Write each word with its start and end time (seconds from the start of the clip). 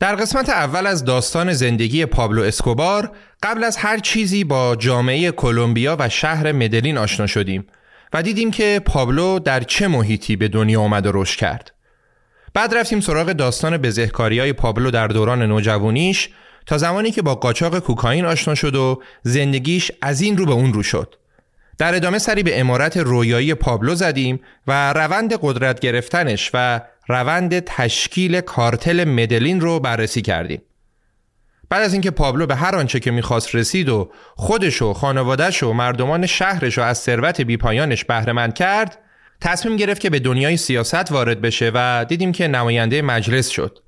در 0.00 0.14
قسمت 0.14 0.48
اول 0.48 0.86
از 0.86 1.04
داستان 1.04 1.52
زندگی 1.52 2.06
پابلو 2.06 2.42
اسکوبار 2.42 3.10
قبل 3.42 3.64
از 3.64 3.76
هر 3.76 3.98
چیزی 3.98 4.44
با 4.44 4.76
جامعه 4.76 5.30
کلمبیا 5.30 5.96
و 6.00 6.08
شهر 6.08 6.52
مدلین 6.52 6.98
آشنا 6.98 7.26
شدیم 7.26 7.66
و 8.12 8.22
دیدیم 8.22 8.50
که 8.50 8.80
پابلو 8.86 9.38
در 9.38 9.60
چه 9.60 9.88
محیطی 9.88 10.36
به 10.36 10.48
دنیا 10.48 10.80
آمد 10.80 11.06
و 11.06 11.10
رشد 11.14 11.38
کرد. 11.38 11.72
بعد 12.54 12.74
رفتیم 12.74 13.00
سراغ 13.00 13.32
داستان 13.32 13.76
بزهکاری 13.76 14.38
های 14.40 14.52
پابلو 14.52 14.90
در 14.90 15.08
دوران 15.08 15.42
نوجوانیش 15.42 16.28
تا 16.66 16.78
زمانی 16.78 17.10
که 17.10 17.22
با 17.22 17.34
قاچاق 17.34 17.78
کوکائین 17.78 18.24
آشنا 18.24 18.54
شد 18.54 18.74
و 18.74 19.02
زندگیش 19.22 19.92
از 20.02 20.20
این 20.20 20.36
رو 20.36 20.46
به 20.46 20.52
اون 20.52 20.72
رو 20.72 20.82
شد. 20.82 21.14
در 21.78 21.94
ادامه 21.94 22.18
سری 22.18 22.42
به 22.42 22.60
امارت 22.60 22.96
رویایی 22.96 23.54
پابلو 23.54 23.94
زدیم 23.94 24.40
و 24.66 24.92
روند 24.92 25.38
قدرت 25.42 25.80
گرفتنش 25.80 26.50
و 26.54 26.80
روند 27.08 27.60
تشکیل 27.60 28.40
کارتل 28.40 29.04
مدلین 29.04 29.60
رو 29.60 29.80
بررسی 29.80 30.22
کردیم. 30.22 30.62
بعد 31.70 31.82
از 31.82 31.92
اینکه 31.92 32.10
پابلو 32.10 32.46
به 32.46 32.54
هر 32.54 32.76
آنچه 32.76 33.00
که 33.00 33.10
می‌خواست 33.10 33.54
رسید 33.54 33.88
و 33.88 34.10
خودش 34.36 34.82
و 34.82 34.92
خانوادهش 34.92 35.62
و 35.62 35.72
مردمان 35.72 36.26
شهرش 36.26 36.78
رو 36.78 36.84
از 36.84 36.98
ثروت 36.98 37.40
بیپایانش 37.40 38.04
بهرهمند 38.04 38.54
کرد، 38.54 38.98
تصمیم 39.40 39.76
گرفت 39.76 40.00
که 40.00 40.10
به 40.10 40.18
دنیای 40.18 40.56
سیاست 40.56 41.12
وارد 41.12 41.40
بشه 41.40 41.70
و 41.74 42.06
دیدیم 42.08 42.32
که 42.32 42.48
نماینده 42.48 43.02
مجلس 43.02 43.48
شد. 43.48 43.78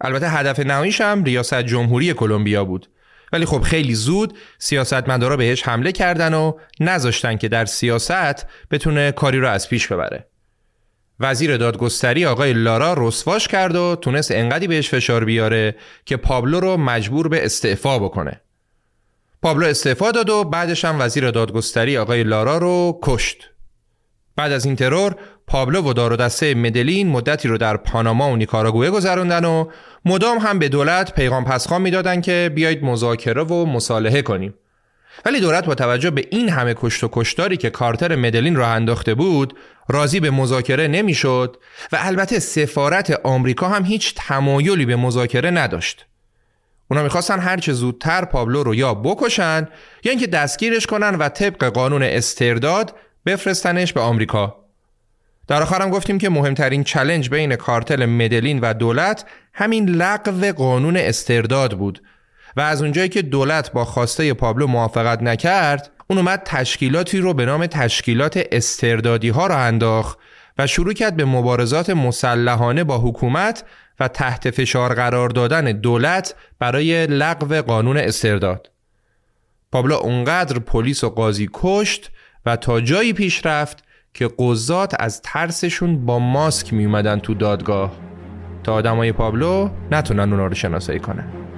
البته 0.00 0.28
هدف 0.28 0.60
نهاییش 0.60 1.00
هم 1.00 1.24
ریاست 1.24 1.62
جمهوری 1.62 2.14
کلمبیا 2.14 2.64
بود. 2.64 2.90
ولی 3.32 3.44
خب 3.44 3.60
خیلی 3.60 3.94
زود 3.94 4.38
سیاستمدارا 4.58 5.36
بهش 5.36 5.68
حمله 5.68 5.92
کردن 5.92 6.34
و 6.34 6.52
نذاشتن 6.80 7.36
که 7.36 7.48
در 7.48 7.64
سیاست 7.64 8.46
بتونه 8.70 9.12
کاری 9.12 9.38
رو 9.38 9.48
از 9.48 9.68
پیش 9.68 9.86
ببره. 9.86 10.29
وزیر 11.20 11.56
دادگستری 11.56 12.26
آقای 12.26 12.52
لارا 12.52 12.94
رسواش 12.98 13.48
کرد 13.48 13.76
و 13.76 13.96
تونست 13.96 14.30
انقدی 14.30 14.66
بهش 14.66 14.90
فشار 14.90 15.24
بیاره 15.24 15.74
که 16.04 16.16
پابلو 16.16 16.60
رو 16.60 16.76
مجبور 16.76 17.28
به 17.28 17.44
استعفا 17.44 17.98
بکنه. 17.98 18.40
پابلو 19.42 19.66
استعفا 19.66 20.10
داد 20.10 20.30
و 20.30 20.44
بعدش 20.44 20.84
هم 20.84 21.00
وزیر 21.00 21.30
دادگستری 21.30 21.98
آقای 21.98 22.22
لارا 22.22 22.58
رو 22.58 22.98
کشت. 23.02 23.50
بعد 24.36 24.52
از 24.52 24.64
این 24.64 24.76
ترور 24.76 25.16
پابلو 25.46 25.82
و 25.82 25.92
دار 25.92 26.12
و 26.12 26.16
دسته 26.16 26.54
مدلین 26.54 27.08
مدتی 27.08 27.48
رو 27.48 27.58
در 27.58 27.76
پاناما 27.76 28.30
و 28.30 28.36
نیکاراگوئه 28.36 28.90
گذروندن 28.90 29.44
و 29.44 29.64
مدام 30.04 30.38
هم 30.38 30.58
به 30.58 30.68
دولت 30.68 31.14
پیغام 31.14 31.44
پسخان 31.44 31.82
می‌دادن 31.82 32.20
که 32.20 32.50
بیایید 32.54 32.84
مذاکره 32.84 33.42
و 33.42 33.66
مصالحه 33.66 34.22
کنیم. 34.22 34.54
ولی 35.26 35.40
دولت 35.40 35.66
با 35.66 35.74
توجه 35.74 36.10
به 36.10 36.26
این 36.30 36.48
همه 36.48 36.74
کشت 36.76 37.04
و 37.04 37.08
کشتاری 37.12 37.56
که 37.56 37.70
کارتر 37.70 38.16
مدلین 38.16 38.56
راه 38.56 38.68
انداخته 38.68 39.14
بود 39.14 39.54
راضی 39.90 40.20
به 40.20 40.30
مذاکره 40.30 40.88
نمی‌شد 40.88 41.56
و 41.92 41.98
البته 42.00 42.38
سفارت 42.38 43.20
آمریکا 43.24 43.68
هم 43.68 43.84
هیچ 43.84 44.14
تمایلی 44.16 44.86
به 44.86 44.96
مذاکره 44.96 45.50
نداشت. 45.50 46.06
اونا 46.90 47.02
می‌خواستن 47.02 47.38
هرچه 47.38 47.72
زودتر 47.72 48.24
پابلو 48.24 48.62
رو 48.62 48.74
یا 48.74 48.94
بکشن 48.94 49.68
یا 50.04 50.10
اینکه 50.10 50.26
دستگیرش 50.26 50.86
کنن 50.86 51.14
و 51.14 51.28
طبق 51.28 51.64
قانون 51.64 52.02
استرداد 52.02 52.94
بفرستنش 53.26 53.92
به 53.92 54.00
آمریکا. 54.00 54.56
در 55.48 55.62
آخرم 55.62 55.90
گفتیم 55.90 56.18
که 56.18 56.28
مهمترین 56.28 56.84
چلنج 56.84 57.30
بین 57.30 57.56
کارتل 57.56 58.06
مدلین 58.06 58.60
و 58.60 58.74
دولت 58.74 59.24
همین 59.54 59.88
لغو 59.88 60.52
قانون 60.52 60.96
استرداد 60.96 61.78
بود 61.78 62.02
و 62.56 62.60
از 62.60 62.82
اونجایی 62.82 63.08
که 63.08 63.22
دولت 63.22 63.72
با 63.72 63.84
خواسته 63.84 64.34
پابلو 64.34 64.66
موافقت 64.66 65.22
نکرد 65.22 65.90
اون 66.10 66.18
اومد 66.18 66.42
تشکیلاتی 66.44 67.18
رو 67.18 67.34
به 67.34 67.46
نام 67.46 67.66
تشکیلات 67.66 68.42
استردادی 68.52 69.28
ها 69.28 69.46
را 69.46 69.58
انداخت 69.58 70.18
و 70.58 70.66
شروع 70.66 70.92
کرد 70.92 71.16
به 71.16 71.24
مبارزات 71.24 71.90
مسلحانه 71.90 72.84
با 72.84 72.98
حکومت 72.98 73.64
و 74.00 74.08
تحت 74.08 74.50
فشار 74.50 74.94
قرار 74.94 75.28
دادن 75.28 75.72
دولت 75.72 76.34
برای 76.58 77.06
لغو 77.06 77.62
قانون 77.62 77.96
استرداد. 77.96 78.70
پابلو 79.72 79.94
اونقدر 79.94 80.58
پلیس 80.58 81.04
و 81.04 81.10
قاضی 81.10 81.48
کشت 81.52 82.10
و 82.46 82.56
تا 82.56 82.80
جایی 82.80 83.12
پیش 83.12 83.46
رفت 83.46 83.84
که 84.14 84.30
قضات 84.38 84.94
از 84.98 85.22
ترسشون 85.22 86.06
با 86.06 86.18
ماسک 86.18 86.72
می 86.72 86.84
اومدن 86.84 87.18
تو 87.18 87.34
دادگاه 87.34 87.92
تا 88.64 88.74
آدمای 88.74 89.12
پابلو 89.12 89.70
نتونن 89.90 90.32
اونا 90.32 90.46
رو 90.46 90.54
شناسایی 90.54 91.00
کنن. 91.00 91.49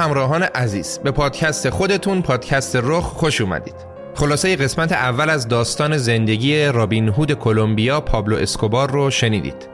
همراهان 0.00 0.42
عزیز 0.42 0.98
به 0.98 1.10
پادکست 1.10 1.70
خودتون 1.70 2.22
پادکست 2.22 2.76
رخ 2.76 3.04
خوش 3.04 3.40
اومدید. 3.40 3.74
خلاصه 4.14 4.56
قسمت 4.56 4.92
اول 4.92 5.30
از 5.30 5.48
داستان 5.48 5.96
زندگی 5.96 6.64
رابین 6.64 7.08
هود 7.08 7.32
کلمبیا 7.32 8.00
پابلو 8.00 8.36
اسکوبار 8.36 8.90
رو 8.90 9.10
شنیدید. 9.10 9.68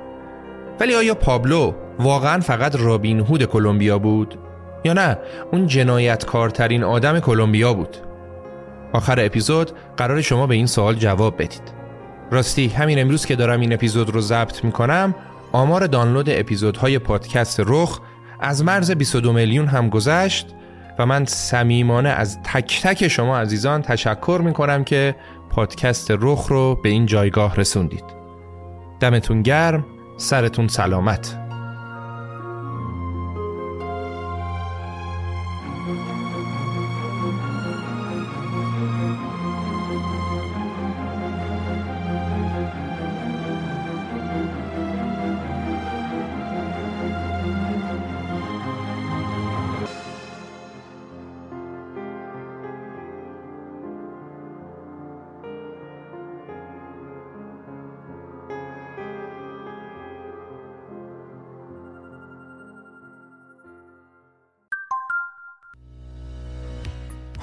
ولی 0.81 0.95
آیا 0.95 1.15
پابلو 1.15 1.73
واقعا 1.99 2.41
فقط 2.41 2.77
رابین 2.77 3.21
هود 3.21 3.45
کلمبیا 3.45 3.99
بود؟ 3.99 4.39
یا 4.85 4.93
نه 4.93 5.19
اون 5.53 5.67
جنایتکارترین 5.67 6.85
آدم 6.85 7.21
کلمبیا 7.21 7.75
بود؟ 7.75 7.97
آخر 8.93 9.21
اپیزود 9.21 9.71
قرار 9.97 10.21
شما 10.21 10.47
به 10.47 10.55
این 10.55 10.67
سوال 10.67 10.95
جواب 10.95 11.35
بدید. 11.35 11.73
راستی 12.31 12.69
همین 12.69 12.99
امروز 12.99 13.27
که 13.27 13.37
دارم 13.37 13.61
این 13.61 13.73
اپیزود 13.73 14.11
رو 14.11 14.21
ضبط 14.21 14.65
می‌کنم 14.65 15.15
آمار 15.53 15.87
دانلود 15.87 16.31
اپیزودهای 16.31 16.99
پادکست 16.99 17.61
رخ 17.67 18.01
از 18.41 18.65
مرز 18.65 18.91
22 18.91 19.33
میلیون 19.33 19.67
هم 19.67 19.89
گذشت 19.89 20.55
و 20.99 21.07
من 21.07 21.25
صمیمانه 21.25 22.09
از 22.09 22.39
تک 22.43 22.81
تک 22.83 23.09
شما 23.09 23.39
عزیزان 23.39 23.83
تشکر 23.83 24.41
می 24.45 24.53
کنم 24.53 24.85
که 24.85 25.17
پادکست 25.51 26.11
رخ 26.11 26.47
رو 26.49 26.75
به 26.83 26.89
این 26.89 27.07
جایگاه 27.07 27.57
رسوندید. 27.57 28.05
دمتون 29.01 29.43
گرم 29.43 29.87
سرتون 30.17 30.69
سلامت. 30.69 31.46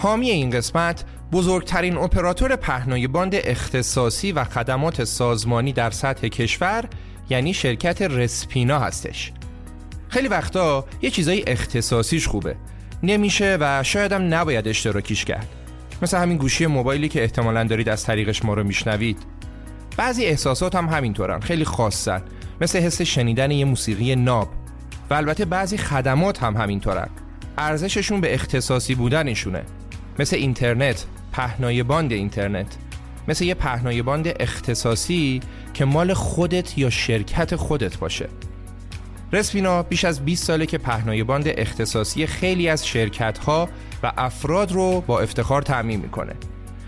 حامی 0.03 0.29
این 0.29 0.49
قسمت 0.49 1.03
بزرگترین 1.31 1.97
اپراتور 1.97 2.55
پهنای 2.55 3.07
باند 3.07 3.35
اختصاصی 3.35 4.31
و 4.31 4.43
خدمات 4.43 5.03
سازمانی 5.03 5.73
در 5.73 5.91
سطح 5.91 6.27
کشور 6.27 6.85
یعنی 7.29 7.53
شرکت 7.53 8.01
رسپینا 8.01 8.79
هستش. 8.79 9.31
خیلی 10.09 10.27
وقتا 10.27 10.85
یه 11.01 11.09
چیزای 11.09 11.43
اختصاصیش 11.47 12.27
خوبه. 12.27 12.55
نمیشه 13.03 13.57
و 13.59 13.83
شایدم 13.83 14.33
نباید 14.33 14.67
اشتراکیش 14.67 15.25
کرد. 15.25 15.47
مثل 16.01 16.17
همین 16.17 16.37
گوشی 16.37 16.65
موبایلی 16.65 17.09
که 17.09 17.21
احتمالا 17.21 17.63
دارید 17.63 17.89
از 17.89 18.03
طریقش 18.03 18.45
ما 18.45 18.53
رو 18.53 18.63
میشنوید. 18.63 19.17
بعضی 19.97 20.25
احساسات 20.25 20.75
هم 20.75 20.89
همینطورن. 20.89 21.39
خیلی 21.39 21.65
خاصن. 21.65 22.21
مثل 22.61 22.79
حس 22.79 23.01
شنیدن 23.01 23.51
یه 23.51 23.65
موسیقی 23.65 24.15
ناب. 24.15 24.49
و 25.09 25.13
البته 25.13 25.45
بعضی 25.45 25.77
خدمات 25.77 26.43
هم 26.43 26.57
همینطورن. 26.57 27.09
ارزششون 27.57 28.21
به 28.21 28.33
اختصاصی 28.33 28.95
بودنشونه. 28.95 29.63
مثل 30.19 30.35
اینترنت 30.35 31.05
پهنای 31.31 31.83
باند 31.83 32.11
اینترنت. 32.11 32.77
مثل 33.27 33.45
یه 33.45 33.53
پهنای 33.53 34.01
باند 34.01 34.27
اختصاصی 34.39 35.39
که 35.73 35.85
مال 35.85 36.13
خودت 36.13 36.77
یا 36.77 36.89
شرکت 36.89 37.55
خودت 37.55 37.97
باشه. 37.97 38.29
رسپینا 39.33 39.83
بیش 39.83 40.05
از 40.05 40.25
20 40.25 40.43
ساله 40.43 40.65
که 40.65 40.77
پهنای 40.77 41.23
باند 41.23 41.45
اختصاصی 41.47 42.27
خیلی 42.27 42.69
از 42.69 42.87
شرکت 42.87 43.37
ها 43.37 43.69
و 44.03 44.11
افراد 44.17 44.71
رو 44.71 45.01
با 45.01 45.19
افتخار 45.19 45.61
تامین 45.61 45.99
می‌کنه. 45.99 46.33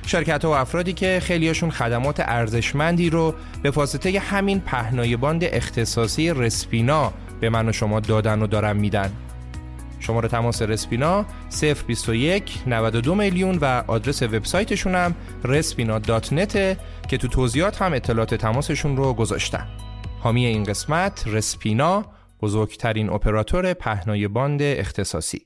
شرکت 0.05 0.45
ها 0.45 0.51
و 0.51 0.55
افرادی 0.55 0.93
که 0.93 1.19
خیلیاشون 1.23 1.71
خدمات 1.71 2.19
ارزشمندی 2.19 3.09
رو 3.09 3.33
به 3.63 3.69
واسطه 3.69 4.19
همین 4.19 4.59
پهنای 4.59 5.17
باند 5.17 5.43
اختصاصی 5.43 6.33
رسپینا 6.33 7.13
به 7.39 7.49
من 7.49 7.69
و 7.69 7.71
شما 7.71 7.99
دادن 7.99 8.41
و 8.41 8.47
دارن 8.47 8.77
میدن. 8.77 9.11
شماره 9.99 10.29
تماس 10.29 10.61
رسپینا 10.61 11.25
021 11.87 12.59
92 12.67 13.15
میلیون 13.15 13.57
و 13.61 13.83
آدرس 13.87 14.23
وبسایتشون 14.23 14.95
هم 14.95 15.15
dot 15.99 16.33
که 17.07 17.17
تو 17.17 17.27
توضیحات 17.27 17.81
هم 17.81 17.93
اطلاعات 17.93 18.35
تماسشون 18.35 18.97
رو 18.97 19.13
گذاشتن. 19.13 19.67
حامی 20.19 20.45
این 20.45 20.63
قسمت 20.63 21.23
رسپینا 21.27 22.05
بزرگترین 22.41 23.09
اپراتور 23.09 23.73
پهنای 23.73 24.27
باند 24.27 24.61
اختصاصی. 24.61 25.41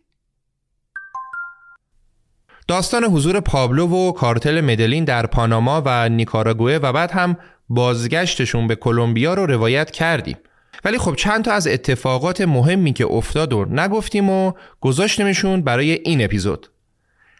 داستان 2.67 3.03
حضور 3.03 3.39
پابلو 3.39 3.87
و 3.87 4.11
کارتل 4.11 4.61
مدلین 4.61 5.03
در 5.03 5.25
پاناما 5.25 5.81
و 5.85 6.09
نیکاراگوئه 6.09 6.77
و 6.77 6.93
بعد 6.93 7.11
هم 7.11 7.37
بازگشتشون 7.69 8.67
به 8.67 8.75
کلمبیا 8.75 9.33
رو 9.33 9.45
روایت 9.45 9.91
کردیم. 9.91 10.37
ولی 10.83 10.97
خب 10.97 11.15
چند 11.15 11.45
تا 11.45 11.51
از 11.51 11.67
اتفاقات 11.67 12.41
مهمی 12.41 12.93
که 12.93 13.05
افتاد 13.05 13.53
و 13.53 13.65
نگفتیم 13.65 14.29
و 14.29 14.53
گذاشتیمشون 14.81 15.61
برای 15.61 15.91
این 15.91 16.23
اپیزود. 16.23 16.67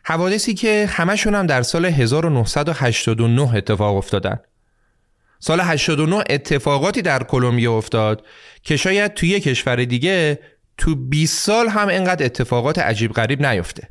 حوادثی 0.04 0.54
که 0.54 0.90
همشون 0.90 1.36
هم 1.36 1.48
در 1.48 1.62
سال 1.62 1.86
1989 1.86 3.56
اتفاق 3.56 3.96
افتادن. 3.96 4.40
سال 5.40 5.62
89 5.62 6.24
اتفاقاتی 6.30 7.02
در 7.02 7.24
کلمبیا 7.24 7.78
افتاد 7.78 8.26
که 8.64 8.78
شاید 8.78 9.14
توی 9.14 9.40
کشور 9.40 9.86
دیگه 9.86 10.40
تو 10.78 10.96
20 10.96 11.46
سال 11.46 11.68
هم 11.68 11.88
اینقدر 11.88 12.26
اتفاقات 12.26 12.80
عجیب 12.80 13.12
غریب 13.12 13.46
نیفته. 13.46 13.90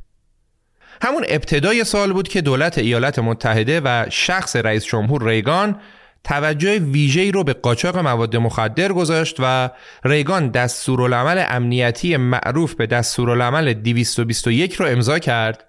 همون 1.03 1.25
ابتدای 1.29 1.85
سال 1.85 2.13
بود 2.13 2.29
که 2.29 2.41
دولت 2.41 2.79
ایالات 2.79 3.19
متحده 3.19 3.81
و 3.81 4.07
شخص 4.11 4.57
رئیس 4.57 4.85
جمهور 4.85 5.25
ریگان 5.25 5.81
توجه 6.25 6.79
ویژه‌ای 6.79 7.33
رو 7.33 7.45
به 7.45 7.53
قاچاق 7.53 7.99
مواد 7.99 8.37
مخدر 8.37 8.93
گذاشت 8.93 9.37
و 9.39 9.71
ریگان 10.05 10.49
دستورالعمل 10.49 11.45
امنیتی 11.49 12.17
معروف 12.17 12.75
به 12.75 12.87
دستورالعمل 12.87 13.73
221 13.73 14.75
رو 14.75 14.87
امضا 14.87 15.19
کرد 15.19 15.65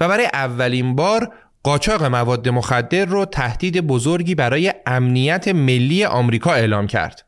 و 0.00 0.08
برای 0.08 0.26
اولین 0.32 0.96
بار 0.96 1.32
قاچاق 1.62 2.04
مواد 2.04 2.48
مخدر 2.48 3.04
رو 3.04 3.24
تهدید 3.24 3.80
بزرگی 3.80 4.34
برای 4.34 4.74
امنیت 4.86 5.48
ملی 5.48 6.04
آمریکا 6.04 6.52
اعلام 6.52 6.86
کرد. 6.86 7.24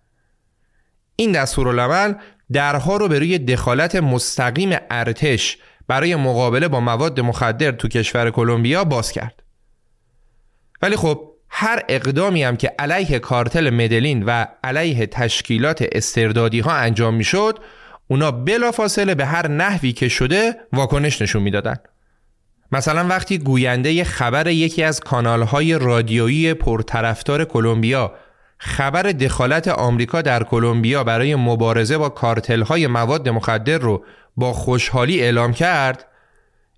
این 1.17 1.33
دستورالعمل 1.33 2.15
درها 2.53 2.97
رو 2.97 3.09
به 3.09 3.19
روی 3.19 3.39
دخالت 3.39 3.97
مستقیم 3.97 4.77
ارتش 4.91 5.59
برای 5.89 6.17
مقابله 6.17 6.69
با 6.69 6.81
مواد 6.81 7.21
مخدر 7.21 7.71
تو 7.71 7.89
کشور 7.89 8.31
کلمبیا 8.31 8.85
باز 8.85 9.13
کرد. 9.13 9.43
ولی 10.83 10.97
خب 10.97 11.36
هر 11.49 11.83
اقدامی 11.89 12.43
هم 12.43 12.57
که 12.57 12.73
علیه 12.79 13.19
کارتل 13.19 13.71
مدلین 13.71 14.23
و 14.23 14.47
علیه 14.65 15.07
تشکیلات 15.07 15.85
استردادی 15.93 16.61
ها 16.61 16.73
انجام 16.73 17.15
می‌شد 17.15 17.59
اونا 18.09 18.31
بلافاصله 18.31 19.15
به 19.15 19.27
هر 19.27 19.49
نحوی 19.49 19.93
که 19.93 20.09
شده 20.09 20.57
واکنش 20.73 21.23
نشون 21.23 21.43
می‌دادن. 21.43 21.77
مثلا 22.73 23.07
وقتی 23.07 23.39
گوینده 23.39 24.05
خبر 24.05 24.47
یکی 24.47 24.83
از 24.83 25.01
کانال 25.01 25.43
های 25.43 25.79
رادیویی 25.79 26.55
پرطرفدار 26.55 27.45
کلمبیا 27.45 28.15
خبر 28.59 29.03
دخالت 29.03 29.69
آمریکا 29.69 30.23
در 30.23 30.43
کلمبیا 30.43 31.05
برای 31.05 31.35
مبارزه 31.35 31.99
با 31.99 32.09
کارتل 32.09 32.63
های 32.63 32.87
مواد 32.87 33.29
مخدر 33.29 33.79
رو 33.79 34.05
با 34.37 34.53
خوشحالی 34.53 35.21
اعلام 35.21 35.53
کرد 35.53 36.07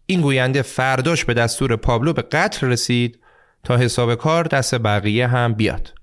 این 0.06 0.20
گوینده 0.20 0.62
فرداش 0.62 1.24
به 1.24 1.34
دستور 1.34 1.76
پابلو 1.76 2.12
به 2.12 2.22
قتل 2.22 2.66
رسید 2.66 3.18
تا 3.64 3.76
حساب 3.76 4.14
کار 4.14 4.44
دست 4.44 4.78
بقیه 4.78 5.26
هم 5.26 5.54
بیاد. 5.54 5.94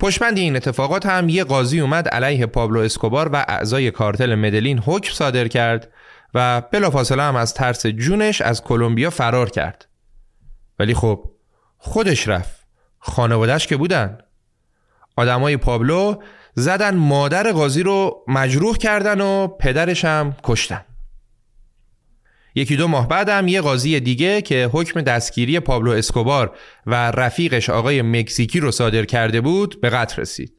پشمند 0.00 0.38
این 0.38 0.56
اتفاقات 0.56 1.06
هم 1.06 1.28
یه 1.28 1.44
قاضی 1.44 1.80
اومد 1.80 2.08
علیه 2.08 2.46
پابلو 2.46 2.80
اسکوبار 2.80 3.30
و 3.32 3.36
اعضای 3.48 3.90
کارتل 3.90 4.34
مدلین 4.34 4.78
حکم 4.78 5.12
صادر 5.12 5.48
کرد 5.48 5.92
و 6.34 6.60
بلافاصله 6.60 7.22
هم 7.22 7.36
از 7.36 7.54
ترس 7.54 7.86
جونش 7.86 8.40
از 8.40 8.62
کلمبیا 8.62 9.10
فرار 9.10 9.50
کرد. 9.50 9.86
ولی 10.78 10.94
خب 10.94 11.30
خودش 11.78 12.28
رفت. 12.28 12.66
خانوادش 12.98 13.66
که 13.66 13.76
بودن. 13.76 14.18
آدمای 15.16 15.56
پابلو 15.56 16.22
زدن 16.54 16.94
مادر 16.96 17.52
قاضی 17.52 17.82
رو 17.82 18.24
مجروح 18.28 18.76
کردن 18.76 19.20
و 19.20 19.48
پدرش 19.48 20.04
هم 20.04 20.36
کشتن. 20.42 20.84
یکی 22.58 22.76
دو 22.76 22.88
ماه 22.88 23.08
بعدم 23.08 23.48
یه 23.48 23.60
قاضی 23.60 24.00
دیگه 24.00 24.42
که 24.42 24.70
حکم 24.72 25.00
دستگیری 25.00 25.60
پابلو 25.60 25.90
اسکوبار 25.90 26.56
و 26.86 27.10
رفیقش 27.10 27.70
آقای 27.70 28.02
مکزیکی 28.02 28.60
رو 28.60 28.70
صادر 28.70 29.04
کرده 29.04 29.40
بود 29.40 29.80
به 29.80 29.90
قتل 29.90 30.22
رسید. 30.22 30.52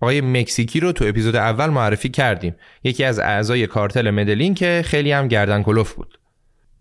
آقای 0.00 0.20
مکزیکی 0.20 0.80
رو 0.80 0.92
تو 0.92 1.04
اپیزود 1.04 1.36
اول 1.36 1.66
معرفی 1.66 2.08
کردیم. 2.08 2.56
یکی 2.84 3.04
از 3.04 3.18
اعضای 3.18 3.66
کارتل 3.66 4.10
مدلین 4.10 4.54
که 4.54 4.82
خیلی 4.86 5.12
هم 5.12 5.28
گردن 5.28 5.62
کلوف 5.62 5.92
بود. 5.92 6.18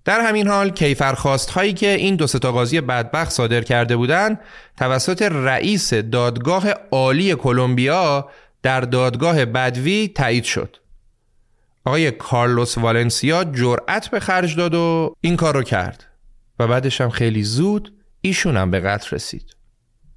در 0.06 0.22
همین 0.22 0.48
حال 0.48 0.70
کیفرخواست 0.70 1.50
هایی 1.50 1.74
که 1.74 1.88
این 1.88 2.16
دو 2.16 2.28
تا 2.28 2.52
قاضی 2.52 2.82
بدبخت 2.82 3.32
صادر 3.32 3.62
کرده 3.62 3.96
بودند 3.96 4.40
توسط 4.78 5.22
رئیس 5.22 5.94
دادگاه 5.94 6.70
عالی 6.92 7.36
کلمبیا 7.36 8.30
در 8.64 8.82
دادگاه 8.82 9.46
بدوی 9.46 10.12
تایید 10.16 10.44
شد. 10.44 10.78
آقای 11.88 12.12
کارلوس 12.12 12.77
والنسیا 12.77 13.44
جرأت 13.44 14.08
به 14.10 14.20
خرج 14.20 14.56
داد 14.56 14.75
و 14.75 15.15
این 15.22 15.36
کار 15.36 15.53
رو 15.56 15.63
کرد. 15.63 16.06
و 16.60 16.67
بعدش 16.67 17.01
هم 17.01 17.10
خیلی 17.10 17.44
زود 17.44 17.94
ایشون 18.22 18.58
هم 18.58 18.72
به 18.72 18.79
قتل 18.79 19.15
رسید. 19.15 19.56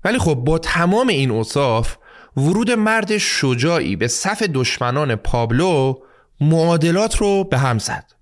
ولی 0.05 0.19
خب 0.19 0.35
با 0.35 0.59
تمام 0.59 1.09
این 1.09 1.31
اوصاف 1.31 1.97
ورود 2.37 2.71
مرد 2.71 3.19
شجاعی 3.19 3.97
به 3.97 4.09
صف 4.09 4.43
دشمنان 4.43 5.17
پابلو 5.17 5.95
معادلات 6.41 7.17
رو 7.17 7.45
به 7.45 7.59
هم 7.59 7.79
زد. 7.79 8.13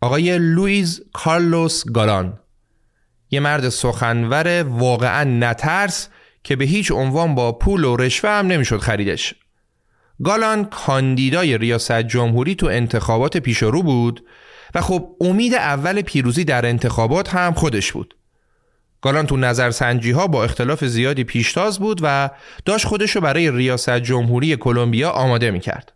آقای 0.00 0.38
لویز 0.38 1.00
کارلوس 1.12 1.84
گالان 1.84 2.38
یه 3.30 3.40
مرد 3.40 3.68
سخنور 3.68 4.62
واقعا 4.62 5.24
نترس 5.24 6.08
که 6.44 6.56
به 6.56 6.64
هیچ 6.64 6.92
عنوان 6.92 7.34
با 7.34 7.52
پول 7.52 7.84
و 7.84 7.96
رشوه 7.96 8.30
هم 8.30 8.46
نمی‌شد 8.46 8.78
خریدش. 8.78 9.34
گالان 10.22 10.64
کاندیدای 10.64 11.58
ریاست 11.58 12.02
جمهوری 12.02 12.54
تو 12.54 12.66
انتخابات 12.66 13.36
پیشرو 13.36 13.82
بود 13.82 14.24
و 14.74 14.80
خب 14.80 15.16
امید 15.20 15.54
اول 15.54 16.02
پیروزی 16.02 16.44
در 16.44 16.66
انتخابات 16.66 17.34
هم 17.34 17.52
خودش 17.52 17.92
بود 17.92 18.16
گالان 19.02 19.26
تو 19.26 19.36
نظرسنجی 19.36 20.10
ها 20.10 20.26
با 20.26 20.44
اختلاف 20.44 20.84
زیادی 20.84 21.24
پیشتاز 21.24 21.78
بود 21.78 22.00
و 22.02 22.30
داشت 22.64 22.86
خودشو 22.86 23.20
برای 23.20 23.50
ریاست 23.50 23.98
جمهوری 23.98 24.56
کلمبیا 24.56 25.10
آماده 25.10 25.50
می‌کرد. 25.50 25.92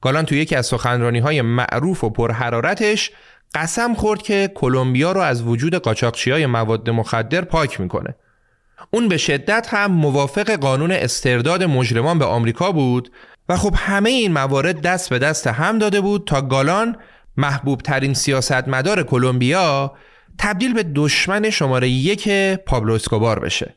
گالان 0.00 0.24
تو 0.24 0.34
یکی 0.34 0.56
از 0.56 0.66
سخنرانی 0.66 1.18
های 1.18 1.42
معروف 1.42 2.04
و 2.04 2.10
پرحرارتش 2.10 3.10
قسم 3.54 3.94
خورد 3.94 4.22
که 4.22 4.52
کلمبیا 4.54 5.12
رو 5.12 5.20
از 5.20 5.42
وجود 5.42 5.74
قاچاقچی 5.74 6.30
های 6.30 6.46
مواد 6.46 6.90
مخدر 6.90 7.40
پاک 7.40 7.80
می‌کنه. 7.80 8.14
اون 8.90 9.08
به 9.08 9.16
شدت 9.16 9.66
هم 9.70 9.92
موافق 9.92 10.50
قانون 10.50 10.92
استرداد 10.92 11.62
مجرمان 11.62 12.18
به 12.18 12.24
آمریکا 12.24 12.72
بود 12.72 13.12
و 13.48 13.56
خب 13.56 13.74
همه 13.76 14.10
این 14.10 14.32
موارد 14.32 14.80
دست 14.80 15.10
به 15.10 15.18
دست 15.18 15.46
هم 15.46 15.78
داده 15.78 16.00
بود 16.00 16.26
تا 16.26 16.42
گالان 16.42 16.96
محبوب 17.36 17.80
ترین 17.80 18.14
سیاستمدار 18.14 19.02
کلمبیا 19.02 19.92
تبدیل 20.38 20.74
به 20.74 20.82
دشمن 20.94 21.50
شماره 21.50 21.88
یک 21.88 22.28
پابلو 22.54 22.94
اسکوبار 22.94 23.38
بشه. 23.38 23.74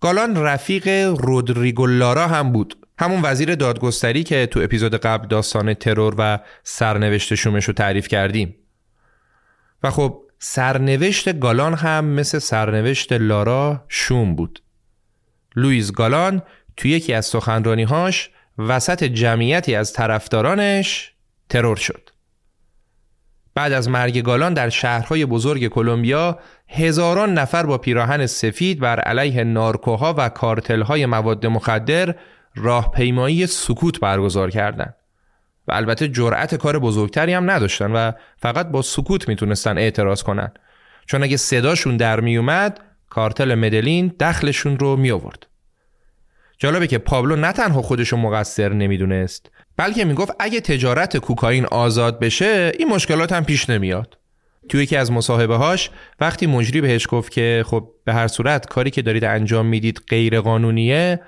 گالان 0.00 0.36
رفیق 0.36 0.88
رودریگو 1.18 1.86
لارا 1.86 2.28
هم 2.28 2.52
بود 2.52 2.76
همون 2.98 3.20
وزیر 3.24 3.54
دادگستری 3.54 4.22
که 4.22 4.46
تو 4.46 4.60
اپیزود 4.60 4.94
قبل 4.94 5.28
داستان 5.28 5.74
ترور 5.74 6.14
و 6.18 6.38
سرنوشت 6.62 7.34
شومش 7.34 7.64
رو 7.64 7.74
تعریف 7.74 8.08
کردیم 8.08 8.56
و 9.82 9.90
خب 9.90 10.22
سرنوشت 10.42 11.40
گالان 11.40 11.74
هم 11.74 12.04
مثل 12.04 12.38
سرنوشت 12.38 13.12
لارا 13.12 13.84
شوم 13.88 14.34
بود. 14.34 14.62
لویز 15.56 15.92
گالان 15.92 16.42
تو 16.76 16.88
یکی 16.88 17.12
از 17.12 17.26
سخنرانیهاش 17.26 18.30
وسط 18.58 19.04
جمعیتی 19.04 19.74
از 19.74 19.92
طرفدارانش 19.92 21.12
ترور 21.48 21.76
شد. 21.76 22.10
بعد 23.54 23.72
از 23.72 23.88
مرگ 23.88 24.22
گالان 24.22 24.54
در 24.54 24.68
شهرهای 24.68 25.26
بزرگ 25.26 25.68
کلمبیا 25.68 26.38
هزاران 26.68 27.34
نفر 27.34 27.66
با 27.66 27.78
پیراهن 27.78 28.26
سفید 28.26 28.80
بر 28.80 29.00
علیه 29.00 29.44
نارکوها 29.44 30.14
و 30.18 30.28
کارتلهای 30.28 31.06
مواد 31.06 31.46
مخدر 31.46 32.14
راهپیمایی 32.54 33.46
سکوت 33.46 34.00
برگزار 34.00 34.50
کردند. 34.50 34.94
و 35.70 35.72
البته 35.72 36.08
جرأت 36.08 36.54
کار 36.54 36.78
بزرگتری 36.78 37.32
هم 37.32 37.50
نداشتن 37.50 37.92
و 37.92 38.12
فقط 38.36 38.68
با 38.68 38.82
سکوت 38.82 39.28
می‌تونستن 39.28 39.78
اعتراض 39.78 40.22
کنن. 40.22 40.52
چون 41.06 41.22
اگه 41.22 41.36
صداشون 41.36 41.96
در 41.96 42.20
میومد 42.20 42.80
کارتل 43.10 43.54
مدلین 43.54 44.12
دخلشون 44.20 44.78
رو 44.78 44.96
می 44.96 45.10
آورد. 45.10 45.46
جالبه 46.58 46.86
که 46.86 46.98
پابلو 46.98 47.36
نه 47.36 47.52
تنها 47.52 47.82
خودشو 47.82 48.16
مقصر 48.16 48.72
نمی‌دونست 48.72 49.50
بلکه 49.76 50.04
می‌گفت 50.04 50.32
اگه 50.40 50.60
تجارت 50.60 51.16
کوکائین 51.16 51.66
آزاد 51.66 52.20
بشه 52.20 52.72
این 52.78 52.88
مشکلات 52.88 53.32
هم 53.32 53.44
پیش 53.44 53.70
نمیاد. 53.70 54.18
توی 54.68 54.82
یکی 54.82 54.96
از 54.96 55.12
مصاحبه 55.12 55.56
هاش 55.56 55.90
وقتی 56.20 56.46
مجری 56.46 56.80
بهش 56.80 57.06
گفت 57.10 57.32
که 57.32 57.64
خب 57.66 57.88
به 58.04 58.12
هر 58.12 58.26
صورت 58.26 58.66
کاری 58.66 58.90
که 58.90 59.02
دارید 59.02 59.24
انجام 59.24 59.66
می‌دید 59.66 60.00
غیر 60.08 60.40
قانونیه 60.40 61.20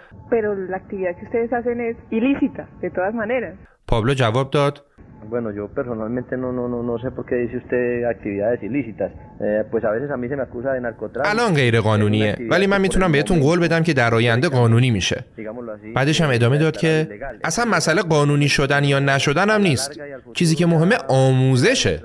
پابلو 3.92 4.14
جواب 4.14 4.50
داد 4.50 4.84
Bueno, 5.34 5.50
yo 5.58 5.64
personalmente 5.78 6.32
no, 6.36 6.48
no, 6.58 6.64
no, 6.72 6.78
no 6.90 6.94
sé 7.02 7.08
por 7.16 7.24
qué 7.28 7.36
dice 7.44 7.56
usted 7.62 7.84
actividades 8.14 8.60
ilícitas. 8.68 9.10
Eh, 9.40 9.62
pues 9.70 9.82
a 9.84 9.90
veces 9.96 10.08
a 10.10 10.16
mí 10.20 10.26
se 10.28 10.36
me 10.36 10.44
acusa 10.48 10.72
de 10.72 10.80
narcotráfico. 10.80 11.30
الان 11.30 11.54
غیر 11.54 11.80
قانونیه 11.80 12.36
ولی 12.50 12.66
من 12.66 12.80
می‌تونم 12.80 13.12
بهتون 13.12 13.40
قول 13.40 13.60
بدم 13.60 13.82
که 13.82 13.92
در 13.92 14.14
آینده 14.14 14.48
قانونی 14.48 14.90
میشه. 14.90 15.24
بعدش 15.94 16.20
هم 16.20 16.30
ادامه 16.30 16.58
داد 16.58 16.76
که 16.76 17.08
اصلا 17.44 17.64
مسئله 17.64 18.02
قانونی 18.02 18.48
شدن 18.48 18.84
یا 18.84 18.98
نشدن 18.98 19.50
هم 19.50 19.60
نیست. 19.60 20.00
چیزی 20.34 20.54
که 20.54 20.66
مهمه 20.66 20.96
آموزشه. 21.08 22.00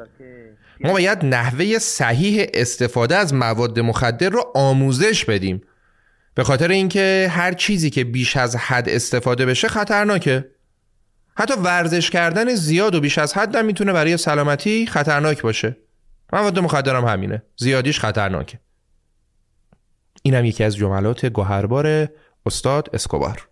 ما 0.81 0.93
باید 0.93 1.25
نحوه 1.25 1.77
صحیح 1.77 2.45
استفاده 2.53 3.15
از 3.15 3.33
مواد 3.33 3.79
مخدر 3.79 4.29
رو 4.29 4.43
آموزش 4.55 5.25
بدیم 5.25 5.61
به 6.35 6.43
خاطر 6.43 6.67
اینکه 6.67 7.27
هر 7.31 7.51
چیزی 7.53 7.89
که 7.89 8.03
بیش 8.03 8.37
از 8.37 8.55
حد 8.55 8.89
استفاده 8.89 9.45
بشه 9.45 9.67
خطرناکه 9.67 10.45
حتی 11.39 11.53
ورزش 11.53 12.09
کردن 12.09 12.55
زیاد 12.55 12.95
و 12.95 12.99
بیش 12.99 13.17
از 13.17 13.33
حد 13.33 13.55
هم 13.55 13.65
می‌تونه 13.65 13.93
برای 13.93 14.17
سلامتی 14.17 14.87
خطرناک 14.87 15.41
باشه. 15.41 15.77
مواد 16.33 16.59
مخدر 16.59 16.95
هم 16.95 17.05
همینه. 17.05 17.43
زیادیش 17.57 17.99
خطرناکه. 17.99 18.59
اینم 20.23 20.45
یکی 20.45 20.63
از 20.63 20.75
جملات 20.75 21.25
گوهربار 21.25 22.07
استاد 22.45 22.89
اسکوبار. 22.93 23.47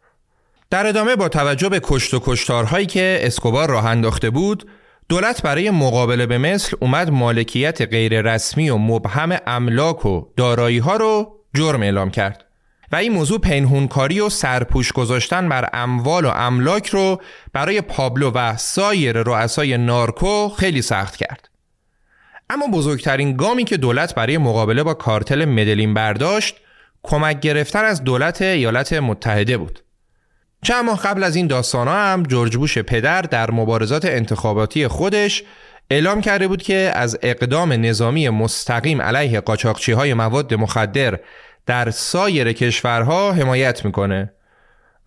در 0.70 0.88
ادامه 0.88 1.15
با 1.15 1.30
توجه 1.30 1.70
به 1.70 1.80
کشت 1.84 2.13
و 2.13 2.22
کشتارهایی 2.25 2.86
که 2.86 3.20
اسکوبار 3.22 3.70
راه 3.70 3.86
انداخته 3.86 4.30
بود 4.30 4.70
دولت 5.10 5.42
برای 5.42 5.70
مقابله 5.70 6.25
به 6.25 6.38
مثل 6.38 6.77
اومد 6.80 7.10
مالکیت 7.10 7.82
غیر 7.82 8.22
رسمی 8.22 8.70
و 8.70 8.77
مبهم 8.77 9.38
املاک 9.48 10.06
و 10.06 10.25
دارایی 10.38 10.77
ها 10.77 10.96
رو 10.96 11.39
جرم 11.54 11.82
اعلام 11.82 12.12
کرد. 12.12 12.45
و 12.96 12.98
این 12.98 13.12
موضوع 13.12 13.40
پنهونکاری 13.40 14.20
و 14.20 14.30
سرپوش 14.30 14.92
گذاشتن 14.92 15.50
بر 15.50 15.70
اموال 15.74 16.25
و 16.25 16.30
املاک 16.30 16.88
رو 16.88 17.22
برای 17.54 17.82
پابلو 17.82 18.32
و 18.32 18.58
سایر 18.58 19.24
رؤسای 19.24 19.78
نارکو 19.78 20.50
خیلی 20.50 20.82
سخت 20.82 21.16
کرد. 21.16 21.50
اما 22.50 22.68
بزرگترین 22.68 23.38
گامی 23.38 23.64
که 23.64 23.78
دولت 23.78 24.16
برای 24.16 24.38
مقابله 24.38 24.84
با 24.84 24.94
کارتل 24.94 25.46
مدلین 25.46 25.94
برداشت 25.94 26.56
کمک 27.04 27.40
گرفتن 27.40 27.86
از 27.86 28.04
دولت 28.04 28.42
ایالات 28.42 28.94
متحده 28.94 29.58
بود. 29.58 29.80
چند 30.64 30.86
ماه 30.86 31.02
قبل 31.02 31.24
از 31.24 31.36
این 31.36 31.48
داستان 31.48 31.88
هم 31.88 32.24
جورج 32.24 32.58
بوش 32.58 32.78
پدر 32.78 33.22
در 33.22 33.52
مبارزات 33.52 34.06
انتخاباتی 34.06 34.88
خودش 34.88 35.44
اعلام 35.90 36.22
کرده 36.22 36.48
بود 36.48 36.62
که 36.62 36.92
از 36.96 37.18
اقدام 37.22 37.74
نظامی 37.74 38.30
مستقیم 38.30 39.02
علیه 39.02 39.40
قاچاقچی 39.40 39.92
های 39.92 40.14
مواد 40.14 40.54
مخدر 40.54 41.20
در 41.66 41.90
سایر 41.90 42.54
کشورها 42.54 43.34
حمایت 43.34 43.86
می‌کنه 43.86 44.32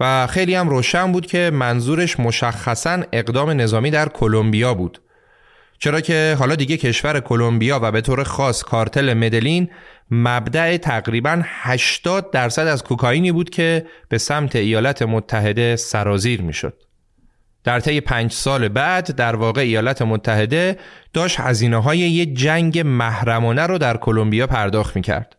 و 0.01 0.27
خیلی 0.27 0.55
هم 0.55 0.69
روشن 0.69 1.13
بود 1.13 1.27
که 1.27 1.51
منظورش 1.55 2.21
مشخصا 2.21 3.03
اقدام 3.13 3.51
نظامی 3.51 3.91
در 3.91 4.09
کلمبیا 4.09 4.75
بود 4.75 5.01
چرا 5.79 6.01
که 6.01 6.37
حالا 6.39 6.55
دیگه 6.55 6.77
کشور 6.77 7.21
کلمبیا 7.21 7.81
و 7.83 7.93
به 7.93 8.01
طور 8.01 8.25
خاص 8.25 8.63
کارتل 8.63 9.15
مدلین 9.15 9.71
مبدع 10.11 10.77
تقریبا 10.77 11.43
80 11.45 12.31
درصد 12.31 12.67
از 12.67 12.85
کوکائینی 12.85 13.33
بود 13.33 13.51
که 13.51 13.87
به 14.09 14.19
سمت 14.19 14.57
ایالات 14.57 15.03
متحده 15.03 15.77
سرازیر 15.77 16.43
می‌شد. 16.43 16.83
در 17.65 17.81
طی 17.81 18.01
پنج 18.01 18.33
سال 18.33 18.69
بعد 18.69 19.17
در 19.17 19.37
واقع 19.37 19.61
ایالات 19.61 20.03
متحده 20.03 20.79
داشت 21.13 21.41
هزینه 21.41 21.83
های 21.83 21.99
یه 21.99 22.27
جنگ 22.27 22.79
محرمانه 22.79 23.67
رو 23.67 23.79
در 23.79 23.97
کلمبیا 23.97 24.47
پرداخت 24.47 24.97
می‌کرد. 24.97 25.38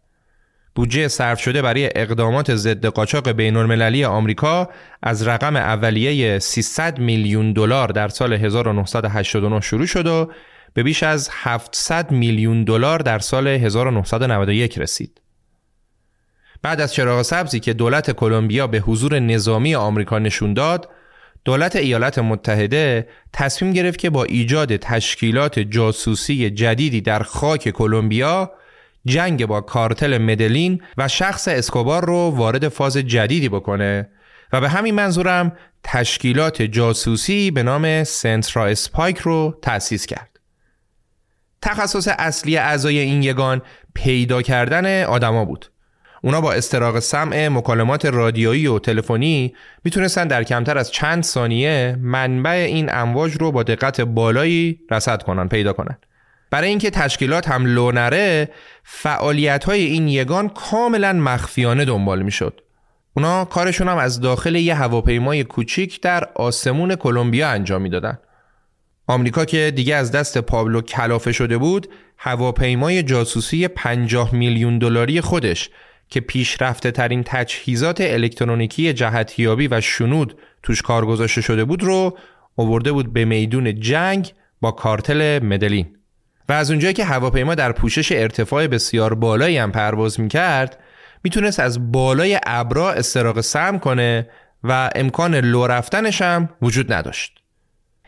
بودجه 0.79 1.07
صرف 1.07 1.39
شده 1.39 1.61
برای 1.61 1.89
اقدامات 1.95 2.55
ضد 2.55 2.85
قاچاق 2.85 3.31
بین 3.31 3.55
المللی 3.55 4.05
آمریکا 4.05 4.69
از 5.03 5.27
رقم 5.27 5.55
اولیه 5.55 6.39
300 6.39 6.99
میلیون 6.99 7.53
دلار 7.53 7.87
در 7.87 8.07
سال 8.07 8.33
1989 8.33 9.61
شروع 9.61 9.85
شد 9.85 10.07
و 10.07 10.31
به 10.73 10.83
بیش 10.83 11.03
از 11.03 11.29
700 11.31 12.11
میلیون 12.11 12.63
دلار 12.63 12.99
در 12.99 13.19
سال 13.19 13.47
1991 13.47 14.77
رسید. 14.77 15.21
بعد 16.61 16.81
از 16.81 16.93
چراغ 16.93 17.21
سبزی 17.21 17.59
که 17.59 17.73
دولت 17.73 18.11
کلمبیا 18.11 18.67
به 18.67 18.79
حضور 18.79 19.19
نظامی 19.19 19.75
آمریکا 19.75 20.19
نشون 20.19 20.53
داد، 20.53 20.89
دولت 21.45 21.75
ایالات 21.75 22.19
متحده 22.19 23.07
تصمیم 23.33 23.73
گرفت 23.73 23.99
که 23.99 24.09
با 24.09 24.23
ایجاد 24.23 24.75
تشکیلات 24.75 25.59
جاسوسی 25.59 26.49
جدیدی 26.49 27.01
در 27.01 27.23
خاک 27.23 27.69
کلمبیا 27.69 28.51
جنگ 29.05 29.45
با 29.45 29.61
کارتل 29.61 30.17
مدلین 30.17 30.81
و 30.97 31.07
شخص 31.07 31.47
اسکوبار 31.47 32.05
رو 32.05 32.17
وارد 32.35 32.67
فاز 32.67 32.97
جدیدی 32.97 33.49
بکنه 33.49 34.09
و 34.53 34.61
به 34.61 34.69
همین 34.69 34.95
منظورم 34.95 35.51
تشکیلات 35.83 36.61
جاسوسی 36.61 37.51
به 37.51 37.63
نام 37.63 38.03
سنترا 38.03 38.65
اسپایک 38.65 39.17
رو 39.17 39.59
تأسیس 39.61 40.05
کرد. 40.05 40.39
تخصص 41.61 42.07
اصلی 42.17 42.57
اعضای 42.57 42.99
این 42.99 43.23
یگان 43.23 43.61
پیدا 43.93 44.41
کردن 44.41 45.03
آدما 45.03 45.45
بود. 45.45 45.71
اونا 46.23 46.41
با 46.41 46.53
استراق 46.53 46.99
سمع 46.99 47.47
مکالمات 47.47 48.05
رادیویی 48.05 48.67
و 48.67 48.79
تلفنی 48.79 49.55
می‌تونستن 49.83 50.27
در 50.27 50.43
کمتر 50.43 50.77
از 50.77 50.91
چند 50.91 51.23
ثانیه 51.23 51.97
منبع 52.01 52.49
این 52.49 52.89
امواج 52.93 53.33
رو 53.39 53.51
با 53.51 53.63
دقت 53.63 54.01
بالایی 54.01 54.79
رصد 54.91 55.23
کنن 55.23 55.47
پیدا 55.47 55.73
کنن. 55.73 55.97
برای 56.51 56.69
اینکه 56.69 56.89
تشکیلات 56.89 57.49
هم 57.49 57.65
لو 57.65 57.91
نره 57.91 58.49
فعالیت 58.83 59.63
های 59.63 59.81
این 59.81 60.07
یگان 60.07 60.49
کاملا 60.49 61.13
مخفیانه 61.13 61.85
دنبال 61.85 62.21
می‌شد. 62.21 62.61
اونا 63.13 63.45
کارشون 63.45 63.87
هم 63.87 63.97
از 63.97 64.21
داخل 64.21 64.55
یه 64.55 64.75
هواپیمای 64.75 65.43
کوچیک 65.43 66.01
در 66.01 66.23
آسمون 66.35 66.95
کلمبیا 66.95 67.49
انجام 67.49 67.81
می‌دادن. 67.81 68.17
آمریکا 69.07 69.45
که 69.45 69.73
دیگه 69.75 69.95
از 69.95 70.11
دست 70.11 70.37
پابلو 70.37 70.81
کلافه 70.81 71.31
شده 71.31 71.57
بود 71.57 71.87
هواپیمای 72.17 73.03
جاسوسی 73.03 73.67
50 73.67 74.35
میلیون 74.35 74.77
دلاری 74.77 75.21
خودش 75.21 75.69
که 76.09 76.19
پیشرفته 76.19 76.91
ترین 76.91 77.23
تجهیزات 77.25 78.01
الکترونیکی 78.01 78.93
جهتیابی 78.93 79.67
و 79.67 79.81
شنود 79.81 80.37
توش 80.63 80.81
کار 80.81 81.05
گذاشته 81.05 81.41
شده 81.41 81.65
بود 81.65 81.83
رو 81.83 82.17
آورده 82.57 82.91
بود 82.91 83.13
به 83.13 83.25
میدون 83.25 83.79
جنگ 83.79 84.33
با 84.61 84.71
کارتل 84.71 85.39
مدلین 85.43 85.98
و 86.49 86.53
از 86.53 86.71
اونجایی 86.71 86.93
که 86.93 87.05
هواپیما 87.05 87.55
در 87.55 87.71
پوشش 87.71 88.11
ارتفاع 88.11 88.67
بسیار 88.67 89.13
بالایی 89.13 89.57
هم 89.57 89.71
پرواز 89.71 90.19
می‌کرد 90.19 90.79
می‌تونست 91.23 91.59
از 91.59 91.91
بالای 91.91 92.39
ابرا 92.45 92.91
استراق 92.91 93.41
سم 93.41 93.79
کنه 93.79 94.29
و 94.63 94.89
امکان 94.95 95.35
لو 95.35 95.67
رفتنش 95.67 96.21
هم 96.21 96.49
وجود 96.61 96.93
نداشت. 96.93 97.37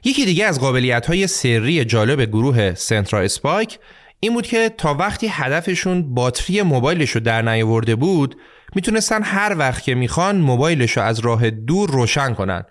یکی 0.04 0.26
دیگه 0.26 0.46
از 0.46 0.60
قابلیت 0.60 1.06
های 1.06 1.28
سری 1.28 1.86
جالب 1.86 2.22
گروه 2.22 2.74
سنترا 2.74 3.20
اسپایک 3.20 3.80
این 4.20 4.34
بود 4.34 4.48
که 4.48 4.70
تا 4.78 4.94
وقتی 4.94 5.28
هدفشون 5.28 6.14
باتری 6.14 6.62
موبایلش 6.62 7.10
رو 7.12 7.22
در 7.22 7.42
نیاورده 7.42 7.96
بود 7.96 8.36
می‌تونستن 8.76 9.24
هر 9.24 9.56
وقت 9.58 9.84
که 9.84 9.96
می‌خوان 9.96 10.38
موبایلش 10.38 10.98
رو 10.98 11.04
از 11.04 11.20
راه 11.20 11.50
دور 11.50 11.90
روشن 11.90 12.34
کنن 12.34 12.64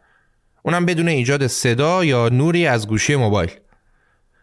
اونم 0.63 0.87
بدون 0.87 1.09
ایجاد 1.09 1.47
صدا 1.47 2.05
یا 2.05 2.29
نوری 2.29 2.67
از 2.67 2.89
گوشی 2.89 3.17
موبایل 3.17 3.51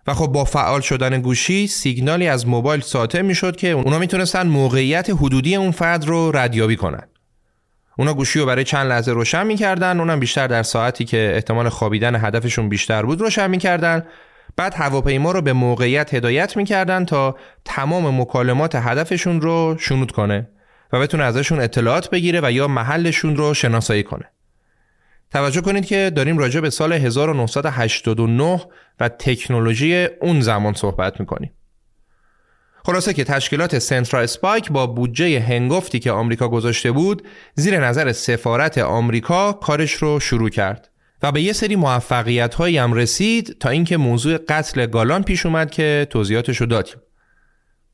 و 0.08 0.14
خب 0.14 0.28
با 0.28 0.44
فعال 0.44 0.82
شدن 0.82 1.22
گوشی 1.22 1.68
سیگنالی 1.68 2.28
از 2.28 2.48
موبایل 2.48 2.82
ساطع 2.82 3.22
می‌شد 3.22 3.56
که 3.56 3.68
اونا 3.68 4.00
می‌تونستن 4.00 4.48
موقعیت 4.48 5.10
حدودی 5.10 5.56
اون 5.56 5.72
فرد 5.72 6.06
رو 6.06 6.32
ردیابی 6.36 6.76
کنن. 6.76 7.04
اونا 7.98 8.14
گوشی 8.14 8.40
رو 8.40 8.46
برای 8.46 8.64
چند 8.64 8.88
لحظه 8.88 9.12
روشن 9.12 9.48
می‌کردن 9.48 10.00
اونم 10.00 10.20
بیشتر 10.20 10.48
در 10.48 10.64
ساعتی 10.64 11.06
که 11.06 11.32
احتمال 11.36 11.70
خوابیدن 11.70 12.16
هدفشون 12.16 12.70
بیشتر 12.70 13.04
بود 13.04 13.22
روشن 13.22 13.50
می‌کردن. 13.50 14.06
بعد 14.56 14.74
هواپیما 14.74 15.32
رو 15.32 15.42
به 15.42 15.54
موقعیت 15.54 16.14
هدایت 16.14 16.58
می‌کردن 16.58 17.06
تا 17.06 17.36
تمام 17.66 18.22
مکالمات 18.22 18.76
هدفشون 18.76 19.42
رو 19.42 19.76
شنود 19.80 20.12
کنه 20.12 20.50
و 20.94 21.00
بتونه 21.00 21.24
ازشون 21.24 21.60
اطلاعات 21.60 22.10
بگیره 22.10 22.42
و 22.44 22.52
یا 22.52 22.68
محلشون 22.68 23.36
رو 23.36 23.54
شناسایی 23.54 24.04
کنه. 24.04 24.32
توجه 25.32 25.62
کنید 25.62 25.86
که 25.86 26.12
داریم 26.16 26.38
راجع 26.38 26.60
به 26.60 26.70
سال 26.70 26.94
1989 26.94 28.62
و 29.00 29.10
تکنولوژی 29.10 30.08
اون 30.22 30.42
زمان 30.42 30.74
صحبت 30.74 31.20
می‌کنیم. 31.20 31.52
خلاصه 32.86 33.14
که 33.14 33.24
تشکیلات 33.24 33.80
سنترا 33.80 34.22
اسپایک 34.22 34.72
با 34.72 34.88
بودجه 34.88 35.40
هنگفتی 35.40 36.00
که 36.00 36.12
آمریکا 36.12 36.48
گذاشته 36.48 36.92
بود 36.92 37.28
زیر 37.56 37.80
نظر 37.80 38.12
سفارت 38.12 38.78
آمریکا 38.78 39.54
کارش 39.54 39.94
رو 39.94 40.20
شروع 40.20 40.50
کرد 40.50 40.90
و 41.24 41.32
به 41.32 41.42
یه 41.42 41.54
سری 41.54 41.76
موفقیت 41.76 42.56
هایی 42.56 42.78
هم 42.78 42.94
رسید 42.94 43.58
تا 43.60 43.70
اینکه 43.70 43.98
موضوع 43.98 44.38
قتل 44.38 44.86
گالان 44.86 45.24
پیش 45.24 45.46
اومد 45.46 45.72
که 45.72 46.08
توضیحاتش 46.10 46.58
رو 46.58 46.66
دادیم. 46.66 46.96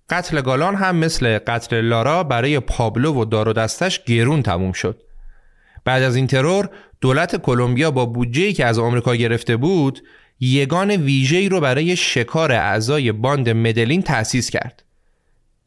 قتل 0.10 0.42
گالان 0.42 0.75
هم 0.75 0.96
مثل 0.96 1.40
قتل 1.48 1.82
لارا 1.82 2.24
برای 2.24 2.60
پابلو 2.60 3.13
و 3.13 3.25
دار 3.25 3.50
و 3.50 3.54
دستش 3.54 4.04
گرون 4.04 4.42
تموم 4.44 4.72
شد. 4.72 5.02
بعد 5.86 6.04
از 6.04 6.16
این 6.16 6.28
ترور 6.28 6.70
دولت 7.04 7.36
کلمبیا 7.36 7.92
با 7.92 8.06
بودجه‌ای 8.06 8.54
که 8.54 8.66
از 8.66 8.80
آمریکا 8.80 9.16
گرفته 9.16 9.58
بود 9.58 10.04
یگان 10.40 10.92
ویژه‌ای 10.92 11.50
رو 11.50 11.60
برای 11.60 11.96
شکار 11.96 12.52
اعضای 12.52 13.12
باند 13.12 13.50
مدلین 13.50 14.02
تأسیس 14.02 14.50
کرد. 14.50 14.84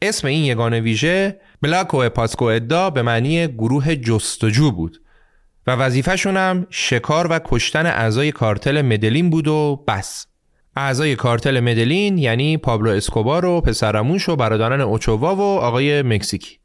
اسم 0.02 0.28
این 0.28 0.44
یگان 0.44 0.74
ویژه 0.74 1.40
بلاکو 1.62 2.08
پاسکو 2.08 2.44
ادا 2.44 2.90
به 2.90 3.02
معنی 3.02 3.46
گروه 3.48 3.96
جستجو 3.96 4.70
بود 4.70 5.02
و 5.66 5.70
وظیفهشون 5.70 6.36
هم 6.36 6.66
شکار 6.70 7.26
و 7.30 7.40
کشتن 7.44 7.86
اعضای 7.86 8.32
کارتل 8.32 8.82
مدلین 8.82 9.30
بود 9.30 9.48
و 9.48 9.84
بس. 9.88 10.26
اعضای 10.76 11.16
کارتل 11.16 11.60
مدلین 11.60 12.18
یعنی 12.18 12.56
پابلو 12.56 12.90
اسکوبار 12.90 13.44
و 13.44 13.60
پسرعموش 13.60 14.28
و 14.28 14.36
برادران 14.36 14.80
اوچوا 14.80 15.36
و 15.36 15.40
آقای 15.40 16.02
مکزیکی. 16.02 16.58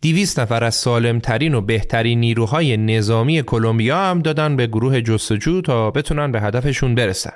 دیویست 0.00 0.40
نفر 0.40 0.64
از 0.64 0.74
سالمترین 0.74 1.54
و 1.54 1.60
بهترین 1.60 2.20
نیروهای 2.20 2.76
نظامی 2.76 3.42
کلمبیا 3.42 3.98
هم 3.98 4.18
دادن 4.18 4.56
به 4.56 4.66
گروه 4.66 5.00
جستجو 5.00 5.60
تا 5.60 5.90
بتونن 5.90 6.32
به 6.32 6.40
هدفشون 6.40 6.94
برسن. 6.94 7.32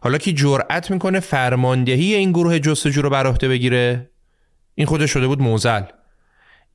حالا 0.00 0.18
که 0.18 0.32
جرأت 0.32 0.90
می‌کنه 0.90 1.20
فرماندهی 1.20 2.14
این 2.14 2.32
گروه 2.32 2.58
جستجو 2.58 3.02
رو 3.02 3.10
بر 3.10 3.26
عهده 3.26 3.48
بگیره؟ 3.48 4.10
این 4.74 4.86
خودش 4.86 5.10
شده 5.10 5.26
بود 5.26 5.42
موزل. 5.42 5.82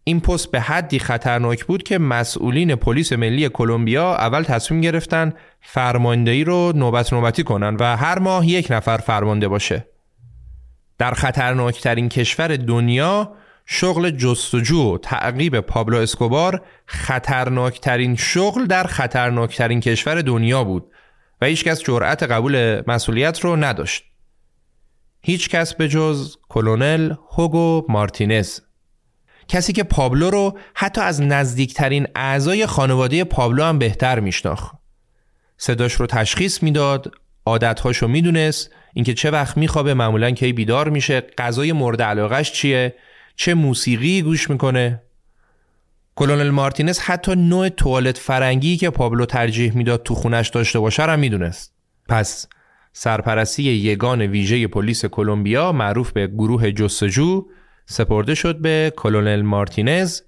این 0.03 0.19
پست 0.19 0.51
به 0.51 0.59
حدی 0.59 1.00
خطرناک 1.00 1.65
بود 1.65 1.83
که 1.83 1.97
مسئولین 1.97 2.75
پلیس 2.75 3.13
ملی 3.13 3.50
کلمبیا 3.50 4.15
اول 4.15 4.43
تصمیم 4.43 4.82
گرفتن 4.82 5.34
فرماندهی 5.62 6.43
رو 6.43 6.71
نوبت 6.75 7.13
نوبتی 7.13 7.43
کنن 7.43 7.75
و 7.80 7.97
هر 7.97 8.19
ماه 8.19 8.47
یک 8.47 8.67
نفر 8.71 8.97
فرمانده 8.97 9.47
باشه. 9.47 9.88
در 10.97 11.12
خطرناکترین 11.12 12.10
کشور 12.10 12.56
دنیا 12.56 13.32
شغل 13.69 14.10
جستجو 14.10 14.93
و 14.93 14.97
تعقیب 14.97 15.60
پابلو 15.60 15.97
اسکوبار 15.97 16.62
خطرناکترین 16.86 18.15
شغل 18.15 18.65
در 18.65 18.84
خطرناکترین 18.84 19.80
کشور 19.80 20.21
دنیا 20.21 20.63
بود 20.63 20.91
و 21.41 21.45
هیچ 21.45 21.63
کس 21.63 21.84
جرأت 21.84 22.23
قبول 22.23 22.82
مسئولیت 22.88 23.39
رو 23.39 23.56
نداشت. 23.56 24.03
هیچ 25.21 25.49
کس 25.49 25.73
به 25.73 25.88
جز 25.88 26.38
کلونل 26.49 27.13
هوگو 27.32 27.86
مارتینز 27.89 28.60
کسی 29.47 29.73
که 29.73 29.84
پابلو 29.84 30.30
رو 30.30 30.58
حتی 30.73 31.01
از 31.01 31.21
نزدیکترین 31.21 32.08
اعضای 32.15 32.65
خانواده 32.65 33.23
پابلو 33.23 33.63
هم 33.63 33.80
بهتر 33.80 34.19
میشناخت. 34.19 34.75
صداش 35.58 35.93
رو 35.93 36.08
تشخیص 36.08 36.63
می‌داد، 36.63 37.12
عادتهاش 37.45 37.97
رو 37.97 38.08
می‌دونست، 38.08 38.71
اینکه 38.93 39.13
چه 39.13 39.32
وقت 39.32 39.58
میخوابه 39.58 39.93
معمولا 39.93 40.32
کی 40.32 40.53
بیدار 40.53 40.89
میشه، 40.89 41.21
غذای 41.38 41.71
مورد 41.71 42.01
علاقش 42.01 42.51
چیه، 42.51 42.95
چه 43.39 43.54
موسیقی 43.54 44.21
گوش 44.21 44.50
می‌کنه. 44.50 45.02
کلونل 46.15 46.50
مارتینز 46.50 47.00
حتی 47.00 47.36
نوع 47.36 47.69
توالت 47.69 48.17
فرنگی 48.17 48.78
که 48.78 48.89
پابلو 48.89 49.26
ترجیح 49.26 49.78
می‌داد 49.78 50.04
تو 50.04 50.15
خونش 50.15 50.50
داشته 50.50 50.80
باشه 50.80 51.06
را 51.06 51.15
می‌دونست. 51.15 51.73
پس 52.10 52.47
سرپرستی 52.93 53.63
یگان 53.63 54.21
ویژه 54.21 54.67
پلیس 54.67 55.06
کلمبیا 55.06 55.71
معروف 55.71 56.12
به 56.12 56.28
گروه 56.28 56.71
جستجو 56.71 57.45
سپرده 57.86 58.36
شد 58.36 58.58
به 58.62 58.93
کلونل 58.95 59.41
مارتینز 59.41 60.21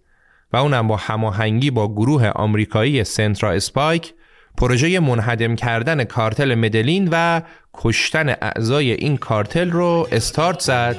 و 0.54 0.58
اونم 0.58 0.88
با 0.88 0.96
هماهنگی 0.96 1.72
با 1.72 1.94
گروه 1.94 2.28
آمریکایی 2.28 3.04
سنترا 3.04 3.52
اسپایک 3.52 4.14
پروژه 4.58 5.00
منهدم 5.00 5.56
کردن 5.56 6.04
کارتل 6.04 6.56
مدلین 6.56 7.10
و 7.12 7.42
کشتن 7.74 8.30
اعضای 8.30 8.92
این 8.92 9.18
کارتل 9.18 9.72
رو 9.72 10.08
استارت 10.12 10.60
زد 10.60 10.98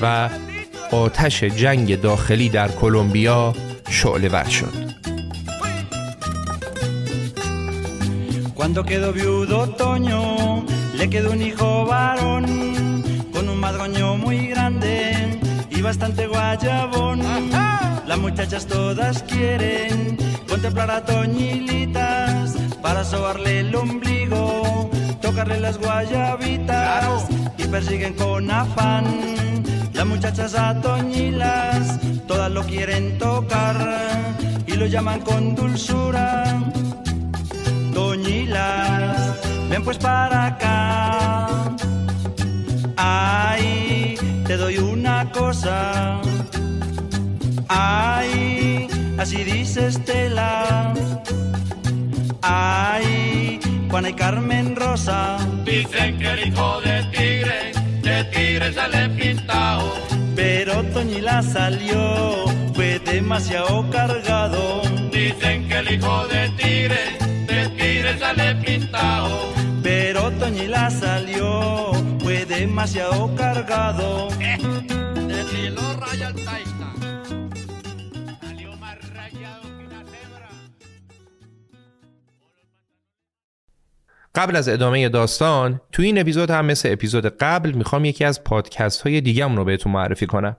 و 0.00 0.28
آتش 0.91 1.43
جنگ 1.43 2.01
داخلی 2.01 2.49
در 2.49 2.67
کلمبیا 2.67 3.53
شعله 3.89 4.29
ور 4.29 4.49
شد 4.49 4.93
Cuando 8.63 8.85
quedó 8.85 9.11
viudo 9.11 9.67
Toño, 9.81 10.65
le 10.99 11.09
quedó 11.09 11.31
un 11.31 11.41
hijo 11.41 11.85
varón, 11.85 12.45
con 13.33 13.49
un 13.49 13.59
madroño 13.59 14.15
muy 14.15 14.47
grande 14.47 15.39
y 15.69 15.81
bastante 15.81 16.27
guayabón. 16.27 17.19
Las 18.07 18.19
muchachas 18.19 18.65
todas 18.65 19.23
quieren 19.23 20.17
contemplar 20.47 20.91
a 20.91 21.03
Toñilitas 21.03 22.55
para 22.81 23.03
sobarle 23.03 23.59
el 23.59 23.75
ombligo, 23.75 24.89
tocarle 25.21 25.59
las 25.59 25.77
guayabitas 25.77 27.27
y 27.57 27.63
persiguen 27.65 28.13
con 28.13 28.49
afán 28.49 29.05
las 29.98 30.06
muchachas 30.06 30.54
atoñilas, 30.54 31.98
todas 32.28 32.52
lo 32.52 32.62
quieren 32.62 33.18
tocar 33.18 33.76
y 34.64 34.74
lo 34.74 34.86
llaman 34.86 35.20
con 35.22 35.56
dulzura. 35.56 36.44
Toñilas, 37.92 39.34
ven 39.68 39.82
pues 39.82 39.98
para 39.98 40.46
acá. 40.46 41.48
Ay, 42.96 44.14
te 44.46 44.56
doy 44.56 44.78
una 44.78 45.32
cosa. 45.32 46.20
Ay, 47.66 48.86
así 49.18 49.42
dice 49.42 49.88
Estela. 49.88 50.94
Ay, 52.40 53.58
Juana 53.90 54.10
y 54.10 54.14
Carmen 54.14 54.76
Rosa. 54.76 55.38
Dicen 55.64 56.18
que 56.20 56.30
el 56.34 56.46
hijo 56.46 56.80
de 56.82 57.02
tigre 57.02 57.17
tigre 58.48 58.72
sale 58.72 59.08
pintado. 59.10 59.94
Pero 60.34 60.82
Toñila 60.94 61.42
salió, 61.42 62.44
fue 62.74 62.98
demasiado 63.00 63.88
cargado. 63.90 64.82
Dicen 65.12 65.68
que 65.68 65.76
el 65.78 65.92
hijo 65.94 66.26
de 66.28 66.48
tigre, 66.60 67.02
de 67.46 67.68
tigre 67.78 68.18
sale 68.18 68.54
pintado. 68.64 69.28
Pero 69.82 70.30
Toñila 70.40 70.90
salió, 70.90 71.92
fue 72.20 72.46
demasiado 72.46 73.34
cargado. 73.34 74.28
de 74.38 75.70
lo 75.70 75.86
raya 76.00 76.28
el 76.28 76.67
قبل 84.38 84.56
از 84.56 84.68
ادامه 84.68 85.08
داستان 85.08 85.80
تو 85.92 86.02
این 86.02 86.18
اپیزود 86.18 86.50
هم 86.50 86.66
مثل 86.66 86.92
اپیزود 86.92 87.26
قبل 87.26 87.70
می‌خوام 87.70 88.04
یکی 88.04 88.24
از 88.24 88.44
پادکست 88.44 89.02
های 89.02 89.20
دیگه 89.20 89.46
رو 89.46 89.64
بهتون 89.64 89.92
معرفی 89.92 90.26
کنم. 90.26 90.56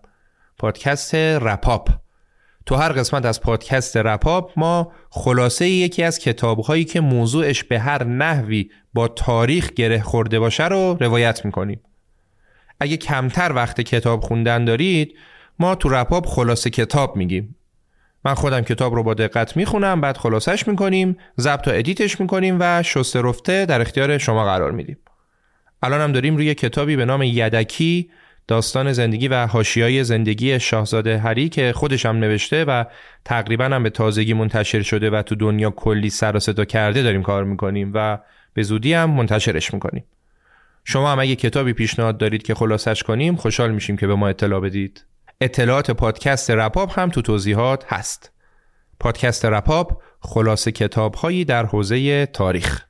پادکست 0.57 1.15
رپاپ. 1.15 1.89
تو 2.65 2.75
هر 2.75 2.91
قسمت 2.91 3.25
از 3.25 3.41
پادکست 3.41 3.97
رپاپ 3.97 4.51
ما 4.57 4.91
خلاصه 5.09 5.69
یکی 5.69 6.03
از 6.03 6.19
کتاب 6.19 6.59
هایی 6.59 6.85
که 6.85 7.01
موضوعش 7.01 7.63
به 7.63 7.79
هر 7.79 8.03
نحوی 8.03 8.69
با 8.93 9.07
تاریخ 9.07 9.69
گره 9.69 10.01
خورده 10.01 10.39
باشه 10.39 10.67
رو 10.67 10.97
روایت 10.99 11.45
می‌کنیم. 11.45 11.81
اگه 12.79 12.97
کمتر 12.97 13.51
وقت 13.53 13.81
کتاب 13.81 14.21
خوندن 14.21 14.65
دارید 14.65 15.13
ما 15.59 15.75
تو 15.75 15.89
رپاب 15.89 16.25
خلاصه 16.25 16.69
کتاب 16.69 17.15
میگیم. 17.15 17.55
من 18.25 18.33
خودم 18.33 18.61
کتاب 18.61 18.93
رو 18.93 19.03
با 19.03 19.13
دقت 19.13 19.57
می‌خونم 19.57 20.01
بعد 20.01 20.17
خلاصش 20.17 20.67
می‌کنیم 20.67 21.17
ضبط 21.39 21.67
و 21.67 21.71
ادیتش 21.73 22.19
می‌کنیم 22.19 22.57
و 22.59 22.83
شسته 22.83 23.21
رفته 23.21 23.65
در 23.65 23.81
اختیار 23.81 24.17
شما 24.17 24.45
قرار 24.45 24.71
میدیم. 24.71 24.97
الان 25.83 26.01
هم 26.01 26.11
داریم 26.11 26.35
روی 26.37 26.53
کتابی 26.53 26.95
به 26.95 27.05
نام 27.05 27.23
یدکی 27.23 28.09
داستان 28.47 28.93
زندگی 28.93 29.27
و 29.27 29.47
حاشیه‌های 29.47 30.03
زندگی 30.03 30.59
شاهزاده 30.59 31.17
هری 31.17 31.49
که 31.49 31.73
خودش 31.73 32.05
هم 32.05 32.17
نوشته 32.17 32.65
و 32.65 32.83
تقریبا 33.25 33.65
هم 33.65 33.83
به 33.83 33.89
تازگی 33.89 34.33
منتشر 34.33 34.81
شده 34.81 35.09
و 35.09 35.21
تو 35.21 35.35
دنیا 35.35 35.69
کلی 35.69 36.09
سر 36.09 36.35
و 36.35 36.39
صدا 36.39 36.65
کرده 36.65 37.01
داریم 37.01 37.23
کار 37.23 37.43
می‌کنیم 37.43 37.91
و 37.95 38.19
به 38.53 38.63
زودی 38.63 38.93
هم 38.93 39.09
منتشرش 39.09 39.73
می‌کنیم. 39.73 40.03
شما 40.83 41.11
هم 41.11 41.19
اگه 41.19 41.35
کتابی 41.35 41.73
پیشنهاد 41.73 42.17
دارید 42.17 42.43
که 42.43 42.55
خلاصش 42.55 43.03
کنیم 43.03 43.35
خوشحال 43.35 43.71
میشیم 43.71 43.97
که 43.97 44.07
به 44.07 44.15
ما 44.15 44.27
اطلاع 44.27 44.59
بدید. 44.59 45.05
اطلاعات 45.41 45.91
پادکست 45.91 46.51
رپاب 46.51 46.91
هم 46.91 47.09
تو 47.09 47.21
توضیحات 47.21 47.93
هست. 47.93 48.31
پادکست 48.99 49.45
رپاب 49.45 50.01
خلاصه 50.19 50.71
کتاب 50.71 51.15
هایی 51.15 51.45
در 51.45 51.65
حوزه 51.65 52.25
تاریخ. 52.25 52.85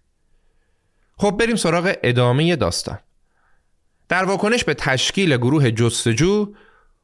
خب 1.18 1.32
بریم 1.32 1.56
سراغ 1.56 1.94
ادامه 2.04 2.56
داستان. 2.56 3.00
در 4.10 4.24
واکنش 4.24 4.64
به 4.64 4.74
تشکیل 4.74 5.38
گروه 5.38 5.72
جستجو 5.72 6.54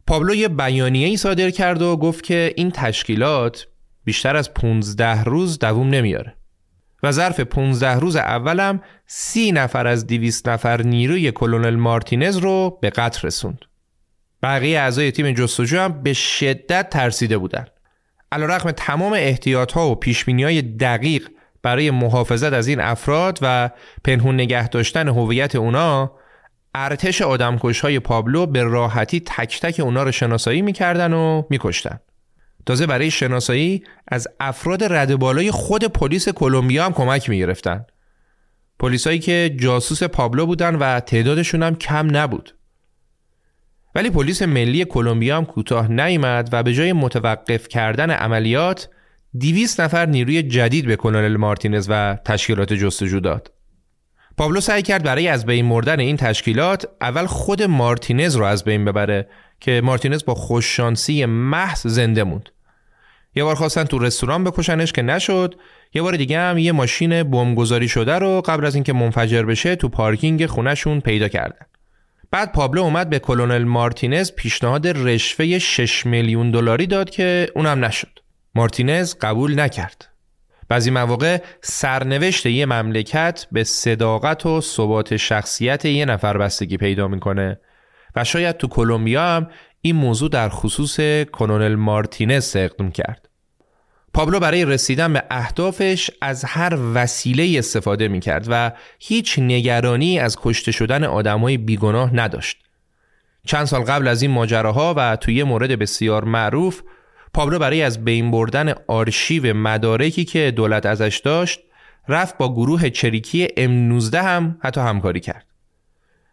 پابلو 0.07 0.35
یه 0.35 0.47
بیانیه 0.47 1.07
ای 1.07 1.17
صادر 1.17 1.49
کرد 1.49 1.81
و 1.81 1.97
گفت 1.97 2.23
که 2.23 2.53
این 2.57 2.71
تشکیلات 2.71 3.67
بیشتر 4.03 4.35
از 4.35 4.53
15 4.53 5.23
روز 5.23 5.59
دووم 5.59 5.89
نمیاره. 5.89 6.35
و 7.03 7.11
ظرف 7.11 7.39
15 7.39 7.99
روز 7.99 8.15
اولم 8.15 8.81
سی 9.07 9.51
نفر 9.51 9.87
از 9.87 10.07
200 10.07 10.49
نفر 10.49 10.81
نیروی 10.81 11.31
کلونل 11.31 11.75
مارتینز 11.75 12.37
رو 12.37 12.77
به 12.81 12.89
قتل 12.89 13.27
رسوند. 13.27 13.65
بقیه 14.45 14.79
اعضای 14.79 15.11
تیم 15.11 15.31
جستجو 15.31 15.79
هم 15.79 16.03
به 16.03 16.13
شدت 16.13 16.89
ترسیده 16.89 17.37
بودند. 17.37 17.71
علیرغم 18.31 18.71
تمام 18.71 19.13
احتیاط 19.13 19.71
ها 19.71 19.89
و 19.91 19.95
پیش 19.95 20.23
های 20.29 20.61
دقیق 20.61 21.27
برای 21.61 21.91
محافظت 21.91 22.53
از 22.53 22.67
این 22.67 22.79
افراد 22.79 23.39
و 23.41 23.69
پنهون 24.03 24.35
نگه 24.35 24.67
داشتن 24.67 25.07
هویت 25.07 25.55
اونا 25.55 26.11
ارتش 26.75 27.21
آدمکش 27.21 27.79
های 27.79 27.99
پابلو 27.99 28.45
به 28.45 28.63
راحتی 28.63 29.19
تک 29.19 29.61
تک 29.61 29.79
اونا 29.79 30.03
رو 30.03 30.11
شناسایی 30.11 30.61
می‌کردن 30.61 31.13
و 31.13 31.43
میکشتن. 31.49 31.99
تازه 32.65 32.85
برای 32.85 33.11
شناسایی 33.11 33.83
از 34.07 34.27
افراد 34.39 34.83
رد 34.83 35.15
بالای 35.15 35.51
خود 35.51 35.83
پلیس 35.83 36.29
کلمبیا 36.29 36.85
هم 36.85 36.93
کمک 36.93 37.29
می‌گرفتن. 37.29 37.85
پلیسایی 38.79 39.19
که 39.19 39.55
جاسوس 39.59 40.03
پابلو 40.03 40.45
بودن 40.45 40.75
و 40.75 40.99
تعدادشون 40.99 41.63
هم 41.63 41.75
کم 41.75 42.17
نبود. 42.17 42.55
ولی 43.95 44.09
پلیس 44.09 44.41
ملی 44.41 44.85
کلمبیا 44.85 45.37
هم 45.37 45.45
کوتاه 45.45 45.91
نیامد 45.91 46.49
و 46.51 46.63
به 46.63 46.73
جای 46.73 46.93
متوقف 46.93 47.67
کردن 47.67 48.11
عملیات 48.11 48.89
200 49.39 49.81
نفر 49.81 50.05
نیروی 50.05 50.43
جدید 50.43 50.85
به 50.85 50.95
کلونل 50.95 51.37
مارتینز 51.37 51.87
و 51.89 52.17
تشکیلات 52.25 52.73
جستجو 52.73 53.19
داد. 53.19 53.51
پابلو 54.37 54.61
سعی 54.61 54.81
کرد 54.81 55.03
برای 55.03 55.27
از 55.27 55.45
بین 55.45 55.65
مردن 55.65 55.99
این 55.99 56.17
تشکیلات 56.17 56.87
اول 57.01 57.25
خود 57.25 57.63
مارتینز 57.63 58.35
رو 58.35 58.45
از 58.45 58.63
بین 58.63 58.85
ببره 58.85 59.29
که 59.59 59.81
مارتینز 59.83 60.25
با 60.25 60.35
خوششانسی 60.35 61.25
محض 61.25 61.87
زنده 61.87 62.23
موند. 62.23 62.49
یه 63.35 63.43
بار 63.43 63.55
خواستن 63.55 63.83
تو 63.83 63.99
رستوران 63.99 64.43
بکشنش 64.43 64.91
که 64.91 65.01
نشد 65.01 65.55
یه 65.93 66.01
بار 66.01 66.15
دیگه 66.15 66.39
هم 66.39 66.57
یه 66.57 66.71
ماشین 66.71 67.23
بمبگذاری 67.23 67.87
شده 67.87 68.13
رو 68.13 68.41
قبل 68.41 68.65
از 68.65 68.75
اینکه 68.75 68.93
منفجر 68.93 69.43
بشه 69.43 69.75
تو 69.75 69.89
پارکینگ 69.89 70.45
خونشون 70.45 70.99
پیدا 70.99 71.27
کردن 71.27 71.65
بعد 72.35 72.51
پابلو 72.51 72.81
اومد 72.81 73.09
به 73.09 73.19
کلونل 73.19 73.63
مارتینز 73.63 74.31
پیشنهاد 74.31 74.87
رشوه 74.87 75.59
6 75.59 76.05
میلیون 76.05 76.51
دلاری 76.51 76.87
داد 76.87 77.09
که 77.09 77.47
اونم 77.55 77.85
نشد. 77.85 78.19
مارتینز 78.55 79.15
قبول 79.21 79.59
نکرد. 79.59 80.07
بعضی 80.69 80.91
مواقع 80.91 81.37
سرنوشت 81.61 82.45
یه 82.45 82.65
مملکت 82.65 83.47
به 83.51 83.63
صداقت 83.63 84.45
و 84.45 84.61
ثبات 84.61 85.17
شخصیت 85.17 85.85
یه 85.85 86.05
نفر 86.05 86.37
بستگی 86.37 86.77
پیدا 86.77 87.07
می‌کنه. 87.07 87.59
و 88.15 88.23
شاید 88.23 88.57
تو 88.57 88.67
کلمبیا 88.67 89.23
هم 89.23 89.47
این 89.81 89.95
موضوع 89.95 90.29
در 90.29 90.49
خصوص 90.49 90.99
کلونل 91.31 91.75
مارتینز 91.75 92.55
اقدام 92.55 92.91
کرد. 92.91 93.24
پابلو 94.15 94.39
برای 94.39 94.65
رسیدن 94.65 95.13
به 95.13 95.23
اهدافش 95.29 96.11
از 96.21 96.43
هر 96.43 96.77
وسیله 96.93 97.59
استفاده 97.59 98.07
می 98.07 98.19
کرد 98.19 98.45
و 98.49 98.71
هیچ 98.99 99.39
نگرانی 99.39 100.19
از 100.19 100.37
کشته 100.41 100.71
شدن 100.71 101.03
آدمای 101.03 101.57
بیگناه 101.57 102.15
نداشت. 102.15 102.57
چند 103.45 103.65
سال 103.65 103.81
قبل 103.81 104.07
از 104.07 104.21
این 104.21 104.31
ماجراها 104.31 104.93
و 104.97 105.15
توی 105.15 105.43
مورد 105.43 105.79
بسیار 105.79 106.23
معروف 106.23 106.81
پابلو 107.33 107.59
برای 107.59 107.81
از 107.81 108.05
بین 108.05 108.31
بردن 108.31 108.73
آرشیو 108.87 109.53
مدارکی 109.53 110.25
که 110.25 110.51
دولت 110.51 110.85
ازش 110.85 111.21
داشت 111.25 111.59
رفت 112.07 112.37
با 112.37 112.53
گروه 112.53 112.89
چریکی 112.89 113.47
M19 113.47 114.15
هم 114.15 114.57
حتی 114.61 114.81
همکاری 114.81 115.19
کرد. 115.19 115.54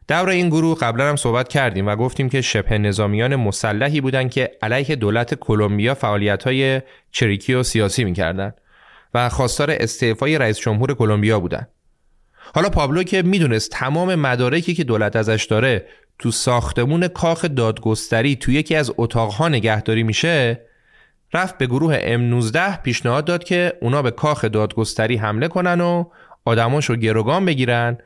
دور 0.08 0.28
این 0.28 0.48
گروه 0.48 0.78
قبلا 0.78 1.08
هم 1.08 1.16
صحبت 1.16 1.48
کردیم 1.48 1.86
و 1.86 1.96
گفتیم 1.96 2.28
که 2.28 2.40
شبه 2.40 2.78
نظامیان 2.78 3.36
مسلحی 3.36 4.00
بودند 4.00 4.30
که 4.30 4.50
علیه 4.62 4.96
دولت 4.96 5.34
کلمبیا 5.34 5.94
فعالیت 5.94 6.44
های 6.44 6.82
چریکی 7.10 7.54
و 7.54 7.62
سیاسی 7.62 8.04
می‌کردند 8.04 8.54
و 9.14 9.28
خواستار 9.28 9.70
استعفای 9.70 10.38
رئیس 10.38 10.58
جمهور 10.58 10.94
کلمبیا 10.94 11.40
بودند. 11.40 11.68
حالا 12.54 12.68
پابلو 12.68 13.02
که 13.02 13.22
می‌دونست 13.22 13.70
تمام 13.70 14.14
مدارکی 14.14 14.74
که 14.74 14.84
دولت 14.84 15.16
ازش 15.16 15.44
داره 15.50 15.86
تو 16.18 16.30
ساختمون 16.30 17.08
کاخ 17.08 17.44
دادگستری 17.44 18.36
تو 18.36 18.52
یکی 18.52 18.76
از 18.76 18.92
اتاقها 18.98 19.48
نگهداری 19.48 20.02
میشه 20.02 20.60
رفت 21.34 21.58
به 21.58 21.66
گروه 21.66 21.98
M19 21.98 22.82
پیشنهاد 22.82 23.24
داد 23.24 23.44
که 23.44 23.72
اونا 23.80 24.02
به 24.02 24.10
کاخ 24.10 24.44
دادگستری 24.44 25.16
حمله 25.16 25.48
کنن 25.48 25.80
و 25.80 26.04
آدماشو 26.44 26.96
گروگان 26.96 27.44
بگیرن 27.44 27.98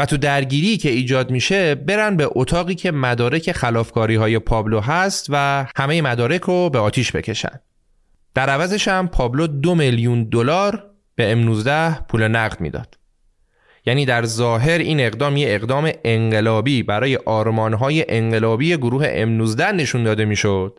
و 0.00 0.06
تو 0.06 0.16
درگیری 0.16 0.76
که 0.76 0.90
ایجاد 0.90 1.30
میشه 1.30 1.74
برن 1.74 2.16
به 2.16 2.28
اتاقی 2.30 2.74
که 2.74 2.90
مدارک 2.90 3.52
خلافکاری 3.52 4.14
های 4.14 4.38
پابلو 4.38 4.80
هست 4.80 5.26
و 5.28 5.66
همه 5.76 6.02
مدارک 6.02 6.40
رو 6.40 6.70
به 6.70 6.78
آتیش 6.78 7.12
بکشن. 7.12 7.60
در 8.34 8.50
عوضش 8.50 8.88
هم 8.88 9.08
پابلو 9.08 9.46
دو 9.46 9.74
میلیون 9.74 10.24
دلار 10.24 10.84
به 11.14 11.34
M19 11.34 11.68
پول 12.08 12.28
نقد 12.28 12.60
می‌داد. 12.60 12.98
یعنی 13.86 14.06
در 14.06 14.24
ظاهر 14.24 14.78
این 14.78 15.00
اقدام 15.00 15.36
یه 15.36 15.54
اقدام 15.54 15.90
انقلابی 16.04 16.82
برای 16.82 17.16
آرمانهای 17.16 18.04
انقلابی 18.08 18.76
گروه 18.76 19.24
M19 19.24 19.60
نشون 19.60 20.04
داده 20.04 20.24
می‌شد. 20.24 20.78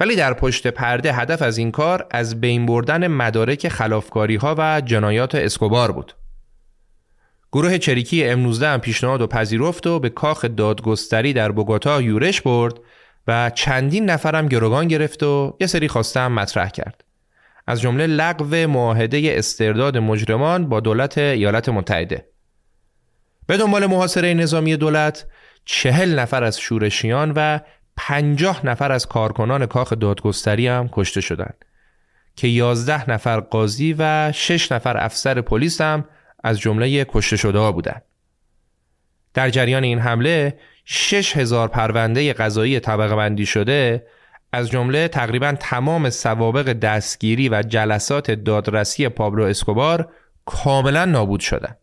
ولی 0.00 0.16
در 0.16 0.34
پشت 0.34 0.66
پرده 0.66 1.12
هدف 1.12 1.42
از 1.42 1.58
این 1.58 1.70
کار 1.70 2.06
از 2.10 2.40
بین 2.40 2.66
بردن 2.66 3.06
مدارک 3.06 3.68
خلافکاری 3.68 4.36
ها 4.36 4.54
و 4.58 4.80
جنایات 4.80 5.34
اسکوبار 5.34 5.92
بود. 5.92 6.14
گروه 7.52 7.78
چریکی 7.78 8.34
M19 8.34 8.62
هم 8.62 8.80
پیشنهاد 8.80 9.20
و 9.20 9.26
پذیرفت 9.26 9.86
و 9.86 10.00
به 10.00 10.08
کاخ 10.08 10.44
دادگستری 10.44 11.32
در 11.32 11.52
بوگوتا 11.52 12.02
یورش 12.02 12.40
برد 12.40 12.74
و 13.26 13.50
چندین 13.50 14.10
نفرم 14.10 14.46
گروگان 14.46 14.88
گرفت 14.88 15.22
و 15.22 15.56
یه 15.60 15.66
سری 15.66 15.88
خواسته 15.88 16.20
هم 16.20 16.32
مطرح 16.32 16.68
کرد. 16.70 17.04
از 17.66 17.80
جمله 17.80 18.06
لغو 18.06 18.66
معاهده 18.66 19.22
استرداد 19.24 19.98
مجرمان 19.98 20.68
با 20.68 20.80
دولت 20.80 21.18
ایالات 21.18 21.68
متحده. 21.68 22.28
به 23.46 23.56
دنبال 23.56 23.86
محاصره 23.86 24.34
نظامی 24.34 24.76
دولت 24.76 25.26
چهل 25.64 26.18
نفر 26.18 26.44
از 26.44 26.60
شورشیان 26.60 27.32
و 27.36 27.60
پنجاه 27.96 28.66
نفر 28.66 28.92
از 28.92 29.06
کارکنان 29.06 29.66
کاخ 29.66 29.92
دادگستری 29.92 30.68
هم 30.68 30.88
کشته 30.92 31.20
شدند 31.20 31.64
که 32.36 32.48
یازده 32.48 33.10
نفر 33.10 33.40
قاضی 33.40 33.96
و 33.98 34.32
شش 34.32 34.72
نفر 34.72 35.04
افسر 35.04 35.40
پلیس 35.40 35.80
هم 35.80 36.04
از 36.44 36.60
جمله 36.60 37.04
کشته 37.04 37.36
شده 37.36 37.58
ها 37.58 37.72
بودند. 37.72 38.02
در 39.34 39.50
جریان 39.50 39.84
این 39.84 39.98
حمله 39.98 40.58
6000 40.84 41.68
پرونده 41.68 42.32
قضایی 42.32 42.80
طبقه 42.80 43.16
بندی 43.16 43.46
شده 43.46 44.06
از 44.52 44.70
جمله 44.70 45.08
تقریبا 45.08 45.54
تمام 45.60 46.10
سوابق 46.10 46.72
دستگیری 46.72 47.48
و 47.48 47.62
جلسات 47.62 48.30
دادرسی 48.30 49.08
پابلو 49.08 49.42
اسکوبار 49.42 50.12
کاملا 50.44 51.04
نابود 51.04 51.40
شدن. 51.40 51.76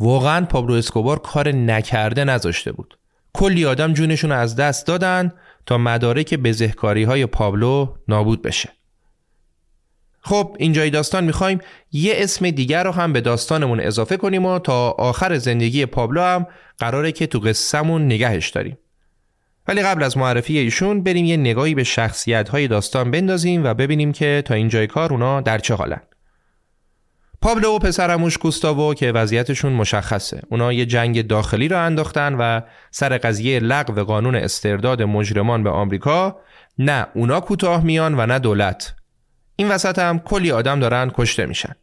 واقعا 0.00 0.46
پابلو 0.46 0.74
اسکوبار 0.74 1.18
کار 1.18 1.52
نکرده 1.52 2.24
نذاشته 2.24 2.72
بود. 2.72 2.98
کلی 3.32 3.66
آدم 3.66 3.92
جونشون 3.92 4.32
از 4.32 4.56
دست 4.56 4.86
دادن 4.86 5.32
تا 5.66 5.78
مدارک 5.78 6.34
بزهکاری 6.34 7.04
های 7.04 7.26
پابلو 7.26 7.94
نابود 8.08 8.42
بشه. 8.42 8.68
خب 10.20 10.56
اینجای 10.58 10.90
داستان 10.90 11.24
می‌خوایم 11.24 11.58
یه 11.92 12.12
اسم 12.16 12.50
دیگر 12.50 12.84
رو 12.84 12.90
هم 12.90 13.12
به 13.12 13.20
داستانمون 13.20 13.80
اضافه 13.80 14.16
کنیم 14.16 14.46
و 14.46 14.58
تا 14.58 14.90
آخر 14.90 15.38
زندگی 15.38 15.86
پابلو 15.86 16.20
هم 16.22 16.46
قراره 16.78 17.12
که 17.12 17.26
تو 17.26 17.38
قصهمون 17.38 18.06
نگهش 18.06 18.48
داریم. 18.48 18.78
ولی 19.68 19.82
قبل 19.82 20.02
از 20.02 20.18
معرفی 20.18 20.58
ایشون 20.58 21.02
بریم 21.02 21.24
یه 21.24 21.36
نگاهی 21.36 21.74
به 21.74 21.84
شخصیت 21.84 22.48
های 22.48 22.68
داستان 22.68 23.10
بندازیم 23.10 23.64
و 23.64 23.74
ببینیم 23.74 24.12
که 24.12 24.42
تا 24.46 24.54
اینجای 24.54 24.86
کار 24.86 25.12
اونا 25.12 25.40
در 25.40 25.58
چه 25.58 25.74
حالن. 25.74 26.00
پابلو 27.42 27.68
و 27.68 27.78
پسرموش 27.78 28.38
گوستاوو 28.38 28.94
که 28.94 29.12
وضعیتشون 29.12 29.72
مشخصه. 29.72 30.42
اونا 30.50 30.72
یه 30.72 30.86
جنگ 30.86 31.26
داخلی 31.26 31.68
رو 31.68 31.84
انداختن 31.84 32.34
و 32.34 32.60
سر 32.90 33.18
قضیه 33.18 33.60
لغو 33.60 34.04
قانون 34.04 34.36
استرداد 34.36 35.02
مجرمان 35.02 35.62
به 35.62 35.70
آمریکا 35.70 36.36
نه 36.78 37.06
اونا 37.14 37.40
کوتاه 37.40 37.84
میان 37.84 38.14
و 38.20 38.26
نه 38.26 38.38
دولت. 38.38 38.94
این 39.60 39.68
وسط 39.68 39.98
هم 39.98 40.18
کلی 40.18 40.52
آدم 40.52 40.80
دارن 40.80 41.10
کشته 41.14 41.46
میشن. 41.46 41.74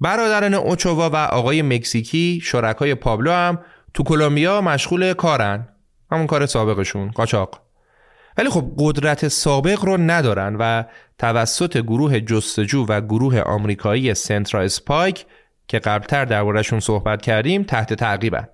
برادران 0.00 0.54
اوچووا 0.54 1.10
و 1.10 1.16
آقای 1.16 1.62
مکزیکی 1.62 2.40
شرکای 2.44 2.94
پابلو 2.94 3.32
هم 3.32 3.58
تو 3.94 4.02
کلمبیا 4.02 4.60
مشغول 4.60 5.12
کارن. 5.12 5.68
همون 6.12 6.26
کار 6.26 6.46
سابقشون 6.46 7.10
قاچاق. 7.10 7.62
ولی 8.38 8.48
خب 8.48 8.72
قدرت 8.78 9.28
سابق 9.28 9.84
رو 9.84 9.96
ندارن 9.96 10.56
و 10.60 10.84
توسط 11.18 11.76
گروه 11.76 12.20
جستجو 12.20 12.86
و 12.88 13.00
گروه 13.00 13.40
آمریکایی 13.40 14.14
سنترا 14.14 14.62
اسپایک 14.62 15.26
که 15.68 15.78
قبلتر 15.78 16.24
دربارهشون 16.24 16.80
صحبت 16.80 17.22
کردیم 17.22 17.62
تحت 17.62 17.94
تعقیبن. 17.94 18.48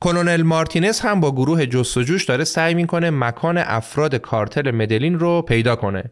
کلونل 0.00 0.42
مارتینز 0.42 1.00
هم 1.00 1.20
با 1.20 1.32
گروه 1.32 1.66
جستجوش 1.66 2.24
داره 2.24 2.44
سعی 2.44 2.74
می‌کنه 2.74 3.10
مکان 3.10 3.58
افراد 3.58 4.14
کارتل 4.14 4.70
مدلین 4.70 5.18
رو 5.18 5.42
پیدا 5.42 5.76
کنه. 5.76 6.10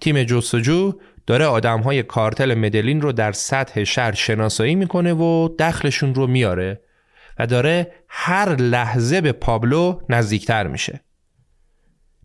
تیم 0.00 0.22
جستجو 0.22 0.92
داره 1.26 1.44
آدم 1.44 1.80
های 1.80 2.02
کارتل 2.02 2.54
مدلین 2.54 3.00
رو 3.00 3.12
در 3.12 3.32
سطح 3.32 3.84
شهر 3.84 4.12
شناسایی 4.12 4.74
می‌کنه 4.74 5.12
و 5.12 5.48
دخلشون 5.58 6.14
رو 6.14 6.26
میاره 6.26 6.80
و 7.38 7.46
داره 7.46 7.92
هر 8.08 8.56
لحظه 8.56 9.20
به 9.20 9.32
پابلو 9.32 10.00
نزدیکتر 10.08 10.66
میشه. 10.66 11.00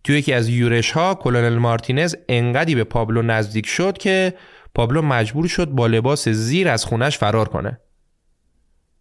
توی 0.03 0.17
یکی 0.17 0.33
از 0.33 0.49
یورش 0.49 0.91
ها 0.91 1.15
کلونل 1.15 1.57
مارتینز 1.57 2.15
انقدی 2.29 2.75
به 2.75 2.83
پابلو 2.83 3.21
نزدیک 3.21 3.65
شد 3.67 3.97
که 3.97 4.33
پابلو 4.75 5.01
مجبور 5.01 5.47
شد 5.47 5.65
با 5.65 5.87
لباس 5.87 6.29
زیر 6.29 6.69
از 6.69 6.85
خونش 6.85 7.17
فرار 7.17 7.47
کنه. 7.47 7.79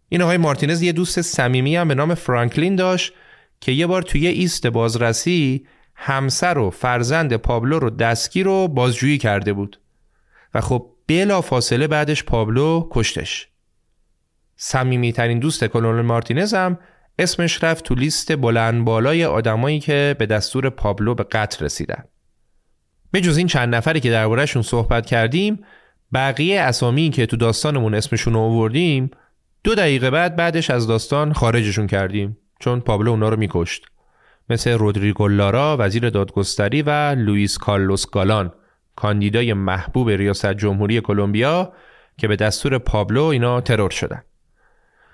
این 0.09 0.21
آقای 0.21 0.37
مارتینز 0.37 0.81
یه 0.81 0.91
دوست 0.91 1.21
صمیمی 1.21 1.75
هم 1.75 1.87
به 1.87 1.95
نام 1.95 2.13
فرانکلین 2.13 2.75
داشت 2.75 3.13
که 3.61 3.71
یه 3.71 3.87
بار 3.87 4.01
توی 4.01 4.27
ایست 4.27 4.67
بازرسی 4.67 5.67
همسر 5.95 6.57
و 6.57 6.69
فرزند 6.69 7.35
پابلو 7.35 7.79
رو 7.79 7.89
دستگیر 7.89 8.47
و 8.47 8.67
بازجویی 8.67 9.17
کرده 9.17 9.53
بود. 9.53 9.79
و 10.53 10.61
خب 10.61 10.89
بلا 11.07 11.41
فاصله 11.41 11.87
بعدش 11.87 12.23
پابلو 12.23 12.87
کشتش. 12.91 13.47
صمیمی 14.55 15.13
ترین 15.13 15.39
دوست 15.39 15.63
کلونل 15.63 16.01
مارتینز 16.01 16.53
هم 16.53 16.79
اسمش 17.19 17.63
رفت 17.63 17.85
تو 17.85 17.95
لیست 17.95 18.35
بلند 18.35 18.85
بالای 18.85 19.25
آدمایی 19.25 19.79
که 19.79 20.15
به 20.19 20.25
دستور 20.25 20.69
پابلو 20.69 21.15
به 21.15 21.23
قتل 21.23 21.65
رسیدن. 21.65 22.03
به 23.11 23.21
جز 23.21 23.37
این 23.37 23.47
چند 23.47 23.75
نفری 23.75 23.99
که 23.99 24.11
دربارهشون 24.11 24.61
صحبت 24.61 25.05
کردیم 25.05 25.65
بقیه 26.13 26.61
اسامی 26.61 27.09
که 27.09 27.25
تو 27.25 27.37
داستانمون 27.37 27.93
اسمشون 27.93 28.33
رو 28.33 28.39
آوردیم 28.39 29.11
دو 29.63 29.75
دقیقه 29.75 30.09
بعد 30.09 30.35
بعدش 30.35 30.69
از 30.69 30.87
داستان 30.87 31.33
خارجشون 31.33 31.87
کردیم 31.87 32.37
چون 32.59 32.79
پابلو 32.79 33.11
اونا 33.11 33.29
رو 33.29 33.37
میکشت. 33.37 33.85
مثل 34.49 34.71
رودریگو 34.71 35.27
لارا 35.27 35.77
وزیر 35.79 36.09
دادگستری 36.09 36.81
و 36.81 37.15
لوئیس 37.15 37.57
کارلوس 37.57 38.05
گالان 38.11 38.53
کاندیدای 38.95 39.53
محبوب 39.53 40.09
ریاست 40.09 40.53
جمهوری 40.53 41.01
کلمبیا 41.01 41.73
که 42.17 42.27
به 42.27 42.35
دستور 42.35 42.77
پابلو 42.77 43.23
اینا 43.23 43.61
ترور 43.61 43.89
شدن. 43.89 44.23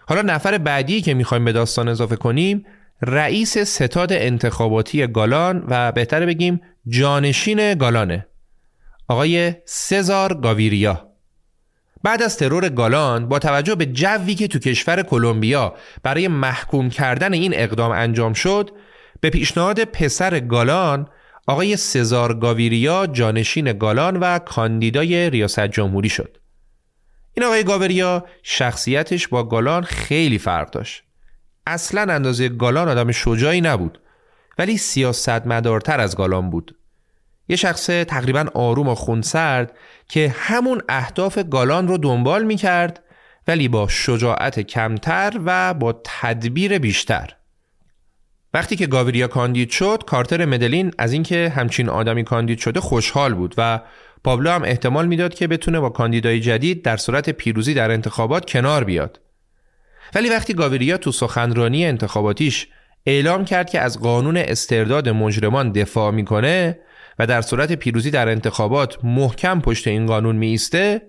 حالا 0.07 0.21
نفر 0.21 0.57
بعدی 0.57 1.01
که 1.01 1.13
می‌خوایم 1.13 1.45
به 1.45 1.51
داستان 1.51 1.87
اضافه 1.87 2.15
کنیم 2.15 2.65
رئیس 3.01 3.57
ستاد 3.57 4.13
انتخاباتی 4.13 5.07
گالان 5.07 5.63
و 5.67 5.91
بهتر 5.91 6.25
بگیم 6.25 6.61
جانشین 6.87 7.73
گالانه 7.73 8.27
آقای 9.07 9.53
سزار 9.65 10.33
گاویریا. 10.33 11.09
بعد 12.03 12.23
از 12.23 12.37
ترور 12.37 12.69
گالان 12.69 13.27
با 13.27 13.39
توجه 13.39 13.75
به 13.75 13.85
جوی 13.85 14.35
که 14.35 14.47
تو 14.47 14.59
کشور 14.59 15.03
کلمبیا 15.03 15.73
برای 16.03 16.27
محکوم 16.27 16.89
کردن 16.89 17.33
این 17.33 17.51
اقدام 17.55 17.91
انجام 17.91 18.33
شد 18.33 18.69
به 19.21 19.29
پیشنهاد 19.29 19.83
پسر 19.83 20.39
گالان 20.39 21.07
آقای 21.47 21.77
سزار 21.77 22.33
گاویریا 22.33 23.07
جانشین 23.07 23.73
گالان 23.73 24.17
و 24.17 24.39
کاندیدای 24.39 25.29
ریاست 25.29 25.67
جمهوری 25.67 26.09
شد. 26.09 26.37
این 27.33 27.45
آقای 27.45 27.63
گاوریا 27.63 28.25
شخصیتش 28.43 29.27
با 29.27 29.43
گالان 29.43 29.83
خیلی 29.83 30.37
فرق 30.37 30.69
داشت. 30.69 31.03
اصلا 31.67 32.13
اندازه 32.13 32.49
گالان 32.49 32.89
آدم 32.89 33.11
شجاعی 33.11 33.61
نبود 33.61 34.01
ولی 34.57 34.77
سیاست 34.77 35.47
مدارتر 35.47 35.99
از 35.99 36.15
گالان 36.15 36.49
بود. 36.49 36.75
یه 37.49 37.55
شخص 37.55 37.85
تقریبا 37.85 38.45
آروم 38.53 38.87
و 38.87 38.95
خونسرد 38.95 39.77
که 40.07 40.35
همون 40.37 40.81
اهداف 40.89 41.39
گالان 41.51 41.87
رو 41.87 41.97
دنبال 41.97 42.43
می 42.43 42.55
کرد 42.55 43.03
ولی 43.47 43.67
با 43.67 43.87
شجاعت 43.87 44.59
کمتر 44.59 45.39
و 45.45 45.73
با 45.73 46.01
تدبیر 46.03 46.77
بیشتر. 46.77 47.35
وقتی 48.53 48.75
که 48.75 48.87
گاوریا 48.87 49.27
کاندید 49.27 49.69
شد 49.69 50.03
کارتر 50.07 50.45
مدلین 50.45 50.91
از 50.97 51.13
اینکه 51.13 51.53
همچین 51.55 51.89
آدمی 51.89 52.23
کاندید 52.23 52.59
شده 52.59 52.79
خوشحال 52.79 53.33
بود 53.33 53.55
و 53.57 53.79
پابلو 54.23 54.49
هم 54.49 54.63
احتمال 54.63 55.07
می‌داد 55.07 55.33
که 55.33 55.47
بتونه 55.47 55.79
با 55.79 55.89
کاندیدای 55.89 56.39
جدید 56.39 56.83
در 56.83 56.97
صورت 56.97 57.29
پیروزی 57.29 57.73
در 57.73 57.91
انتخابات 57.91 58.49
کنار 58.49 58.83
بیاد. 58.83 59.19
ولی 60.15 60.29
وقتی 60.29 60.53
گاویریا 60.53 60.97
تو 60.97 61.11
سخنرانی 61.11 61.85
انتخاباتیش 61.85 62.67
اعلام 63.05 63.45
کرد 63.45 63.69
که 63.69 63.79
از 63.79 63.99
قانون 63.99 64.37
استرداد 64.37 65.09
مجرمان 65.09 65.71
دفاع 65.71 66.11
می‌کنه 66.11 66.79
و 67.19 67.27
در 67.27 67.41
صورت 67.41 67.71
پیروزی 67.73 68.11
در 68.11 68.29
انتخابات 68.29 69.05
محکم 69.05 69.61
پشت 69.61 69.87
این 69.87 70.05
قانون 70.05 70.35
میایسته 70.35 71.01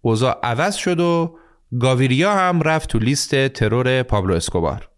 اوضاع 0.00 0.40
عوض 0.42 0.74
شد 0.74 1.00
و 1.00 1.38
گاویریا 1.80 2.34
هم 2.34 2.62
رفت 2.62 2.88
تو 2.88 2.98
لیست 2.98 3.48
ترور 3.48 4.02
پابلو 4.02 4.34
اسکوبار 4.34 4.88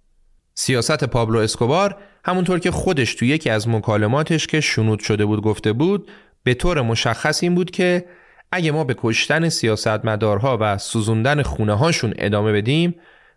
سیاست 0.60 1.04
پابلو 1.04 1.38
اسکوبار 1.38 1.96
همونطور 2.24 2.58
که 2.58 2.70
خودش 2.70 3.14
تو 3.14 3.24
یکی 3.24 3.50
از 3.50 3.68
مکالماتش 3.68 4.46
که 4.46 4.60
شنود 4.60 5.00
شده 5.00 5.26
بود 5.26 5.42
گفته 5.42 5.72
بود 5.72 6.10
به 6.42 6.54
طور 6.54 6.82
مشخص 6.82 7.42
این 7.42 7.54
بود 7.54 7.70
که 7.70 8.04
اگه 8.52 8.72
ما 8.72 8.84
به 8.84 8.94
کشتن 8.98 9.48
سیاستمدارها 9.48 10.58
و 10.60 10.78
سوزوندن 10.78 11.42
خونه 11.42 11.74
هاشون 11.74 12.14
ادامه 12.18 12.52
بدیم 12.52 12.94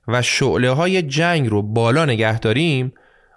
و 0.08 0.22
شعله 0.22 0.72
های 0.72 1.02
جنگ 1.02 1.50
رو 1.50 1.62
بالا 1.62 2.06
نگه 2.06 2.40
داریم 2.40 2.94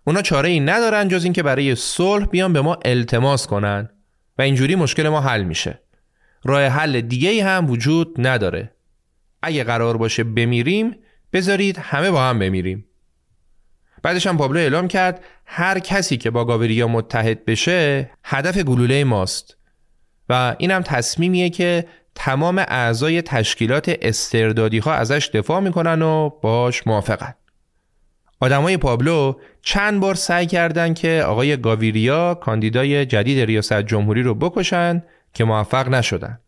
اونا 0.07 0.23
چاره 0.23 0.49
ای 0.49 0.61
ندارن 0.61 1.09
جز 1.09 1.25
اینکه 1.25 1.43
برای 1.43 1.75
صلح 1.75 2.27
بیان 2.27 2.53
به 2.53 2.61
ما 2.61 2.79
التماس 2.85 3.47
کنن 3.47 3.89
و 4.39 4.43
اینجوری 4.43 4.75
مشکل 4.75 5.09
ما 5.09 5.21
حل 5.21 5.43
میشه. 5.43 5.83
راه 6.45 6.63
حل 6.63 7.01
دیگه 7.01 7.29
ای 7.29 7.41
هم 7.41 7.71
وجود 7.71 8.15
نداره. 8.19 8.73
اگه 9.43 9.65
قرار 9.65 9.97
باشه 9.97 10.25
بمیریم 10.25 10.97
بذارید 11.33 11.79
همه 11.79 12.11
با 12.11 12.23
هم 12.23 12.39
بمیریم. 12.39 12.87
بعدش 14.05 14.27
هم 14.27 14.37
پابلو 14.37 14.59
اعلام 14.59 14.89
کرد 14.89 15.25
هر 15.47 15.79
کسی 15.79 16.17
که 16.17 16.31
با 16.31 16.45
گاوریا 16.45 16.89
متحد 16.89 17.45
بشه 17.45 18.11
هدف 18.25 18.59
گلوله 18.59 19.05
ماست. 19.05 19.57
و 20.29 20.57
اینم 20.59 20.83
تصمیمیه 20.83 21.51
که 21.51 21.87
تمام 22.15 22.59
اعضای 22.59 23.23
تشکیلات 23.23 23.97
استردادی 24.03 24.79
ها 24.79 24.93
ازش 24.93 25.31
دفاع 25.35 25.61
می‌کنن 25.61 26.03
و 26.03 26.31
باش 26.43 26.87
موافقن. 26.87 27.35
آدمای 28.41 28.77
پابلو 28.77 29.35
چند 29.63 30.01
بار 30.01 30.15
سعی 30.15 30.47
کردند 30.47 30.99
که 30.99 31.25
آقای 31.27 31.57
گاویریا 31.57 32.35
کاندیدای 32.35 33.07
جدید 33.07 33.41
ریاست 33.41 33.83
جمهوری 33.83 34.23
رو 34.23 34.35
بکشن 34.35 35.03
که 35.35 35.45
موفق 35.45 35.89
نشدن. 35.89 36.39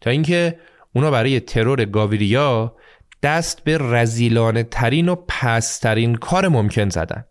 تا 0.00 0.10
اینکه 0.10 0.58
اونا 0.94 1.10
برای 1.10 1.40
ترور 1.40 1.84
گاویریا 1.84 2.76
دست 3.22 3.64
به 3.64 3.78
رزیلانه 3.80 4.62
ترین 4.62 5.08
و 5.08 5.16
پسترین 5.28 6.14
کار 6.14 6.48
ممکن 6.48 6.88
زدن. 6.88 7.24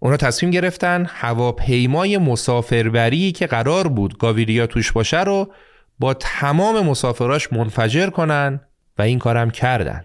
اونا 0.00 0.16
تصمیم 0.16 0.52
گرفتن 0.52 1.06
هواپیمای 1.08 2.18
مسافربری 2.18 3.32
که 3.32 3.46
قرار 3.46 3.88
بود 3.88 4.18
گاویریا 4.18 4.66
توش 4.66 4.92
باشه 4.92 5.22
رو 5.22 5.52
با 5.98 6.14
تمام 6.14 6.86
مسافراش 6.86 7.52
منفجر 7.52 8.10
کنن 8.10 8.60
و 8.98 9.02
این 9.02 9.18
کارم 9.18 9.50
کردن. 9.50 10.04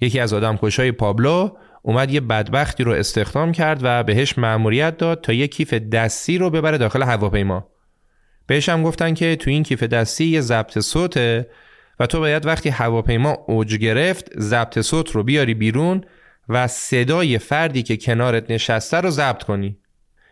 یکی 0.00 0.20
از 0.20 0.32
آدم 0.32 0.56
کشای 0.56 0.92
پابلو 0.92 1.50
اومد 1.82 2.10
یه 2.10 2.20
بدبختی 2.20 2.84
رو 2.84 2.92
استخدام 2.92 3.52
کرد 3.52 3.80
و 3.82 4.02
بهش 4.02 4.38
مأموریت 4.38 4.96
داد 4.96 5.20
تا 5.20 5.32
یه 5.32 5.48
کیف 5.48 5.74
دستی 5.74 6.38
رو 6.38 6.50
ببره 6.50 6.78
داخل 6.78 7.02
هواپیما. 7.02 7.68
بهش 8.46 8.68
هم 8.68 8.82
گفتن 8.82 9.14
که 9.14 9.36
تو 9.36 9.50
این 9.50 9.62
کیف 9.62 9.82
دستی 9.82 10.24
یه 10.24 10.40
ضبط 10.40 10.78
صوته 10.78 11.50
و 12.00 12.06
تو 12.06 12.20
باید 12.20 12.46
وقتی 12.46 12.68
هواپیما 12.68 13.30
اوج 13.46 13.74
گرفت 13.74 14.40
ضبط 14.40 14.80
صوت 14.80 15.10
رو 15.10 15.22
بیاری 15.22 15.54
بیرون 15.54 16.04
و 16.48 16.66
صدای 16.66 17.38
فردی 17.38 17.82
که 17.82 17.96
کنارت 17.96 18.50
نشسته 18.50 19.00
رو 19.00 19.10
ضبط 19.10 19.42
کنی. 19.42 19.78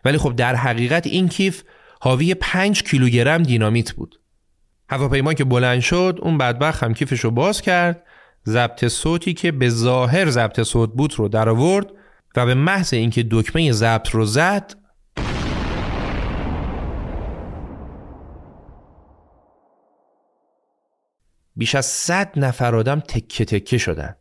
ولی 0.05 0.17
خب 0.17 0.35
در 0.35 0.55
حقیقت 0.55 1.07
این 1.07 1.27
کیف 1.27 1.63
حاوی 2.01 2.33
5 2.33 2.83
کیلوگرم 2.83 3.43
دینامیت 3.43 3.91
بود. 3.91 4.19
هواپیما 4.89 5.33
که 5.33 5.43
بلند 5.43 5.79
شد 5.79 6.19
اون 6.21 6.37
بدبخت 6.37 6.83
هم 6.83 6.93
کیفش 6.93 7.19
رو 7.19 7.31
باز 7.31 7.61
کرد 7.61 8.03
ضبط 8.45 8.87
صوتی 8.87 9.33
که 9.33 9.51
به 9.51 9.69
ظاهر 9.69 10.29
ضبط 10.29 10.63
صوت 10.63 10.89
بود 10.93 11.19
رو 11.19 11.27
در 11.27 11.49
آورد 11.49 11.87
و 12.35 12.45
به 12.45 12.53
محض 12.53 12.93
اینکه 12.93 13.25
دکمه 13.31 13.71
ضبط 13.71 14.09
رو 14.09 14.25
زد 14.25 14.73
بیش 21.59 21.75
از 21.75 21.85
صد 21.85 22.31
نفر 22.35 22.75
آدم 22.75 22.99
تکه 22.99 23.45
تکه 23.45 23.77
شدن. 23.77 24.15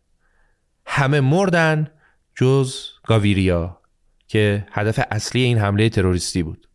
همه 0.87 1.21
مردن 1.21 1.91
جز 2.35 2.77
گاویریا 3.07 3.81
که 4.29 4.67
هدف 4.73 5.01
اصلی 5.11 5.43
این 5.43 5.59
حمله 5.59 5.89
تروریستی 5.89 6.43
بود. 6.43 6.69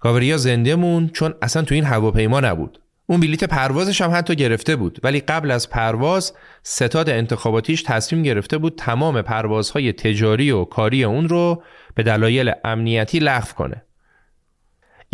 گاویریا 0.00 0.36
زنده 0.36 0.74
مون 0.74 1.08
چون 1.08 1.34
اصلا 1.42 1.62
تو 1.62 1.74
این 1.74 1.84
هواپیما 1.84 2.40
نبود. 2.40 2.80
اون 3.06 3.20
بلیت 3.20 3.44
پروازش 3.44 4.00
هم 4.00 4.10
حتی 4.10 4.36
گرفته 4.36 4.76
بود 4.76 4.98
ولی 5.02 5.20
قبل 5.20 5.50
از 5.50 5.70
پرواز 5.70 6.32
ستاد 6.62 7.10
انتخاباتیش 7.10 7.82
تصمیم 7.82 8.22
گرفته 8.22 8.58
بود 8.58 8.74
تمام 8.78 9.22
پروازهای 9.22 9.92
تجاری 9.92 10.50
و 10.50 10.64
کاری 10.64 11.04
اون 11.04 11.28
رو 11.28 11.62
به 11.94 12.02
دلایل 12.02 12.52
امنیتی 12.64 13.18
لغو 13.18 13.52
کنه. 13.54 13.82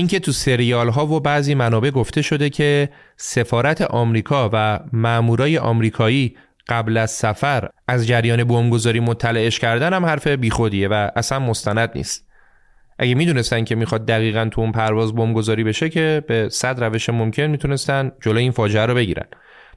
اینکه 0.01 0.21
تو 0.21 0.33
سریال 0.33 0.89
ها 0.89 1.07
و 1.07 1.21
بعضی 1.21 1.55
منابع 1.55 1.91
گفته 1.91 2.23
شده 2.23 2.51
که 2.51 2.89
سفارت 3.17 3.83
آمریکا 3.83 4.51
و 4.53 4.81
مامورای 4.93 5.59
آمریکایی 5.59 6.37
قبل 6.69 6.97
از 6.97 7.11
سفر 7.11 7.69
از 7.89 8.07
جریان 8.07 8.45
بمبگذاری 8.45 9.01
مطلعش 9.01 9.59
کردن 9.59 9.93
هم 9.93 10.07
حرف 10.07 10.27
بیخودیه 10.27 10.89
و 10.89 11.11
اصلا 11.17 11.39
مستند 11.39 11.91
نیست. 11.95 12.27
اگه 12.99 13.15
می‌دونستن 13.15 13.65
که 13.65 13.75
می‌خواد 13.75 14.07
دقیقا 14.07 14.49
تو 14.53 14.61
اون 14.61 14.73
پرواز 14.73 15.15
بمبگذاری 15.15 15.65
بشه 15.65 15.89
که 15.89 16.25
به 16.29 16.49
صد 16.49 16.85
روش 16.85 17.11
ممکن 17.11 17.43
می‌تونستن 17.43 18.13
جلوی 18.21 18.43
این 18.43 18.53
فاجعه 18.53 18.87
رو 18.87 18.95
بگیرن. 18.95 19.27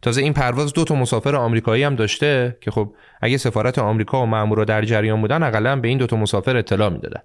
تازه 0.02 0.22
این 0.22 0.34
پرواز 0.34 0.74
دو 0.74 0.84
تا 0.84 0.96
مسافر 0.96 1.36
آمریکایی 1.36 1.84
هم 1.84 1.96
داشته 1.96 2.58
که 2.62 2.72
خب 2.72 2.94
اگه 3.22 3.38
سفارت 3.38 3.80
آمریکا 3.80 4.24
و 4.24 4.26
مامورا 4.26 4.66
در 4.66 4.86
جریان 4.86 5.22
بودن 5.22 5.44
اقلا 5.44 5.76
به 5.76 5.88
این 5.88 5.98
دو 5.98 6.08
تا 6.08 6.16
مسافر 6.16 6.58
اطلاع 6.58 6.90
می‌دادن. 6.90 7.22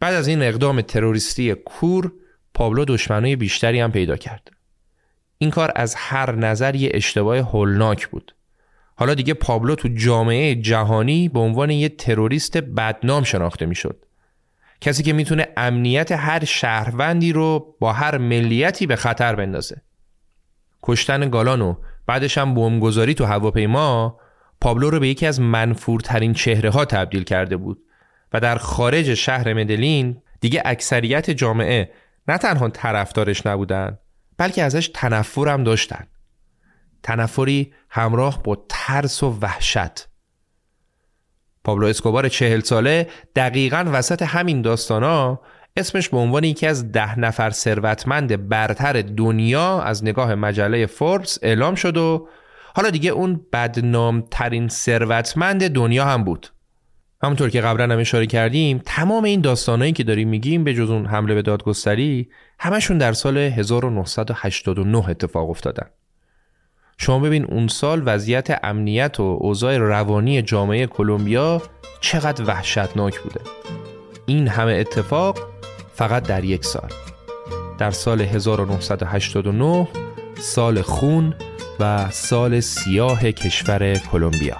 بعد 0.00 0.14
از 0.14 0.28
این 0.28 0.42
اقدام 0.42 0.80
تروریستی 0.80 1.54
کور 1.54 2.12
پابلو 2.54 2.84
دشمنای 2.84 3.36
بیشتری 3.36 3.80
هم 3.80 3.92
پیدا 3.92 4.16
کرد. 4.16 4.50
این 5.38 5.50
کار 5.50 5.72
از 5.76 5.94
هر 5.94 6.34
نظر 6.34 6.74
یه 6.74 6.90
اشتباه 6.94 7.38
هولناک 7.38 8.08
بود. 8.08 8.34
حالا 8.94 9.14
دیگه 9.14 9.34
پابلو 9.34 9.74
تو 9.74 9.88
جامعه 9.88 10.54
جهانی 10.54 11.28
به 11.28 11.38
عنوان 11.38 11.70
یه 11.70 11.88
تروریست 11.88 12.56
بدنام 12.56 13.22
شناخته 13.22 13.66
می‌شد. 13.66 14.04
کسی 14.80 15.02
که 15.02 15.12
می‌تونه 15.12 15.48
امنیت 15.56 16.12
هر 16.12 16.44
شهروندی 16.44 17.32
رو 17.32 17.76
با 17.80 17.92
هر 17.92 18.18
ملیتی 18.18 18.86
به 18.86 18.96
خطر 18.96 19.34
بندازه. 19.34 19.82
کشتن 20.82 21.30
گالان 21.30 21.60
و 21.60 21.74
بعدش 22.06 22.38
هم 22.38 22.54
بمبگذاری 22.54 23.14
تو 23.14 23.24
هواپیما 23.24 24.20
پابلو 24.60 24.90
رو 24.90 25.00
به 25.00 25.08
یکی 25.08 25.26
از 25.26 25.40
منفورترین 25.40 26.32
چهره 26.32 26.70
ها 26.70 26.84
تبدیل 26.84 27.24
کرده 27.24 27.56
بود. 27.56 27.78
و 28.32 28.40
در 28.40 28.56
خارج 28.56 29.14
شهر 29.14 29.54
مدلین 29.54 30.22
دیگه 30.40 30.62
اکثریت 30.64 31.30
جامعه 31.30 31.90
نه 32.28 32.38
تنها 32.38 32.68
طرفدارش 32.68 33.46
نبودن 33.46 33.98
بلکه 34.38 34.62
ازش 34.62 34.88
تنفرم 34.88 35.64
داشتن. 35.64 36.06
تنفری 37.02 37.72
همراه 37.90 38.42
با 38.42 38.64
ترس 38.68 39.22
و 39.22 39.38
وحشت. 39.40 40.08
پابلو 41.64 41.86
اسکوبار 41.86 42.28
چهل 42.28 42.60
ساله 42.60 43.06
دقیقا 43.36 43.84
وسط 43.92 44.22
همین 44.22 44.62
داستانا 44.62 45.40
اسمش 45.76 46.08
به 46.08 46.16
عنوان 46.16 46.44
یکی 46.44 46.66
از 46.66 46.92
ده 46.92 47.18
نفر 47.18 47.50
ثروتمند 47.50 48.48
برتر 48.48 49.02
دنیا 49.02 49.80
از 49.82 50.04
نگاه 50.04 50.34
مجله 50.34 50.86
فوربس 50.86 51.38
اعلام 51.42 51.74
شد 51.74 51.96
و 51.96 52.28
حالا 52.74 52.90
دیگه 52.90 53.10
اون 53.10 53.46
بدنامترین 53.52 54.68
ثروتمند 54.68 55.68
دنیا 55.68 56.04
هم 56.04 56.24
بود. 56.24 56.48
همونطور 57.22 57.50
که 57.50 57.60
قبلا 57.60 57.94
هم 57.94 58.00
اشاره 58.00 58.26
کردیم 58.26 58.80
تمام 58.84 59.24
این 59.24 59.40
داستانایی 59.40 59.92
که 59.92 60.04
داریم 60.04 60.28
میگیم 60.28 60.64
به 60.64 60.74
جز 60.74 60.90
اون 60.90 61.06
حمله 61.06 61.34
به 61.34 61.42
دادگستری 61.42 62.28
همشون 62.58 62.98
در 62.98 63.12
سال 63.12 63.38
1989 63.38 65.08
اتفاق 65.08 65.50
افتادن. 65.50 65.86
شما 66.98 67.18
ببین 67.18 67.44
اون 67.44 67.68
سال 67.68 68.02
وضعیت 68.04 68.58
امنیت 68.62 69.20
و 69.20 69.38
اوضاع 69.40 69.78
روانی 69.78 70.42
جامعه 70.42 70.86
کلمبیا 70.86 71.62
چقدر 72.00 72.44
وحشتناک 72.44 73.20
بوده. 73.20 73.40
این 74.26 74.48
همه 74.48 74.72
اتفاق 74.72 75.38
فقط 75.94 76.22
در 76.22 76.44
یک 76.44 76.64
سال. 76.64 76.90
در 77.78 77.90
سال 77.90 78.20
1989 78.20 79.88
سال 80.38 80.82
خون 80.82 81.34
و 81.80 82.10
سال 82.10 82.60
سیاه 82.60 83.32
کشور 83.32 83.94
کلمبیا. 83.94 84.56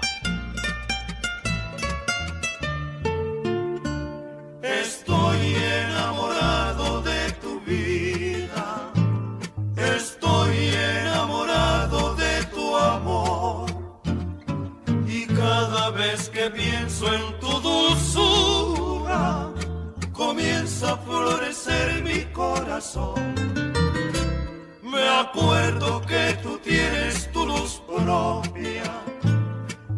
Me 24.82 25.08
acuerdo 25.08 26.02
que 26.02 26.24
tú 26.42 26.58
tienes 26.58 27.30
tu 27.32 27.46
luz 27.46 27.82
propia, 27.86 28.90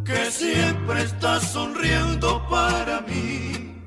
que 0.04 0.30
siempre 0.30 1.02
estás 1.02 1.42
sonriendo 1.52 2.28
para 2.48 3.00
mí. 3.00 3.82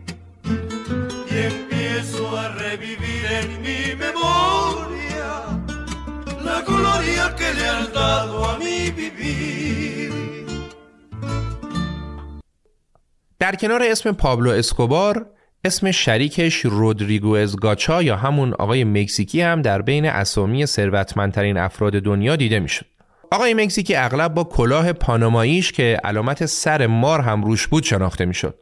Y 1.31 1.37
empiezo 1.51 2.37
a 2.37 2.49
revivir 2.49 3.25
en 3.41 3.49
mi 3.61 3.95
memoria 4.05 5.29
la 6.43 6.61
gloria 6.61 7.35
que 7.35 7.53
le 7.53 7.65
has 7.67 7.93
dado 7.93 8.45
a 8.49 8.57
mi 8.57 8.91
vivir. 8.91 10.13
در 13.39 13.55
کنار 13.55 13.83
اسم 13.83 14.11
پابلو 14.11 14.51
اسکوبار 14.51 15.25
اسم 15.64 15.90
شریکش 15.90 16.64
رودریگو 16.64 17.46
گاچا 17.46 18.02
یا 18.02 18.16
همون 18.16 18.54
آقای 18.54 18.84
مکزیکی 18.84 19.40
هم 19.40 19.62
در 19.62 19.82
بین 19.82 20.06
اسامی 20.06 20.66
ثروتمندترین 20.66 21.56
افراد 21.56 21.92
دنیا 21.92 22.36
دیده 22.36 22.60
می‌شد. 22.60 22.86
آقای 23.30 23.54
مکزیکی 23.54 23.94
اغلب 23.94 24.34
با 24.34 24.44
کلاه 24.44 24.92
پاناماییش 24.92 25.72
که 25.72 26.00
علامت 26.04 26.46
سر 26.46 26.86
مار 26.86 27.20
هم 27.20 27.44
روش 27.44 27.66
بود 27.66 27.82
شناخته 27.82 28.24
می‌شد. 28.24 28.58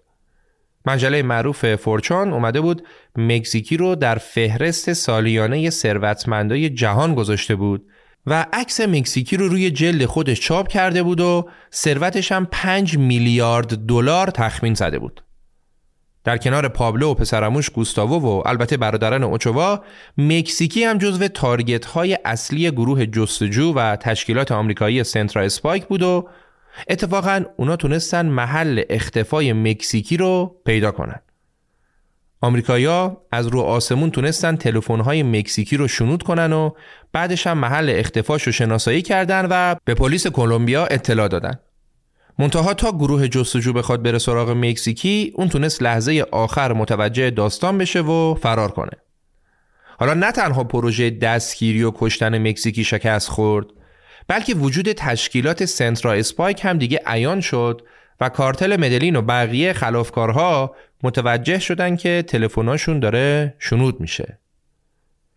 مجله 0.86 1.22
معروف 1.22 1.74
فورچان 1.74 2.32
اومده 2.32 2.60
بود 2.60 2.86
مکزیکی 3.16 3.76
رو 3.76 3.94
در 3.94 4.14
فهرست 4.14 4.92
سالیانه 4.92 5.70
ثروتمندای 5.70 6.70
جهان 6.70 7.14
گذاشته 7.14 7.54
بود 7.54 7.86
و 8.26 8.46
عکس 8.52 8.80
مکزیکی 8.80 9.36
رو 9.36 9.48
روی 9.48 9.70
جلد 9.70 10.04
خودش 10.04 10.40
چاپ 10.40 10.68
کرده 10.68 11.02
بود 11.02 11.20
و 11.20 11.48
ثروتش 11.72 12.32
هم 12.32 12.48
5 12.50 12.98
میلیارد 12.98 13.86
دلار 13.86 14.30
تخمین 14.30 14.74
زده 14.74 14.98
بود. 14.98 15.22
در 16.24 16.36
کنار 16.36 16.68
پابلو 16.68 17.10
و 17.10 17.14
پسرموش 17.14 17.70
گوستاوو 17.70 18.16
و 18.16 18.48
البته 18.48 18.76
برادران 18.76 19.22
اوچوا 19.22 19.80
مکزیکی 20.18 20.84
هم 20.84 20.98
جزو 20.98 21.28
تارگت 21.28 21.84
های 21.84 22.18
اصلی 22.24 22.70
گروه 22.70 23.06
جستجو 23.06 23.72
و 23.72 23.96
تشکیلات 23.96 24.52
آمریکایی 24.52 25.04
سنترا 25.04 25.42
اسپایک 25.42 25.86
بود 25.86 26.02
و 26.02 26.28
اتفاقا 26.88 27.44
اونا 27.56 27.76
تونستن 27.76 28.26
محل 28.26 28.82
اختفای 28.90 29.52
مکزیکی 29.52 30.16
رو 30.16 30.56
پیدا 30.64 30.90
کنن 30.90 31.20
آمریکایی‌ها 32.40 33.26
از 33.32 33.46
رو 33.46 33.60
آسمون 33.60 34.10
تونستن 34.10 34.56
تلفن‌های 34.56 35.22
مکزیکی 35.22 35.76
رو 35.76 35.88
شنود 35.88 36.22
کنن 36.22 36.52
و 36.52 36.70
بعدش 37.12 37.46
هم 37.46 37.58
محل 37.58 37.92
اختفاش 37.96 38.42
رو 38.42 38.52
شناسایی 38.52 39.02
کردن 39.02 39.46
و 39.50 39.76
به 39.84 39.94
پلیس 39.94 40.26
کلمبیا 40.26 40.86
اطلاع 40.86 41.28
دادن. 41.28 41.58
منتها 42.40 42.74
تا 42.74 42.92
گروه 42.92 43.28
جستجو 43.28 43.72
بخواد 43.72 44.02
بره 44.02 44.18
سراغ 44.18 44.50
مکزیکی 44.50 45.32
اون 45.34 45.48
تونست 45.48 45.82
لحظه 45.82 46.24
آخر 46.30 46.72
متوجه 46.72 47.30
داستان 47.30 47.78
بشه 47.78 48.00
و 48.00 48.34
فرار 48.34 48.70
کنه. 48.70 48.90
حالا 49.98 50.14
نه 50.14 50.32
تنها 50.32 50.64
پروژه 50.64 51.10
دستگیری 51.10 51.82
و 51.82 51.92
کشتن 51.94 52.48
مکزیکی 52.48 52.84
شکست 52.84 53.28
خورد 53.28 53.66
بلکه 54.28 54.54
وجود 54.54 54.92
تشکیلات 54.92 55.64
سنترا 55.64 56.12
اسپایک 56.12 56.64
هم 56.64 56.78
دیگه 56.78 57.00
عیان 57.06 57.40
شد 57.40 57.82
و 58.20 58.28
کارتل 58.28 58.76
مدلین 58.76 59.16
و 59.16 59.22
بقیه 59.22 59.72
خلافکارها 59.72 60.76
متوجه 61.02 61.58
شدن 61.58 61.96
که 61.96 62.24
تلفناشون 62.28 63.00
داره 63.00 63.54
شنود 63.58 64.00
میشه. 64.00 64.38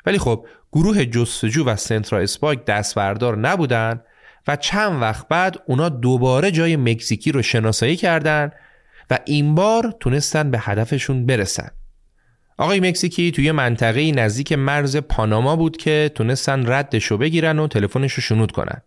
ولی 0.05 0.17
خب 0.17 0.45
گروه 0.73 1.05
جستجو 1.05 1.65
و 1.65 1.75
سنترا 1.75 2.19
اسپایک 2.19 2.65
دستبردار 2.65 3.37
نبودن 3.37 4.01
و 4.47 4.55
چند 4.55 5.01
وقت 5.01 5.27
بعد 5.27 5.57
اونا 5.65 5.89
دوباره 5.89 6.51
جای 6.51 6.75
مکزیکی 6.75 7.31
رو 7.31 7.41
شناسایی 7.41 7.95
کردن 7.95 8.51
و 9.09 9.19
این 9.25 9.55
بار 9.55 9.95
تونستن 9.99 10.51
به 10.51 10.59
هدفشون 10.59 11.25
برسن 11.25 11.69
آقای 12.57 12.79
مکزیکی 12.79 13.31
توی 13.31 13.51
منطقه 13.51 14.11
نزدیک 14.11 14.53
مرز 14.53 14.97
پاناما 14.97 15.55
بود 15.55 15.77
که 15.77 16.11
تونستن 16.15 16.71
ردش 16.71 17.05
رو 17.05 17.17
بگیرن 17.17 17.59
و 17.59 17.67
تلفنش 17.67 18.13
رو 18.13 18.21
شنود 18.21 18.51
کنن 18.51 18.81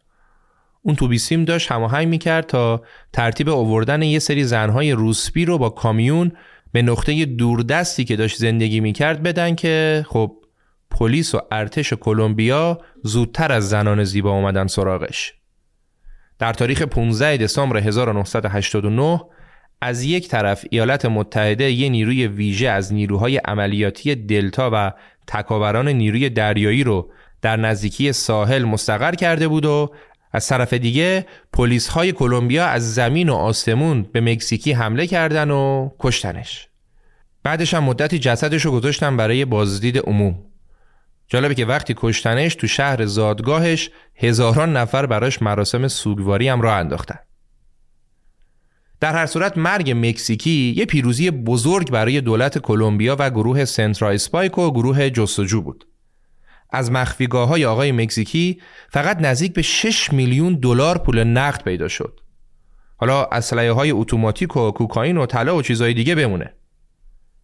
اون 0.83 0.97
تو 0.97 1.09
بیسیم 1.09 1.45
داشت 1.45 1.73
هماهنگ 1.73 2.09
می‌کرد 2.09 2.47
تا 2.47 2.83
ترتیب 3.13 3.49
اووردن 3.49 4.03
یه 4.03 4.19
سری 4.19 4.45
زنهای 4.45 4.93
روسبی 4.93 5.45
رو 5.45 5.59
با 5.59 5.71
کامیون 5.71 6.33
به 6.73 6.83
نقطه 6.83 7.25
دوردستی 7.25 8.05
که 8.05 8.17
داشت 8.17 8.39
زندگی 8.39 8.81
می‌کرد 8.81 9.23
بدن 9.23 9.55
که 9.55 10.05
خب 10.09 10.33
پلیس 10.91 11.35
و 11.35 11.41
ارتش 11.51 11.93
کلمبیا 11.93 12.81
زودتر 13.03 13.53
از 13.53 13.69
زنان 13.69 14.05
زیبا 14.05 14.31
اومدن 14.31 14.67
سراغش. 14.67 15.35
در 16.39 16.53
تاریخ 16.53 16.83
15 16.83 17.37
دسامبر 17.37 17.77
1989 17.77 19.21
از 19.81 20.03
یک 20.03 20.29
طرف 20.29 20.65
ایالات 20.71 21.05
متحده 21.07 21.71
یه 21.71 21.89
نیروی 21.89 22.27
ویژه 22.27 22.69
از 22.69 22.93
نیروهای 22.93 23.37
عملیاتی 23.37 24.15
دلتا 24.15 24.71
و 24.73 24.93
تکاوران 25.27 25.89
نیروی 25.89 26.31
دریایی 26.31 26.85
رو 26.85 27.11
در 27.43 27.57
نزدیکی 27.57 28.13
ساحل 28.13 28.65
مستقر 28.65 29.15
کرده 29.15 29.49
بود 29.49 29.65
و 29.65 29.91
از 30.33 30.49
طرف 30.49 30.73
دیگه 30.73 31.27
پلیس 31.53 31.89
های 31.89 32.13
کلمبیا 32.13 32.67
از 32.67 32.95
زمین 32.95 33.29
و 33.29 33.35
آسمون 33.35 34.03
به 34.13 34.21
مکزیکی 34.21 34.73
حمله 34.73 35.07
کردن 35.07 35.51
و 35.51 35.91
کشتنش. 35.99 36.69
بعدش 37.43 37.75
هم 37.75 37.85
مدتی 37.85 38.19
جسدش 38.19 38.63
رو 38.65 38.73
گذاشتن 38.73 39.17
برای 39.17 39.45
بازدید 39.45 39.99
عموم. 39.99 40.46
جالبه 41.29 41.55
که 41.55 41.67
وقتی 41.67 41.95
کشتنش 41.97 42.55
تو 42.55 42.67
شهر 42.67 43.07
زادگاهش 43.07 43.91
هزاران 44.15 44.77
نفر 44.77 45.07
براش 45.07 45.43
مراسم 45.43 45.89
سوگواری 45.89 46.49
هم 46.49 46.61
راه 46.61 46.75
انداختن. 46.75 47.19
در 49.01 49.13
هر 49.13 49.27
صورت 49.27 49.59
مرگ 49.59 49.93
مکزیکی 49.97 50.75
یه 50.77 50.85
پیروزی 50.85 51.31
بزرگ 51.31 51.91
برای 51.91 52.21
دولت 52.21 52.59
کلمبیا 52.59 53.17
و 53.19 53.31
گروه 53.31 53.65
سنترا 53.65 54.11
اسپایک 54.11 54.59
و 54.59 54.71
گروه 54.71 55.11
جستجو 55.11 55.63
بود. 55.63 55.87
از 56.71 56.93
مخفیگاه 56.93 57.49
های 57.49 57.65
آقای 57.65 57.93
مکزیکی 57.93 58.61
فقط 58.91 59.21
نزدیک 59.21 59.55
به 59.55 59.63
6 59.63 60.13
میلیون 60.13 60.55
دلار 60.55 60.99
پول 60.99 61.25
نقد 61.25 61.63
پیدا 61.63 61.89
شد. 61.89 62.21
حالا 62.97 63.25
اسلحه 63.25 63.73
های 63.73 63.91
اتوماتیک 63.91 64.57
و 64.57 64.71
کوکائین 64.71 65.17
و 65.17 65.27
طلا 65.27 65.57
و 65.57 65.63
چیزهای 65.63 65.95
دیگه 65.95 66.15
بمونه. 66.15 66.53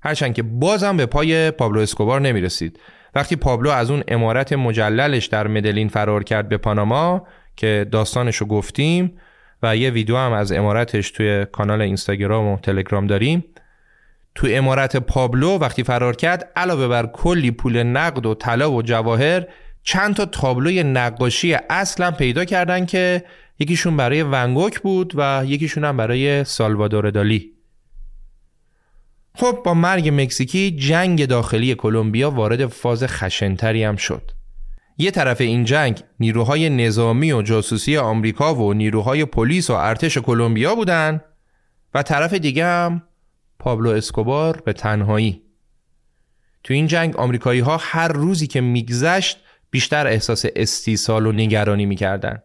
هرچند 0.00 0.34
که 0.34 0.42
بازم 0.42 0.96
به 0.96 1.06
پای 1.06 1.50
پابلو 1.50 1.80
اسکوبار 1.80 2.20
نمی 2.20 2.40
رسید. 2.40 2.78
وقتی 3.14 3.36
پابلو 3.36 3.70
از 3.70 3.90
اون 3.90 4.02
امارت 4.08 4.52
مجللش 4.52 5.26
در 5.26 5.46
مدلین 5.46 5.88
فرار 5.88 6.24
کرد 6.24 6.48
به 6.48 6.56
پاناما 6.56 7.26
که 7.56 7.86
داستانش 7.92 8.36
رو 8.36 8.46
گفتیم 8.46 9.18
و 9.62 9.76
یه 9.76 9.90
ویدیو 9.90 10.16
هم 10.16 10.32
از 10.32 10.52
امارتش 10.52 11.10
توی 11.10 11.46
کانال 11.52 11.80
اینستاگرام 11.80 12.46
و 12.46 12.56
تلگرام 12.56 13.06
داریم. 13.06 13.44
تو 14.34 14.46
امارت 14.50 14.96
پابلو 14.96 15.58
وقتی 15.58 15.82
فرار 15.82 16.16
کرد 16.16 16.52
علاوه 16.56 16.88
بر 16.88 17.06
کلی 17.06 17.50
پول 17.50 17.82
نقد 17.82 18.26
و 18.26 18.34
طلا 18.34 18.72
و 18.72 18.82
جواهر 18.82 19.46
چند 19.82 20.14
تا 20.14 20.24
تابلوی 20.24 20.82
نقاشی 20.82 21.54
اصلا 21.70 22.10
پیدا 22.10 22.44
کردن 22.44 22.86
که 22.86 23.24
یکیشون 23.58 23.96
برای 23.96 24.22
ونگوک 24.22 24.80
بود 24.80 25.12
و 25.16 25.42
یکیشون 25.46 25.84
هم 25.84 25.96
برای 25.96 26.44
سالوادور 26.44 27.10
دالی. 27.10 27.51
خب 29.34 29.58
با 29.64 29.74
مرگ 29.74 30.08
مکزیکی 30.12 30.70
جنگ 30.70 31.26
داخلی 31.26 31.74
کلمبیا 31.74 32.30
وارد 32.30 32.66
فاز 32.66 33.04
خشنتری 33.04 33.84
هم 33.84 33.96
شد. 33.96 34.30
یه 34.98 35.10
طرف 35.10 35.40
این 35.40 35.64
جنگ 35.64 36.00
نیروهای 36.20 36.70
نظامی 36.70 37.32
و 37.32 37.42
جاسوسی 37.42 37.96
آمریکا 37.96 38.54
و 38.54 38.72
نیروهای 38.72 39.24
پلیس 39.24 39.70
و 39.70 39.72
ارتش 39.72 40.18
کلمبیا 40.18 40.74
بودن 40.74 41.20
و 41.94 42.02
طرف 42.02 42.34
دیگه 42.34 42.64
هم 42.64 43.02
پابلو 43.58 43.90
اسکوبار 43.90 44.62
به 44.64 44.72
تنهایی. 44.72 45.42
تو 46.64 46.74
این 46.74 46.86
جنگ 46.86 47.16
آمریکایی 47.16 47.60
ها 47.60 47.76
هر 47.80 48.08
روزی 48.08 48.46
که 48.46 48.60
میگذشت 48.60 49.38
بیشتر 49.70 50.06
احساس 50.06 50.44
استیصال 50.56 51.26
و 51.26 51.32
نگرانی 51.32 51.86
می‌کردن. 51.86 52.42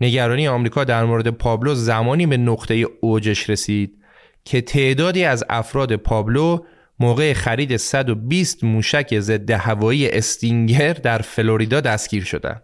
نگرانی 0.00 0.48
آمریکا 0.48 0.84
در 0.84 1.04
مورد 1.04 1.28
پابلو 1.28 1.74
زمانی 1.74 2.26
به 2.26 2.36
نقطه 2.36 2.86
اوجش 3.00 3.50
رسید 3.50 3.98
که 4.44 4.60
تعدادی 4.60 5.24
از 5.24 5.44
افراد 5.48 5.96
پابلو 5.96 6.64
موقع 7.00 7.32
خرید 7.32 7.76
120 7.76 8.64
موشک 8.64 9.20
ضد 9.20 9.50
هوایی 9.50 10.08
استینگر 10.08 10.92
در 10.92 11.18
فلوریدا 11.18 11.80
دستگیر 11.80 12.24
شدند. 12.24 12.62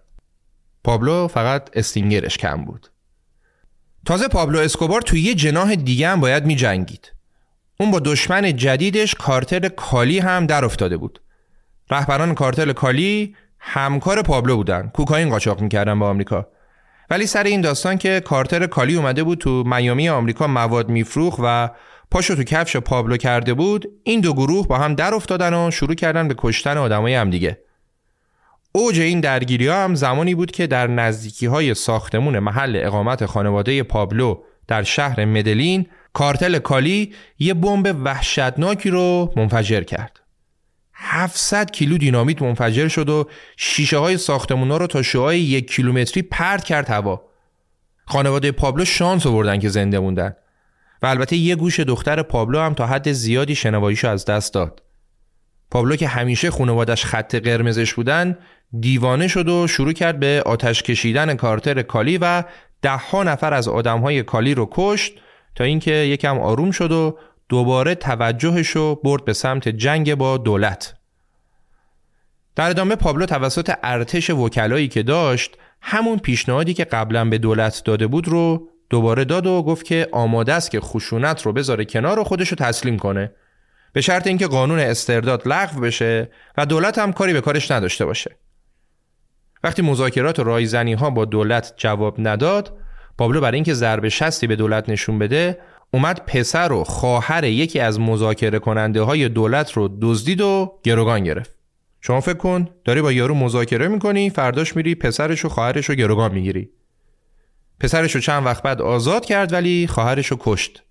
پابلو 0.85 1.29
فقط 1.29 1.71
استینگرش 1.73 2.39
کم 2.39 2.65
بود. 2.65 2.91
تازه 4.07 4.29
پابلو 4.29 4.59
اسکوبار 4.59 5.01
توی 5.01 5.21
یه 5.21 5.35
جناح 5.35 5.75
دیگه 5.75 6.09
هم 6.09 6.21
باید 6.21 6.47
می 6.47 6.57
جنگید. 6.57 7.13
اون 7.81 7.91
با 7.91 8.01
دشمن 8.01 8.57
جدیدش 8.57 9.15
کارتل 9.15 9.69
کالی 9.69 10.19
هم 10.19 10.47
در 10.47 10.65
افتاده 10.65 10.97
بود. 10.97 11.21
رهبران 11.91 12.35
کارتل 12.35 12.73
کالی 12.73 13.37
همکار 13.59 14.23
پابلو 14.23 14.57
بودن. 14.57 14.91
کوکائین 14.95 15.31
قاچاق 15.31 15.61
می‌کردن 15.61 15.99
با 15.99 16.09
آمریکا. 16.09 16.47
ولی 17.11 17.27
سر 17.27 17.45
این 17.45 17.61
داستان 17.61 17.99
که 17.99 18.21
کارتل 18.21 18.67
کالی 18.67 18.95
اومده 18.95 19.23
بود 19.25 19.39
تو 19.39 19.65
میامی 19.67 20.09
آمریکا 20.09 20.47
مواد 20.47 20.89
میفروخت 20.89 21.37
و 21.43 21.71
پاشو 22.11 22.35
تو 22.35 22.43
کفش 22.43 22.77
پابلو 22.77 23.17
کرده 23.17 23.55
بود 23.55 23.89
این 24.05 24.21
دو 24.21 24.33
گروه 24.33 24.69
با 24.69 24.79
هم 24.79 24.95
در 24.95 25.15
افتادن 25.15 25.55
و 25.55 25.71
شروع 25.71 25.95
کردن 25.95 26.29
به 26.29 26.35
کشتن 26.39 26.79
آدمای 26.79 27.15
هم 27.15 27.31
دیگه 27.31 27.59
اوج 28.73 29.01
این 29.01 29.21
درگیری 29.21 29.67
ها 29.67 29.85
هم 29.85 29.95
زمانی 29.95 30.35
بود 30.35 30.51
که 30.51 30.67
در 30.67 30.87
نزدیکی 30.87 31.47
های 31.47 31.75
ساختمون 31.75 32.39
محل 32.39 32.81
اقامت 32.83 33.27
خانواده 33.27 33.83
پابلو 33.83 34.43
در 34.69 34.83
شهر 34.83 35.25
مدلین 35.25 35.87
کارتل 36.13 36.59
کالی 36.59 37.15
یه 37.39 37.55
بمب 37.55 37.97
وحشتناکی 38.05 38.91
رو 38.91 39.33
منفجر 39.37 39.81
کرد. 39.81 40.21
700 41.05 41.71
کیلو 41.71 41.99
دینامیت 41.99 42.43
منفجر 42.43 42.89
شد 42.89 43.09
و 43.09 43.29
شیشه 43.57 43.99
های 43.99 44.17
ساختمون 44.17 44.71
ها 44.71 44.77
رو 44.77 44.87
تا 44.87 45.03
شعای 45.03 45.41
یک 45.41 45.71
کیلومتری 45.71 46.23
پرت 46.23 46.65
کرد 46.65 46.91
هوا 46.91 47.23
خانواده 48.07 48.53
پابلو 48.53 48.85
شانس 48.85 49.27
آوردن 49.27 49.59
که 49.59 49.69
زنده 49.69 49.99
موندن 49.99 50.37
و 51.03 51.07
البته 51.07 51.37
یه 51.37 51.57
گوش 51.57 51.81
دختر 51.81 52.23
پابلو 52.23 52.61
هم 52.61 52.75
تا 52.75 52.87
حد 52.87 53.13
زیادی 53.13 53.55
شنواییشو 53.55 54.09
از 54.09 54.25
دست 54.25 54.55
داد. 54.55 54.83
پابلو 55.71 55.97
که 55.97 56.09
همیشه 56.09 56.51
خانوادش 56.51 57.05
خط 57.05 57.35
قرمزش 57.35 57.95
بودن 57.95 58.39
دیوانه 58.81 59.29
شد 59.29 59.49
و 59.49 59.67
شروع 59.67 59.93
کرد 59.93 60.21
به 60.21 60.43
آتش 60.47 60.83
کشیدن 60.83 61.35
کارتر 61.35 61.83
کالی 61.83 62.19
و 62.19 62.45
ده 62.83 62.97
ها 62.97 63.23
نفر 63.23 63.55
از 63.55 63.69
آدمهای 63.69 64.23
کالی 64.23 64.55
رو 64.55 64.69
کشت 64.73 65.13
تا 65.55 65.65
اینکه 65.65 65.93
یکم 65.93 66.39
آروم 66.39 66.71
شد 66.71 66.93
و 66.93 67.19
دوباره 67.55 67.95
توجهش 67.95 68.69
رو 68.69 69.01
برد 69.05 69.25
به 69.25 69.33
سمت 69.33 69.69
جنگ 69.69 70.15
با 70.15 70.37
دولت. 70.37 70.95
در 72.57 72.71
ادامه 72.71 72.97
پابلو 72.97 73.27
توسط 73.27 73.75
ارتش 73.83 74.31
وکلایی 74.31 74.89
که 74.89 75.03
داشت 75.03 75.57
همون 75.81 76.19
پیشنهادی 76.19 76.75
که 76.75 76.85
قبلا 76.85 77.25
به 77.25 77.39
دولت 77.39 77.83
داده 77.85 78.07
بود 78.07 78.29
رو 78.29 78.69
دوباره 78.91 79.25
داد 79.25 79.47
و 79.47 79.63
گفت 79.63 79.87
که 79.87 80.09
آماده 80.13 80.53
است 80.53 80.71
که 80.71 80.81
خشونت 80.81 81.43
رو 81.43 81.53
بذاره 81.53 81.85
کنار 81.85 82.19
و 82.19 82.25
خودش 82.25 82.49
رو 82.49 82.57
تسلیم 82.57 82.99
کنه 82.99 83.33
به 83.93 84.01
شرط 84.01 84.27
اینکه 84.27 84.47
قانون 84.47 84.79
استرداد 84.79 85.49
لغو 85.49 85.81
بشه 85.81 86.31
و 86.57 86.67
دولت 86.67 86.99
هم 86.99 87.13
کاری 87.13 87.33
به 87.33 87.41
کارش 87.41 87.71
نداشته 87.71 88.05
باشه 88.05 88.37
وقتی 89.65 89.83
مذاکرات 89.83 90.39
و 90.39 90.45
رایزنی 90.45 90.93
ها 90.93 91.11
با 91.11 91.25
دولت 91.25 91.75
جواب 91.77 92.17
نداد 92.19 92.77
پابلو 93.19 93.41
برای 93.41 93.55
اینکه 93.55 93.75
ضربه 93.75 94.09
شستی 94.09 94.47
به 94.47 94.57
دولت 94.57 94.89
نشون 94.89 95.19
بده 95.19 95.59
اومد 95.95 96.23
پسر 96.27 96.73
و 96.73 96.85
خواهر 96.85 97.45
یکی 97.45 97.81
از 97.81 98.01
مذاکره 98.01 98.59
کننده 98.59 99.03
های 99.03 99.29
دولت 99.29 99.73
رو 99.73 99.99
دزدید 100.03 100.41
و 100.41 100.81
گروگان 100.83 101.25
گرفت. 101.25 101.55
شما 102.01 102.21
فکر 102.21 102.37
کن 102.37 102.69
داری 102.85 103.03
با 103.03 103.13
یارو 103.13 103.35
مذاکره 103.35 103.89
می‌کنی 103.89 104.31
فرداش 104.31 104.77
میری 104.77 104.95
پسرش 104.95 105.45
و 105.45 105.49
خواهرش 105.49 105.89
رو 105.89 105.95
گروگان 105.95 106.33
می‌گیری. 106.33 106.71
پسرش 107.81 108.15
رو 108.15 108.21
چند 108.21 108.47
وقت 108.47 108.63
بعد 108.63 108.83
آزاد 108.83 109.25
کرد 109.25 109.53
ولی 109.53 109.87
خواهرش 109.87 110.27
رو 110.27 110.37
کشت. 110.41 110.83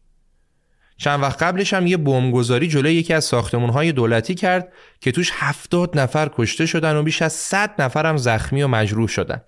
چند 0.97 1.21
وقت 1.21 1.43
قبلش 1.43 1.73
هم 1.73 1.87
یه 1.87 1.97
بمبگذاری 1.97 2.67
جلوی 2.67 2.93
یکی 2.93 3.13
از 3.13 3.23
ساختمانهای 3.23 3.91
دولتی 3.91 4.35
کرد 4.35 4.73
که 4.99 5.11
توش 5.11 5.31
هفتاد 5.33 5.99
نفر 5.99 6.29
کشته 6.35 6.65
شدن 6.65 6.95
و 6.95 7.03
بیش 7.03 7.21
از 7.21 7.33
100 7.33 7.81
نفر 7.81 8.05
هم 8.05 8.17
زخمی 8.17 8.63
و 8.63 8.67
مجروح 8.67 9.07
شدن. 9.07 9.41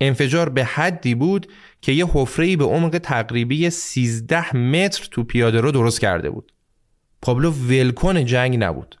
انفجار 0.00 0.48
به 0.48 0.64
حدی 0.64 1.14
بود 1.14 1.46
که 1.80 1.92
یه 1.92 2.06
حفره‌ای 2.06 2.56
به 2.56 2.64
عمق 2.64 2.98
تقریبی 2.98 3.70
13 3.70 4.56
متر 4.56 5.08
تو 5.10 5.24
پیاده 5.24 5.60
رو 5.60 5.72
درست 5.72 6.00
کرده 6.00 6.30
بود. 6.30 6.52
پابلو 7.22 7.50
ولکن 7.50 8.24
جنگ 8.24 8.56
نبود. 8.64 8.96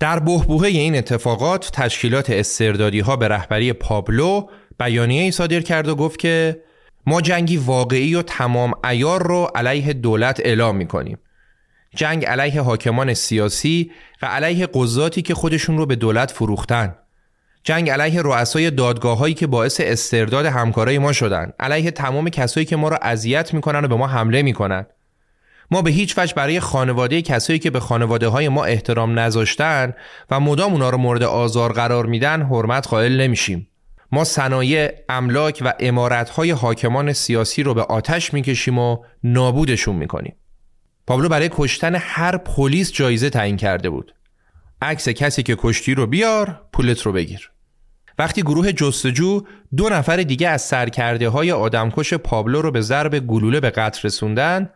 در 0.00 0.18
بهبوهه 0.18 0.68
این 0.68 0.96
اتفاقات 0.96 1.70
تشکیلات 1.72 2.30
استردادی 2.30 3.00
ها 3.00 3.16
به 3.16 3.28
رهبری 3.28 3.72
پابلو 3.72 4.48
بیانیه 4.78 5.22
ای 5.22 5.30
صادر 5.30 5.60
کرد 5.60 5.88
و 5.88 5.96
گفت 5.96 6.18
که 6.18 6.62
ما 7.06 7.20
جنگی 7.20 7.56
واقعی 7.56 8.14
و 8.14 8.22
تمام 8.22 8.72
ایار 8.84 9.22
رو 9.22 9.50
علیه 9.54 9.92
دولت 9.92 10.40
اعلام 10.44 10.76
می 10.76 10.86
کنیم. 10.86 11.18
جنگ 11.94 12.24
علیه 12.24 12.60
حاکمان 12.60 13.14
سیاسی 13.14 13.92
و 14.22 14.26
علیه 14.26 14.68
قضاتی 14.74 15.22
که 15.22 15.34
خودشون 15.34 15.78
رو 15.78 15.86
به 15.86 15.96
دولت 15.96 16.30
فروختن. 16.30 16.94
جنگ 17.68 17.90
علیه 17.90 18.22
رؤسای 18.22 18.70
دادگاه 18.70 19.18
هایی 19.18 19.34
که 19.34 19.46
باعث 19.46 19.80
استرداد 19.84 20.46
همکارای 20.46 20.98
ما 20.98 21.12
شدن. 21.12 21.52
علیه 21.60 21.90
تمام 21.90 22.30
کسایی 22.30 22.66
که 22.66 22.76
ما 22.76 22.88
رو 22.88 22.98
اذیت 23.02 23.54
می‌کنن 23.54 23.84
و 23.84 23.88
به 23.88 23.94
ما 23.94 24.06
حمله 24.06 24.42
می‌کنن. 24.42 24.86
ما 25.70 25.82
به 25.82 25.90
هیچ 25.90 26.18
وجه 26.18 26.34
برای 26.34 26.60
خانواده 26.60 27.22
کسایی 27.22 27.58
که 27.58 27.70
به 27.70 27.80
خانواده 27.80 28.28
های 28.28 28.48
ما 28.48 28.64
احترام 28.64 29.18
نذاشتن 29.18 29.94
و 30.30 30.40
مدام 30.40 30.72
اونا 30.72 30.90
رو 30.90 30.98
مورد 30.98 31.22
آزار 31.22 31.72
قرار 31.72 32.06
میدن 32.06 32.42
حرمت 32.42 32.88
قائل 32.88 33.20
نمیشیم. 33.20 33.68
ما 34.12 34.24
صنایع، 34.24 34.90
املاک 35.08 35.62
و 35.64 35.74
امارتهای 35.80 36.50
حاکمان 36.50 37.12
سیاسی 37.12 37.62
رو 37.62 37.74
به 37.74 37.82
آتش 37.82 38.34
می‌کشیم 38.34 38.78
و 38.78 38.98
نابودشون 39.24 39.96
می‌کنیم. 39.96 40.36
پابلو 41.06 41.28
برای 41.28 41.50
کشتن 41.52 41.94
هر 41.94 42.36
پلیس 42.36 42.92
جایزه 42.92 43.30
تعیین 43.30 43.56
کرده 43.56 43.90
بود. 43.90 44.14
عکس 44.82 45.08
کسی 45.08 45.42
که 45.42 45.56
کشتی 45.58 45.94
رو 45.94 46.06
بیار 46.06 46.60
پولت 46.72 47.02
رو 47.02 47.12
بگیر 47.12 47.50
وقتی 48.18 48.42
گروه 48.42 48.72
جستجو 48.72 49.42
دو 49.76 49.88
نفر 49.88 50.16
دیگه 50.16 50.48
از 50.48 50.62
سرکرده 50.62 51.28
های 51.28 51.52
آدمکش 51.52 52.14
پابلو 52.14 52.62
رو 52.62 52.70
به 52.70 52.80
ضرب 52.80 53.18
گلوله 53.26 53.60
به 53.60 53.70
قتل 53.70 54.00
رسوندن 54.04 54.70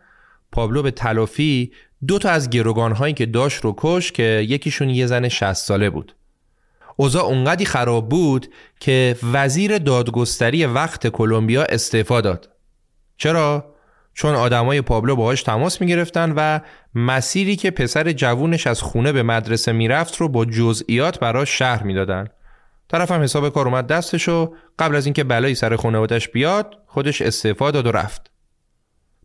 پابلو 0.51 0.81
به 0.81 0.91
تلافی 0.91 1.71
دو 2.07 2.19
تا 2.19 2.29
از 2.29 2.49
گروگان 2.49 2.91
هایی 2.91 3.13
که 3.13 3.25
داشت 3.25 3.57
رو 3.57 3.73
کش 3.77 4.11
که 4.11 4.45
یکیشون 4.49 4.89
یه 4.89 5.05
زن 5.05 5.27
60 5.29 5.53
ساله 5.53 5.89
بود. 5.89 6.15
اوضاع 6.95 7.23
اونقدی 7.23 7.65
خراب 7.65 8.09
بود 8.09 8.47
که 8.79 9.15
وزیر 9.33 9.77
دادگستری 9.77 10.65
وقت 10.65 11.07
کلمبیا 11.07 11.63
استعفا 11.63 12.21
داد. 12.21 12.49
چرا؟ 13.17 13.73
چون 14.13 14.35
آدمای 14.35 14.81
پابلو 14.81 15.15
باهاش 15.15 15.43
تماس 15.43 15.81
می‌گرفتن 15.81 16.33
و 16.37 16.59
مسیری 16.95 17.55
که 17.55 17.71
پسر 17.71 18.11
جوونش 18.11 18.67
از 18.67 18.81
خونه 18.81 19.11
به 19.11 19.23
مدرسه 19.23 19.71
می‌رفت 19.71 20.15
رو 20.15 20.29
با 20.29 20.45
جزئیات 20.45 21.19
براش 21.19 21.57
شهر 21.57 21.83
می‌دادن. 21.83 22.27
طرفم 22.89 23.21
حساب 23.21 23.49
کار 23.49 23.67
اومد 23.67 23.87
دستش 23.87 24.29
و 24.29 24.55
قبل 24.79 24.95
از 24.95 25.05
اینکه 25.05 25.23
بلایی 25.23 25.55
سر 25.55 25.75
خانوادش 25.75 26.29
بیاد 26.29 26.77
خودش 26.87 27.21
استعفا 27.21 27.71
داد 27.71 27.87
و 27.87 27.91
رفت. 27.91 28.31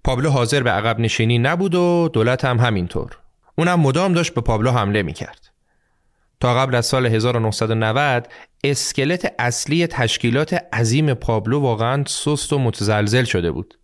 پابلو 0.04 0.30
حاضر 0.30 0.62
به 0.62 0.70
عقب 0.70 1.00
نشینی 1.00 1.38
نبود 1.38 1.74
و 1.74 2.10
دولت 2.12 2.44
هم 2.44 2.58
همینطور. 2.58 3.18
اونم 3.58 3.80
مدام 3.80 4.12
داشت 4.12 4.34
به 4.34 4.40
پابلو 4.40 4.70
حمله 4.70 5.02
می‌کرد. 5.02 5.50
تا 6.40 6.54
قبل 6.54 6.74
از 6.74 6.86
سال 6.86 7.06
1990 7.06 8.28
اسکلت 8.64 9.34
اصلی 9.38 9.86
تشکیلات 9.86 10.54
عظیم 10.72 11.14
پابلو 11.14 11.60
واقعا 11.60 12.04
سست 12.06 12.52
و 12.52 12.58
متزلزل 12.58 13.24
شده 13.24 13.50
بود. 13.50 13.74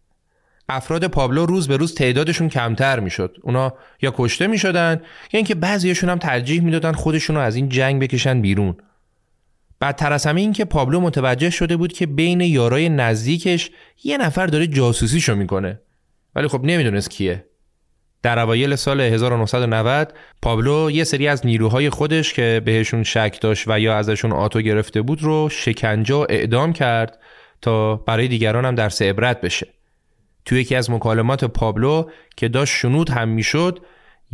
افراد 0.69 1.07
پابلو 1.07 1.47
روز 1.47 1.69
به 1.69 1.77
روز 1.77 1.95
تعدادشون 1.95 2.49
کمتر 2.49 3.01
می‌شد. 3.01 3.37
اونا 3.43 3.73
یا 4.03 4.15
کشته 4.17 4.47
می‌شدن 4.47 5.01
یا 5.33 5.39
اینکه 5.39 5.55
بعضیشون 5.55 6.11
هم 6.11 6.19
ترجیح 6.19 6.63
می‌دادن 6.63 6.93
خودشون 6.93 7.37
رو 7.37 7.43
از 7.43 7.57
این 7.57 7.69
جنگ 7.69 8.03
بکشن 8.03 8.41
بیرون. 8.41 8.77
بدتر 9.85 10.13
از 10.13 10.27
همه 10.27 10.41
این 10.41 10.53
که 10.53 10.65
پابلو 10.65 11.01
متوجه 11.01 11.51
شده 11.51 11.77
بود 11.77 11.93
که 11.93 12.07
بین 12.07 12.41
یارای 12.41 12.89
نزدیکش 12.89 13.71
یه 14.05 14.19
نفر 14.19 14.47
داره 14.47 14.67
جاسوسیشو 14.67 15.35
می‌کنه. 15.35 15.81
ولی 16.35 16.49
خب 16.49 16.65
نمی‌دونست 16.65 17.11
کیه. 17.11 17.45
در 18.23 18.39
اوایل 18.39 18.77
سال 18.77 19.01
1990 19.01 20.15
پابلو 20.43 20.91
یه 20.91 21.05
سری 21.05 21.29
از 21.29 21.47
نیروهای 21.47 21.91
خودش 21.91 22.33
که 22.33 22.63
بهشون 22.65 23.03
شک 23.03 23.39
داشت 23.41 23.65
و 23.69 23.81
یا 23.81 23.97
ازشون 23.97 24.33
آتو 24.33 24.61
گرفته 24.61 25.03
بود 25.03 25.23
رو 25.23 25.49
شکنجه 25.49 26.15
و 26.15 26.27
اعدام 26.29 26.73
کرد 26.73 27.19
تا 27.63 27.97
برای 27.97 28.29
دیگران 28.29 28.65
هم 28.65 28.75
درس 28.75 29.03
عبرت 29.03 29.41
بشه. 29.41 29.67
توی 30.45 30.61
یکی 30.61 30.75
از 30.75 30.91
مکالمات 30.91 31.45
پابلو 31.45 32.11
که 32.37 32.49
داشت 32.49 32.75
شنود 32.75 33.11
هم 33.11 33.29
می‌شد 33.29 33.81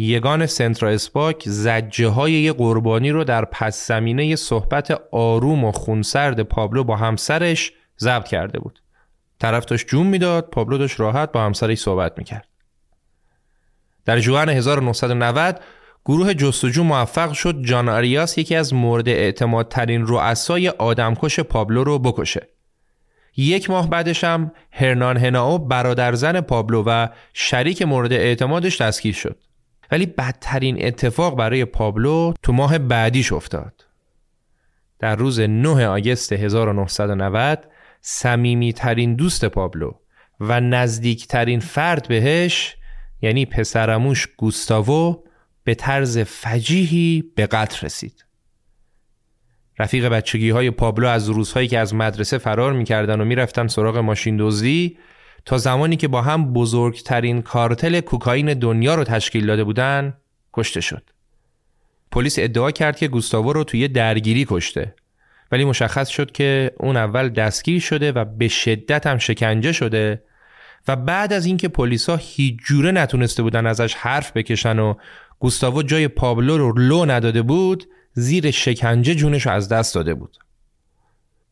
یگان 0.01 0.46
سنترا 0.46 0.88
اسپاک 0.90 1.42
زجه 1.46 2.09
های 2.09 2.32
یه 2.32 2.53
قربانی 2.53 3.11
رو 3.11 3.24
در 3.24 3.44
پس 3.44 3.88
زمینه 3.88 4.36
صحبت 4.36 5.01
آروم 5.12 5.64
و 5.64 5.72
خونسرد 5.72 6.42
پابلو 6.42 6.84
با 6.84 6.96
همسرش 6.96 7.72
ضبط 7.98 8.28
کرده 8.28 8.59
بود. 8.59 8.82
طرف 9.38 9.64
داشت 9.64 9.86
جون 9.86 10.07
می‌داد 10.07 10.51
پابلو 10.51 10.78
داشت 10.78 11.01
راحت 11.01 11.32
با 11.32 11.42
همسرش 11.42 11.78
صحبت 11.78 12.18
می‌کرد. 12.18 12.48
در 14.05 14.18
جوان 14.20 14.48
1990 14.48 15.61
گروه 16.05 16.34
جستجو 16.34 16.84
موفق 16.84 17.32
شد 17.32 17.62
جان 17.62 17.88
آریاس 17.88 18.38
یکی 18.38 18.57
از 18.57 18.74
مورد 18.74 19.09
اعتمادترین 19.09 20.07
رؤسای 20.07 20.68
آدمکش 20.68 21.40
پابلو 21.40 21.84
رو 21.84 21.98
بکشه. 21.98 22.48
یک 23.36 23.70
ماه 23.70 23.90
بعدش 23.90 24.24
هم 24.24 24.53
هرنان 24.70 25.16
هناو 25.16 25.59
برادرزن 25.59 26.40
پابلو 26.40 26.82
و 26.86 27.09
شریک 27.32 27.82
مورد 27.82 28.12
اعتمادش 28.12 28.80
دستگیر 28.80 29.14
شد. 29.14 29.49
ولی 29.93 30.07
بدترین 30.07 30.86
اتفاق 30.86 31.36
برای 31.36 31.64
پابلو 31.64 32.32
تو 32.43 32.53
ماه 32.53 32.78
بعدیش 32.78 33.32
افتاد. 33.32 33.86
در 34.99 35.16
روز 35.16 35.41
9 35.41 35.86
آگست 35.86 36.32
1990 36.32 37.66
سمیمی 38.01 38.72
ترین 38.72 39.14
دوست 39.14 39.45
پابلو 39.45 39.93
و 40.41 40.61
نزدیکترین 40.61 41.61
فرد 41.61 42.09
بهش 42.09 42.76
یعنی 43.22 43.47
پسرموش 43.47 44.28
گوستاوو 44.36 45.24
به 45.64 45.74
طرز 45.74 46.18
فجیحی 46.18 47.32
به 47.36 47.47
قتل 47.47 47.86
رسید. 47.86 48.24
رفیق 49.78 50.09
بچگی 50.09 50.51
های 50.51 50.70
پابلو 50.70 51.09
از 51.09 51.28
روزهایی 51.28 51.68
که 51.68 51.78
از 51.78 51.95
مدرسه 51.95 52.38
فرار 52.38 52.72
می‌کردن 52.72 53.20
و 53.20 53.24
می‌رفتن 53.24 53.66
سراغ 53.66 53.97
ماشین 53.97 54.36
دزدی 54.36 54.99
تا 55.45 55.59
زمانی 55.59 55.97
که 55.97 56.09
با 56.09 56.22
هم 56.22 56.53
بزرگترین 56.53 57.43
کارتل 57.43 58.01
کوکائین 58.01 58.55
دنیا 58.55 58.95
رو 58.95 59.05
تشکیل 59.05 59.47
داده 59.47 59.64
بودن 59.64 60.14
کشته 60.53 60.80
شد. 60.80 61.03
پلیس 62.12 62.38
ادعا 62.38 62.70
کرد 62.70 62.97
که 62.97 63.09
گوستاوو 63.09 63.53
رو 63.53 63.64
توی 63.64 63.88
درگیری 63.88 64.47
کشته 64.49 64.95
ولی 65.53 65.64
مشخص 65.64 66.09
شد 66.09 66.32
که 66.32 66.70
اون 66.78 66.97
اول 66.97 67.28
دستگیر 67.28 67.80
شده 67.80 68.12
و 68.12 68.24
به 68.24 68.49
شدت 68.49 69.07
هم 69.07 69.18
شکنجه 69.18 69.72
شده 69.72 70.22
و 70.88 70.97
بعد 70.97 71.32
از 71.32 71.47
اینکه 71.47 71.68
پلیسا 71.68 72.16
هیچ 72.16 72.57
جوره 72.66 72.91
نتونسته 72.91 73.43
بودن 73.43 73.66
ازش 73.66 73.95
حرف 73.95 74.32
بکشن 74.32 74.78
و 74.78 74.95
گوستاوو 75.38 75.82
جای 75.82 76.09
پابلو 76.09 76.59
رو 76.59 76.78
لو 76.78 77.07
نداده 77.07 77.43
بود 77.43 77.84
زیر 78.12 78.51
شکنجه 78.51 79.14
جونش 79.14 79.47
رو 79.47 79.53
از 79.53 79.68
دست 79.68 79.95
داده 79.95 80.14
بود 80.14 80.36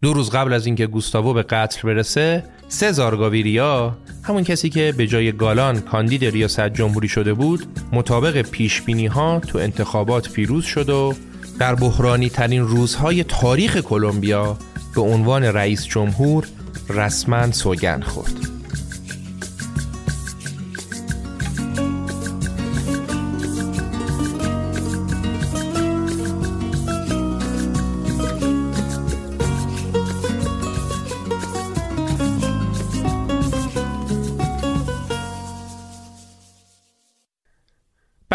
دو 0.03 0.13
روز 0.13 0.31
قبل 0.31 0.53
از 0.53 0.67
اینکه 0.67 0.87
گوستاوو 0.87 1.33
به 1.33 1.43
قتل 1.43 1.89
برسه 1.89 2.45
سزار 2.69 3.17
گاویریا 3.17 3.97
همون 4.23 4.45
کسی 4.45 4.71
که 4.71 4.95
به 4.97 5.07
جای 5.07 5.33
گالان 5.33 5.81
کاندید 5.81 6.25
ریاست 6.25 6.69
جمهوری 6.69 7.09
شده 7.09 7.35
بود 7.35 7.67
مطابق 7.93 8.43
پیش 8.43 8.83
بینی 8.83 9.07
ها 9.07 9.41
تو 9.41 9.59
انتخابات 9.59 10.33
پیروز 10.33 10.65
شد 10.65 10.89
و 10.91 11.15
در 11.59 11.75
بحرانی 11.75 12.29
ترین 12.29 12.63
روزهای 12.63 13.25
تاریخ 13.25 13.77
کلمبیا 13.77 14.59
به 14.95 15.01
عنوان 15.01 15.45
رئیس 15.45 15.87
جمهور 15.87 16.47
رسما 16.89 17.53
سوگند 17.53 18.05
خورد. 18.05 18.58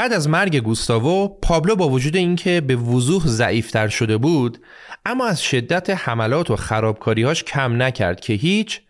بعد 0.03 0.13
از 0.13 0.29
مرگ 0.29 0.57
گوستاوو 0.57 1.27
پابلو 1.27 1.75
با 1.75 1.89
وجود 1.89 2.15
اینکه 2.15 2.61
به 2.61 2.75
وضوح 2.75 3.27
ضعیفتر 3.27 3.87
شده 3.87 4.17
بود 4.17 4.57
اما 5.05 5.27
از 5.27 5.43
شدت 5.43 5.89
حملات 5.89 6.51
و 6.51 6.55
خرابکاریهاش 6.55 7.43
کم 7.43 7.81
نکرد 7.81 8.19
که 8.19 8.33
هیچ. 8.33 8.81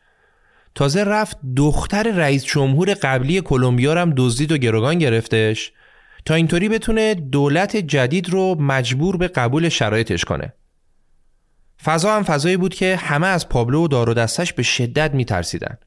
تازه 0.76 1.03
رفت 1.03 1.38
دختر 1.57 2.03
رئیس 2.03 2.45
جمهور 2.45 2.93
قبلی 2.93 3.41
کلمبیا 3.41 4.01
هم 4.01 4.14
دزدید 4.18 4.51
و 4.51 4.57
گروگان 4.57 4.99
گرفتش. 4.99 5.72
تا 6.26 6.34
اینطوری 6.34 6.70
بتونه 6.70 7.14
دولت 7.16 7.78
جدید 7.78 8.30
رو 8.30 8.55
مجبور 8.61 9.18
به 9.18 9.28
قبول 9.28 9.70
شرایطش 9.70 10.26
کنه. 10.26 10.53
فضا 11.84 12.16
هم 12.16 12.24
فضایی 12.24 12.57
بود 12.57 12.74
که 12.74 12.95
همه 12.95 13.28
از 13.28 13.49
پابلو 13.49 13.84
و 13.84 13.88
دار 13.88 14.09
و 14.09 14.14
دستش 14.14 14.53
به 14.53 14.64
شدت 14.64 15.14
میترسیدن. 15.14 15.78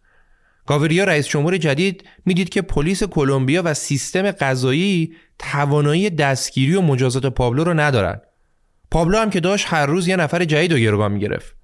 گاوریا 0.67 1.05
رئیس 1.05 1.29
جمهور 1.29 1.57
جدید 1.57 2.05
می‌دید 2.27 2.49
که 2.49 2.63
پلیس 2.63 3.03
کلمبیا 3.03 3.63
و 3.65 3.75
سیستم 3.75 4.31
قضایی 4.31 5.13
توانایی 5.39 6.11
دستگیری 6.11 6.75
و 6.75 6.81
مجازات 6.81 7.27
پابلو 7.27 7.65
رو 7.65 7.75
ندارن. 7.75 8.21
پابلو 8.91 9.19
هم 9.19 9.31
که 9.31 9.41
داشت 9.41 9.67
هر 9.69 9.87
روز 9.87 10.09
یه 10.09 10.17
نفر 10.17 10.45
جدید 10.45 10.73
و 10.73 10.79
گروگان 10.79 11.13
می‌گرفت. 11.13 11.57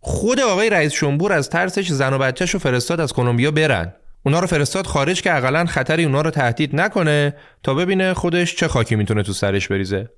خود 0.00 0.40
آقای 0.40 0.70
رئیس 0.70 0.92
جمهور 0.92 1.32
از 1.32 1.50
ترسش 1.50 1.88
زن 1.88 2.12
و 2.12 2.18
بچهش 2.18 2.56
فرستاد 2.56 3.00
از 3.00 3.12
کلمبیا 3.12 3.50
برن. 3.50 3.92
اونا 4.22 4.40
رو 4.40 4.46
فرستاد 4.46 4.86
خارج 4.86 5.22
که 5.22 5.36
اقلا 5.36 5.64
خطری 5.64 6.04
اونا 6.04 6.20
رو 6.20 6.30
تهدید 6.30 6.76
نکنه 6.76 7.34
تا 7.62 7.74
ببینه 7.74 8.14
خودش 8.14 8.56
چه 8.56 8.68
خاکی 8.68 8.96
می‌تونه 8.96 9.22
تو 9.22 9.32
سرش 9.32 9.68
بریزه. 9.68 10.08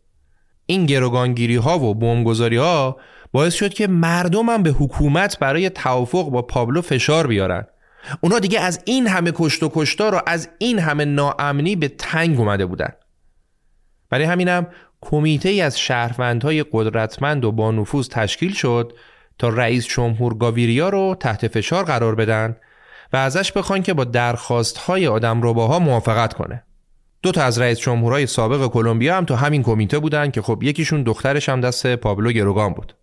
این 0.66 0.86
گروگانگیری 0.86 1.56
ها 1.56 1.78
و 1.78 1.94
بمبگذاری 1.94 2.56
ها 2.56 2.96
باعث 3.32 3.54
شد 3.54 3.74
که 3.74 3.86
مردم 3.86 4.48
هم 4.48 4.62
به 4.62 4.70
حکومت 4.70 5.38
برای 5.38 5.70
توافق 5.70 6.30
با 6.30 6.42
پابلو 6.42 6.82
فشار 6.82 7.26
بیارن. 7.26 7.66
اونا 8.20 8.38
دیگه 8.38 8.60
از 8.60 8.80
این 8.84 9.06
همه 9.06 9.32
کشت 9.34 9.62
و 9.62 9.70
کشتار 9.74 10.14
و 10.14 10.20
از 10.26 10.48
این 10.58 10.78
همه 10.78 11.04
ناامنی 11.04 11.76
به 11.76 11.88
تنگ 11.88 12.38
اومده 12.38 12.66
بودن 12.66 12.92
برای 14.10 14.24
همینم 14.24 14.66
کمیته 15.00 15.48
ای 15.48 15.60
از 15.60 15.78
شهروندهای 15.78 16.64
قدرتمند 16.72 17.44
و 17.44 17.52
با 17.52 17.70
نفوذ 17.70 18.08
تشکیل 18.08 18.52
شد 18.54 18.92
تا 19.38 19.48
رئیس 19.48 19.86
جمهور 19.86 20.34
گاویریا 20.34 20.88
رو 20.88 21.16
تحت 21.20 21.48
فشار 21.48 21.84
قرار 21.84 22.14
بدن 22.14 22.56
و 23.12 23.16
ازش 23.16 23.52
بخوان 23.52 23.82
که 23.82 23.94
با 23.94 24.04
درخواست 24.04 24.78
های 24.78 25.06
آدم 25.06 25.42
روباها 25.42 25.78
موافقت 25.78 26.34
کنه. 26.34 26.62
دو 27.22 27.32
تا 27.32 27.42
از 27.42 27.58
رئیس 27.58 27.78
جمهورهای 27.78 28.26
سابق 28.26 28.66
کلمبیا 28.66 29.16
هم 29.16 29.24
تو 29.24 29.34
همین 29.34 29.62
کمیته 29.62 29.98
بودن 29.98 30.30
که 30.30 30.42
خب 30.42 30.62
یکیشون 30.62 31.02
دخترش 31.02 31.48
هم 31.48 31.60
دست 31.60 31.96
پابلو 31.96 32.32
گروگان 32.32 32.72
بود. 32.72 32.94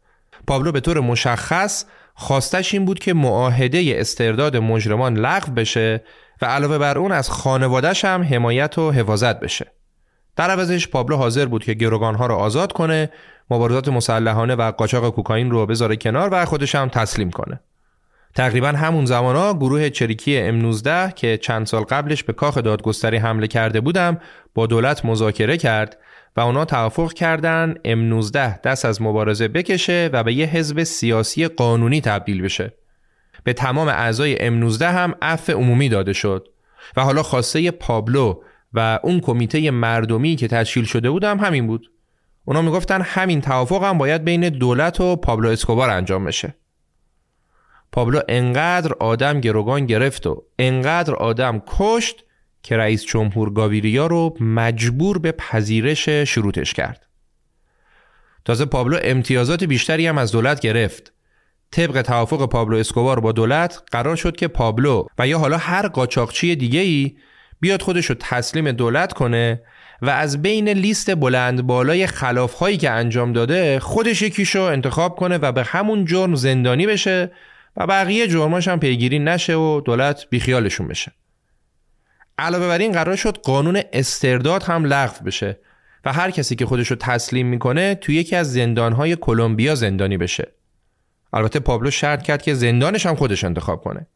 پابلو 0.48 0.72
به 0.72 0.80
طور 0.80 1.00
مشخص 1.00 1.86
خواستش 2.20 2.74
این 2.74 2.86
بود 2.86 3.00
که 3.00 3.14
معاهده 3.14 3.94
استرداد 3.96 4.58
مجرمان 4.58 5.18
لغو 5.18 5.52
بشه 5.52 6.04
و 6.42 6.46
علاوه 6.46 6.78
بر 6.78 6.98
اون 6.98 7.12
از 7.12 7.30
خانوادش 7.30 8.06
هم 8.06 8.24
حمایت 8.24 8.78
و 8.78 8.92
حفاظت 8.92 9.40
بشه. 9.40 9.72
در 10.36 10.50
عوضش 10.50 10.88
پابلو 10.88 11.16
حاضر 11.16 11.46
بود 11.46 11.64
که 11.64 11.74
گروگانها 11.74 12.26
رو 12.26 12.36
آزاد 12.36 12.72
کنه 12.72 13.10
مبارزات 13.50 13.88
مسلحانه 13.88 14.56
و 14.56 14.72
قاچاق 14.72 15.10
کوکائین 15.10 15.52
رو 15.52 15.66
بذاره 15.66 15.96
کنار 15.96 16.30
و 16.32 16.46
خودش 16.46 16.76
هم 16.76 16.90
تسلیم 16.90 17.32
کنه 17.32 17.60
تقریبا 18.36 18.68
همون 18.68 19.06
زمانا 19.06 19.54
گروه 19.54 19.90
چریکی 19.90 20.52
M19 20.52 21.14
که 21.16 21.38
چند 21.38 21.66
سال 21.66 21.84
قبلش 21.84 22.24
به 22.24 22.34
کاخ 22.34 22.58
دادگستری 22.58 23.18
حمله 23.18 23.48
کرده 23.48 23.82
بودم 23.82 24.18
با 24.54 24.66
دولت 24.66 25.06
مذاکره 25.06 25.58
کرد 25.58 25.98
و 26.36 26.40
اونا 26.40 26.66
توافق 26.66 27.14
کردن 27.14 27.74
M19 27.74 28.38
دست 28.64 28.86
از 28.86 29.02
مبارزه 29.02 29.48
بکشه 29.48 30.10
و 30.14 30.24
به 30.24 30.34
یه 30.34 30.46
حزب 30.46 30.84
سیاسی 30.84 31.48
قانونی 31.48 32.02
تبدیل 32.02 32.42
بشه. 32.42 32.74
به 33.44 33.54
تمام 33.54 33.88
اعضای 33.88 34.38
M19 34.38 34.82
هم 34.82 35.16
عفو 35.22 35.52
عمومی 35.52 35.90
داده 35.90 36.14
شد 36.14 36.48
و 36.98 37.04
حالا 37.04 37.24
خواسته 37.24 37.72
پابلو 37.72 38.42
و 38.74 39.00
اون 39.04 39.20
کمیته 39.20 39.72
مردمی 39.72 40.36
که 40.36 40.48
تشکیل 40.48 40.86
شده 40.86 41.10
بودم 41.10 41.38
همین 41.40 41.68
بود. 41.68 41.92
اونا 42.46 42.62
می‌گفتن 42.62 43.02
همین 43.02 43.42
توافق 43.42 43.84
هم 43.84 43.98
باید 43.98 44.24
بین 44.24 44.50
دولت 44.50 45.02
و 45.02 45.16
پابلو 45.16 45.50
اسکوبار 45.50 45.90
انجام 45.90 46.26
بشه. 46.26 46.56
پابلو 47.92 48.20
انقدر 48.30 48.94
آدم 49.00 49.40
گروگان 49.40 49.86
گرفت 49.86 50.28
و 50.28 50.44
انقدر 50.60 51.16
آدم 51.16 51.62
کشت 51.68 52.26
که 52.64 52.78
رئیس 52.78 53.06
جمهور 53.06 53.54
گاویریا 53.54 54.08
رو 54.08 54.38
مجبور 54.40 55.20
به 55.20 55.32
پذیرش 55.32 56.10
شروطش 56.10 56.74
کرد. 56.74 57.06
تازه 58.46 58.66
پابلو 58.66 58.98
امتیازات 59.04 59.64
بیشتری 59.64 60.08
هم 60.08 60.18
از 60.18 60.32
دولت 60.32 60.60
گرفت. 60.60 61.14
طبق 61.72 62.02
توافق 62.02 62.50
پابلو 62.50 62.78
اسکوبار 62.78 63.20
با 63.20 63.32
دولت 63.32 63.84
قرار 63.92 64.16
شد 64.16 64.36
که 64.36 64.48
پابلو 64.48 65.06
و 65.20 65.28
یا 65.28 65.40
حالا 65.40 65.58
هر 65.58 65.88
قاچاقچی 65.88 66.56
دیگه 66.56 66.80
ای 66.80 67.16
بیاد 67.60 67.82
خودش 67.82 68.06
رو 68.06 68.16
تسلیم 68.20 68.72
دولت 68.72 69.14
کنه 69.14 69.62
و 70.02 70.10
از 70.10 70.42
بین 70.42 70.70
لیست 70.70 71.16
بلند 71.16 71.62
بالای 71.62 72.08
خلاف 72.08 72.54
هایی 72.54 72.78
که 72.78 72.90
انجام 72.90 73.34
داده 73.34 73.80
خودش 73.80 74.22
یکیشو 74.22 74.62
انتخاب 74.62 75.16
کنه 75.16 75.38
و 75.38 75.52
به 75.52 75.64
همون 75.64 76.06
جرم 76.06 76.36
زندانی 76.36 76.88
بشه 76.88 77.32
و 77.78 77.88
بقیه 77.88 78.28
جرماش 78.28 78.68
هم 78.68 78.80
پیگیری 78.80 79.20
نشه 79.20 79.56
و 79.56 79.82
دولت 79.82 80.26
بیخیالشون 80.30 80.88
بشه. 80.88 81.12
علاوه 82.40 82.68
بر 82.68 82.78
این 82.78 82.92
قرار 82.92 83.16
شد 83.16 83.38
قانون 83.38 83.82
استرداد 83.94 84.64
هم 84.64 84.86
لغو 84.86 85.26
بشه 85.26 85.60
و 86.06 86.14
هر 86.14 86.32
کسی 86.32 86.56
که 86.56 86.66
خودش 86.66 86.88
رو 86.88 86.96
تسلیم 86.96 87.48
می‌کنه 87.48 87.96
توی 87.96 88.16
یکی 88.16 88.36
از 88.36 88.54
زندانهای 88.54 89.16
کلمبیا 89.16 89.76
زندانی 89.76 90.18
بشه. 90.18 90.52
البته 91.34 91.60
پابلو 91.60 91.92
شرط 91.92 92.24
کرد 92.24 92.42
که 92.42 92.54
زندانش 92.54 93.06
هم 93.06 93.16
خودش 93.16 93.44
انتخاب 93.44 93.82
کنه. 93.82 94.08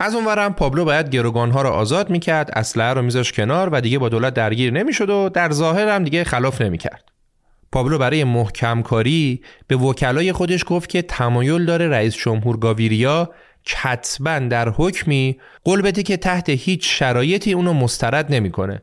از 0.00 0.14
اونورم 0.14 0.54
پابلو 0.54 0.84
باید 0.84 1.10
گروگانها 1.10 1.62
رو 1.62 1.68
آزاد 1.68 2.10
می‌کرد، 2.10 2.50
اسلحه 2.56 2.94
رو 2.94 3.02
میذاش 3.02 3.32
کنار 3.32 3.68
و 3.68 3.80
دیگه 3.80 3.98
با 3.98 4.08
دولت 4.08 4.34
درگیر 4.34 4.72
نمی‌شد 4.72 5.10
و 5.10 5.28
در 5.28 5.50
ظاهر 5.50 5.88
هم 5.88 6.04
دیگه 6.04 6.24
خلاف 6.24 6.60
نمی‌کرد. 6.60 7.04
پابلو 7.72 7.98
برای 7.98 8.24
محکم 8.24 8.82
کاری 8.82 9.42
به 9.66 9.76
وکلای 9.76 10.32
خودش 10.32 10.64
گفت 10.66 10.88
که 10.88 11.02
تمایل 11.02 11.64
داره 11.64 11.88
رئیس 11.88 12.16
جمهور 12.16 12.56
گاویریا 12.56 13.30
کتبا 13.68 14.38
در 14.38 14.68
حکمی 14.68 15.38
قول 15.64 15.82
بده 15.82 16.02
که 16.02 16.16
تحت 16.16 16.48
هیچ 16.48 16.98
شرایطی 16.98 17.52
اونو 17.52 17.72
مسترد 17.72 18.32
نمی‌کنه. 18.34 18.82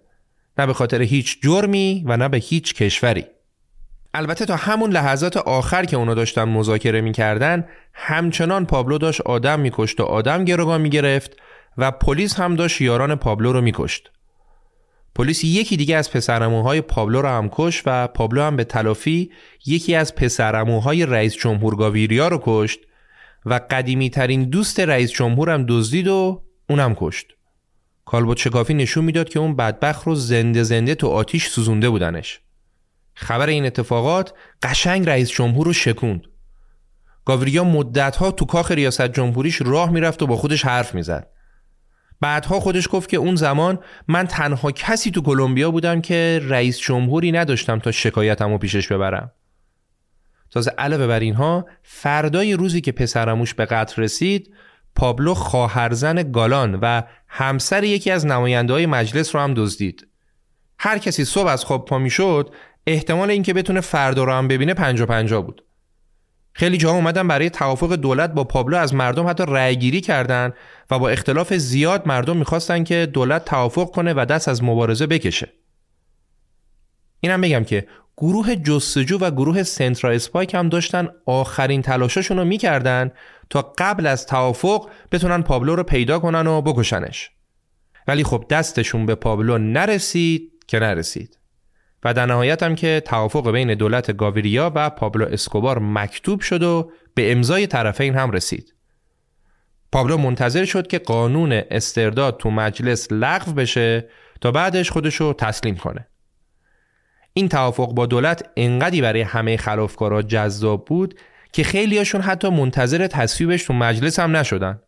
نه 0.58 0.66
به 0.66 0.74
خاطر 0.74 1.02
هیچ 1.02 1.42
جرمی 1.42 2.04
و 2.08 2.18
نه 2.18 2.30
به 2.30 2.38
هیچ 2.38 2.74
کشوری. 2.74 3.26
البته 4.14 4.46
تا 4.46 4.56
همون 4.56 4.92
لحظات 4.92 5.38
آخر 5.38 5.86
که 5.86 5.98
اونو 5.98 6.16
داشتن 6.16 6.44
مذاکره 6.44 7.02
می‌کردن 7.02 7.68
همچنان 7.94 8.66
پابلو 8.66 8.98
داشت 8.98 9.22
آدم 9.22 9.60
میکشت 9.60 10.00
و 10.00 10.04
آدم 10.04 10.46
گروگان 10.46 10.82
می‌گرفت 10.82 11.32
و 11.78 11.92
پلیس 11.92 12.40
هم 12.40 12.56
داشت 12.56 12.82
یاران 12.82 13.16
پابلو 13.16 13.54
رو 13.54 13.62
میکشت. 13.62 14.12
پلیس 15.16 15.44
یکی 15.44 15.78
دیگه 15.78 15.96
از 15.96 16.12
پسرموهای 16.12 16.82
پابلو 16.82 17.22
رو 17.22 17.28
هم 17.28 17.50
کشت 17.52 17.84
و 17.86 18.08
پابلو 18.08 18.42
هم 18.42 18.56
به 18.56 18.64
تلافی 18.64 19.32
یکی 19.66 19.96
از 19.96 20.16
پسرموهای 20.16 21.06
رئیس 21.06 21.36
جمهور 21.36 21.76
گاویریا 21.76 22.28
رو 22.28 22.42
کشت 22.44 22.80
و 23.46 23.60
قدیمی 23.70 24.10
ترین 24.10 24.44
دوست 24.44 24.80
رئیس 24.80 25.12
جمهورم 25.12 25.66
دزدید 25.70 26.08
و 26.08 26.44
اونم 26.70 26.96
کشت. 26.96 27.28
کالبوت 28.06 28.38
شکافی 28.38 28.74
نشون 28.74 29.06
می‌داد 29.06 29.30
که 29.30 29.40
اون 29.40 29.56
بدبخ 29.56 30.04
رو 30.04 30.16
زنده 30.16 30.64
زنده 30.64 30.96
تو 30.96 31.08
آتیش 31.08 31.48
سوزونده 31.48 31.90
بودنش. 31.90 32.40
خبر 33.14 33.48
این 33.48 33.66
اتفاقات 33.66 34.34
قشنگ 34.64 35.10
رئیس 35.10 35.32
جمهور 35.32 35.66
رو 35.66 35.74
شکوند. 35.74 36.22
گاوریا 37.26 37.64
مدتها 37.64 38.32
تو 38.32 38.46
کاخ 38.46 38.72
ریاست 38.72 39.08
جمهوریش 39.08 39.62
راه 39.62 39.92
می‌رفت 39.92 40.24
و 40.24 40.28
با 40.28 40.36
خودش 40.36 40.66
حرف 40.66 40.96
می‌زد. 40.96 41.28
بعدها 42.22 42.60
خودش 42.60 42.88
گفت 42.92 43.10
که 43.10 43.18
اون 43.18 43.36
زمان 43.36 43.80
من 44.08 44.28
تنها 44.28 44.72
کسی 44.72 45.12
تو 45.12 45.22
کلمبیا 45.22 45.72
بودم 45.72 46.02
که 46.02 46.42
رئیس 46.44 46.80
جمهوری 46.80 47.32
نداشتم 47.32 47.80
تا 47.80 47.92
شکایتم 47.92 48.52
رو 48.52 48.58
پیشش 48.58 48.92
ببرم. 48.92 49.32
تازه 50.56 50.72
علاوه 50.78 51.08
بر 51.08 51.20
اینها 51.20 51.66
فردای 51.84 52.54
روزی 52.54 52.82
که 52.82 52.92
پسرموش 52.92 53.54
به 53.54 53.66
قتل 53.66 54.02
رسید 54.02 54.54
پابلو 54.96 55.34
خواهرزن 55.34 56.32
گالان 56.32 56.76
و 56.82 57.02
همسر 57.28 57.84
یکی 57.84 58.12
از 58.12 58.26
نماینده 58.26 58.74
های 58.74 58.86
مجلس 58.86 59.36
رو 59.36 59.42
هم 59.42 59.54
دزدید. 59.54 60.08
هر 60.80 60.98
کسی 60.98 61.26
صبح 61.26 61.48
از 61.48 61.66
خواب 61.66 61.86
پا 61.86 62.10
شد 62.10 62.54
احتمال 62.88 63.30
اینکه 63.30 63.54
بتونه 63.54 63.82
فردا 63.82 64.24
رو 64.24 64.32
هم 64.32 64.48
ببینه 64.48 64.74
پنجا 64.74 65.06
پنجا 65.06 65.42
بود. 65.42 65.64
خیلی 66.54 66.78
جاها 66.78 66.96
اومدن 66.96 67.28
برای 67.28 67.50
توافق 67.50 67.96
دولت 67.96 68.34
با 68.34 68.44
پابلو 68.44 68.78
از 68.78 68.94
مردم 68.94 69.28
حتی 69.28 69.44
رأیگیری 69.48 70.02
کردند 70.02 70.54
و 70.92 71.00
با 71.00 71.10
اختلاف 71.10 71.54
زیاد 71.54 72.08
مردم 72.08 72.38
می‌خواستن 72.38 72.84
که 72.84 73.06
دولت 73.14 73.46
توافق 73.46 73.92
کنه 73.92 74.14
و 74.14 74.26
دست 74.26 74.48
از 74.48 74.64
مبارزه 74.64 75.08
بکشه. 75.08 75.50
اینم 77.20 77.42
بگم 77.42 77.64
که 77.64 77.88
گروه 78.18 78.56
جستجو 78.56 79.18
و 79.18 79.32
گروه 79.32 79.64
سنترا 79.64 80.12
اسپایک 80.12 80.56
هم 80.56 80.70
داشتن 80.70 81.08
آخرین 81.26 81.82
تلاشاشون 81.82 82.38
رو 82.38 82.46
می‌کردن 82.46 83.12
تا 83.50 83.74
قبل 83.78 84.08
از 84.08 84.26
توافق 84.26 84.90
بتونن 85.12 85.42
پابلو 85.42 85.76
رو 85.76 85.84
پیدا 85.84 86.20
کنن 86.20 86.48
و 86.48 86.62
بکشنش. 86.62 87.32
ولی 88.08 88.24
خب 88.24 88.46
دستشون 88.50 89.06
به 89.06 89.16
پابلو 89.16 89.58
نرسید 89.58 90.52
که 90.68 90.80
نرسید. 90.80 91.40
و 92.04 92.14
در 92.14 92.26
نهایت 92.26 92.64
هم 92.64 92.76
که 92.76 93.02
توافق 93.06 93.52
بین 93.52 93.74
دولت 93.74 94.18
گاویریا 94.18 94.72
و 94.76 94.90
پابلو 94.90 95.26
اسکوبار 95.26 95.80
مکتوب 95.80 96.42
شد 96.42 96.64
و 96.64 96.92
به 97.16 97.32
امضای 97.32 97.68
طرفین 97.68 98.16
هم 98.16 98.32
رسید. 98.32 98.74
پابلو 99.92 100.18
منتظر 100.18 100.66
شد 100.66 100.88
که 100.88 101.00
قانون 101.00 101.52
استرداد 101.72 102.38
تو 102.38 102.52
مجلس 102.52 103.08
لغو 103.12 103.54
بشه 103.54 104.10
تا 104.42 104.52
بعدش 104.52 104.92
خودشو 104.92 105.34
تسلیم 105.34 105.76
کنه. 105.76 106.08
این 107.38 107.50
توافق 107.50 107.94
با 107.94 108.06
دولت 108.06 108.50
انقدی 108.56 109.02
برای 109.02 109.22
همه 109.22 109.58
خلافکارا 109.58 110.22
جذاب 110.22 110.86
بود 110.86 111.20
که 111.52 111.64
خیلیاشون 111.64 112.22
حتی 112.22 112.50
منتظر 112.50 113.08
تصویبش 113.08 113.64
تو 113.64 113.74
مجلس 113.74 114.20
هم 114.20 114.36
نشدن. 114.36 114.80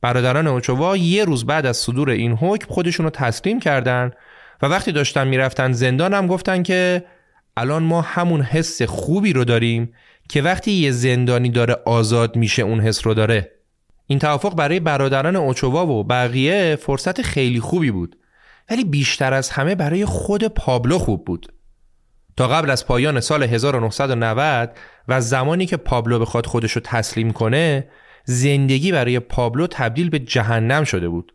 برادران 0.00 0.46
اوچوا 0.46 0.96
یه 0.96 1.24
روز 1.24 1.46
بعد 1.46 1.66
از 1.66 1.76
صدور 1.76 2.10
این 2.10 2.32
حکم 2.32 2.66
خودشون 2.74 3.04
رو 3.04 3.10
تسلیم 3.10 3.60
کردن 3.60 4.10
و 4.62 4.66
وقتی 4.66 4.92
داشتن 4.92 5.28
می‌رفتن 5.28 5.72
زندان 5.72 6.14
هم 6.14 6.26
گفتن 6.26 6.62
که 6.62 7.04
الان 7.56 7.82
ما 7.82 8.00
همون 8.00 8.40
حس 8.40 8.82
خوبی 8.82 9.32
رو 9.32 9.44
داریم 9.44 9.92
که 10.28 10.42
وقتی 10.42 10.72
یه 10.72 10.90
زندانی 10.90 11.48
داره 11.48 11.76
آزاد 11.86 12.36
میشه 12.36 12.62
اون 12.62 12.80
حس 12.80 13.06
رو 13.06 13.14
داره. 13.14 13.52
این 14.06 14.18
توافق 14.18 14.54
برای 14.54 14.80
برادران 14.80 15.36
اوچوا 15.36 15.86
و 15.86 16.04
بقیه 16.04 16.76
فرصت 16.76 17.22
خیلی 17.22 17.60
خوبی 17.60 17.90
بود 17.90 18.16
ولی 18.70 18.84
بیشتر 18.84 19.34
از 19.34 19.50
همه 19.50 19.74
برای 19.74 20.04
خود 20.04 20.44
پابلو 20.44 20.98
خوب 20.98 21.24
بود. 21.24 21.52
تا 22.38 22.48
قبل 22.48 22.70
از 22.70 22.86
پایان 22.86 23.20
سال 23.20 23.42
1990 23.42 24.70
و 25.08 25.20
زمانی 25.20 25.66
که 25.66 25.76
پابلو 25.76 26.18
بخواد 26.18 26.46
خودش 26.46 26.72
رو 26.72 26.80
تسلیم 26.84 27.32
کنه 27.32 27.88
زندگی 28.24 28.92
برای 28.92 29.18
پابلو 29.18 29.66
تبدیل 29.66 30.10
به 30.10 30.18
جهنم 30.18 30.84
شده 30.84 31.08
بود. 31.08 31.34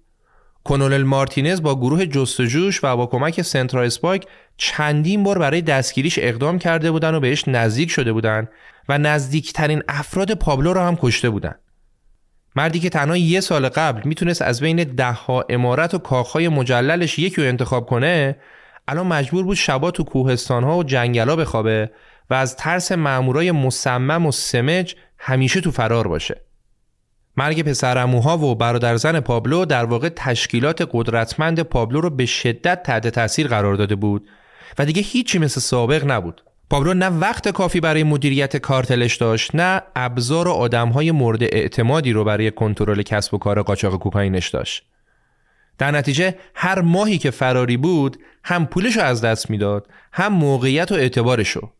کلونل 0.63 1.03
مارتینز 1.03 1.61
با 1.61 1.75
گروه 1.75 2.05
جستجوش 2.05 2.83
و 2.83 2.97
با 2.97 3.05
کمک 3.05 3.41
سنترال 3.41 3.85
اسپایک 3.85 4.25
چندین 4.57 5.23
بار 5.23 5.39
برای 5.39 5.61
دستگیریش 5.61 6.19
اقدام 6.21 6.59
کرده 6.59 6.91
بودن 6.91 7.15
و 7.15 7.19
بهش 7.19 7.47
نزدیک 7.47 7.91
شده 7.91 8.13
بودن 8.13 8.47
و 8.89 8.97
نزدیکترین 8.97 9.83
افراد 9.87 10.33
پابلو 10.33 10.73
را 10.73 10.87
هم 10.87 10.95
کشته 10.95 11.29
بودن. 11.29 11.55
مردی 12.55 12.79
که 12.79 12.89
تنها 12.89 13.17
یه 13.17 13.39
سال 13.39 13.69
قبل 13.69 14.01
می‌تونست 14.05 14.41
از 14.41 14.61
بین 14.61 14.83
دهها 14.83 15.45
امارت 15.49 15.93
و 15.93 15.97
کاخهای 15.97 16.49
مجللش 16.49 17.19
یکی 17.19 17.41
رو 17.41 17.47
انتخاب 17.47 17.85
کنه 17.85 18.35
الان 18.87 19.07
مجبور 19.07 19.43
بود 19.43 19.57
شبا 19.57 19.91
تو 19.91 20.03
کوهستان 20.03 20.63
ها 20.63 20.77
و 20.77 20.83
جنگلا 20.83 21.35
بخوابه 21.35 21.91
و 22.29 22.33
از 22.33 22.55
ترس 22.55 22.91
مامورای 22.91 23.51
مصمم 23.51 24.25
و 24.25 24.31
سمج 24.31 24.95
همیشه 25.17 25.61
تو 25.61 25.71
فرار 25.71 26.07
باشه. 26.07 26.41
مرگ 27.37 27.61
پسرموها 27.61 28.37
و 28.37 28.55
برادرزن 28.55 29.19
پابلو 29.19 29.65
در 29.65 29.85
واقع 29.85 30.09
تشکیلات 30.09 30.89
قدرتمند 30.91 31.59
پابلو 31.59 32.01
رو 32.01 32.09
به 32.09 32.25
شدت 32.25 32.83
تحت 32.83 33.07
تاثیر 33.07 33.47
قرار 33.47 33.75
داده 33.75 33.95
بود 33.95 34.27
و 34.79 34.85
دیگه 34.85 35.01
هیچی 35.01 35.39
مثل 35.39 35.61
سابق 35.61 36.11
نبود. 36.11 36.43
پابلو 36.69 36.93
نه 36.93 37.07
وقت 37.09 37.49
کافی 37.49 37.79
برای 37.79 38.03
مدیریت 38.03 38.57
کارتلش 38.57 39.15
داشت 39.15 39.55
نه 39.55 39.81
ابزار 39.95 40.47
و 40.47 40.51
آدمهای 40.51 41.11
مورد 41.11 41.43
اعتمادی 41.43 42.11
رو 42.11 42.23
برای 42.23 42.51
کنترل 42.51 43.01
کسب 43.01 43.33
و 43.33 43.37
کار 43.37 43.61
قاچاق 43.61 43.99
کوکائینش 43.99 44.49
داشت. 44.49 44.83
در 45.77 45.91
نتیجه 45.91 46.35
هر 46.55 46.81
ماهی 46.81 47.17
که 47.17 47.31
فراری 47.31 47.77
بود 47.77 48.17
هم 48.43 48.65
پولش 48.65 48.97
رو 48.97 49.03
از 49.03 49.21
دست 49.21 49.49
می‌داد 49.49 49.87
هم 50.13 50.33
موقعیت 50.33 50.91
و 50.91 50.95
اعتبارشو 50.95 51.71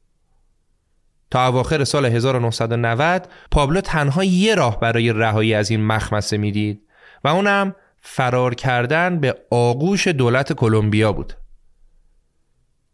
تا 1.32 1.48
اواخر 1.48 1.84
سال 1.84 2.06
1990 2.06 3.28
پابلو 3.52 3.82
تنها 3.82 4.24
یه 4.24 4.56
راه 4.56 4.80
برای 4.80 5.14
رهایی 5.14 5.54
از 5.54 5.72
این 5.72 5.86
مخمسه 5.86 6.38
می‌دید 6.38 6.82
و 7.24 7.28
اونم 7.28 7.76
فرار 8.02 8.56
کردن 8.56 9.20
به 9.20 9.36
آغوش 9.52 10.08
دولت 10.08 10.54
کلمبیا 10.54 11.14
بود. 11.14 11.34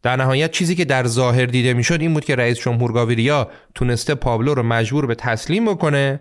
در 0.02 0.16
نهایت 0.16 0.52
چیزی 0.52 0.76
که 0.76 0.86
در 0.86 1.08
ظاهر 1.08 1.46
دیده 1.46 1.74
می‌شد 1.74 2.02
این 2.02 2.14
بود 2.14 2.26
که 2.26 2.36
رئیس 2.36 2.60
جمهور 2.60 2.92
گاویریا 2.92 3.52
تونسته 3.76 4.16
پابلو 4.16 4.54
رو 4.54 4.64
مجبور 4.64 5.06
به 5.06 5.16
تسلیم 5.16 5.66
بکنه 5.66 6.20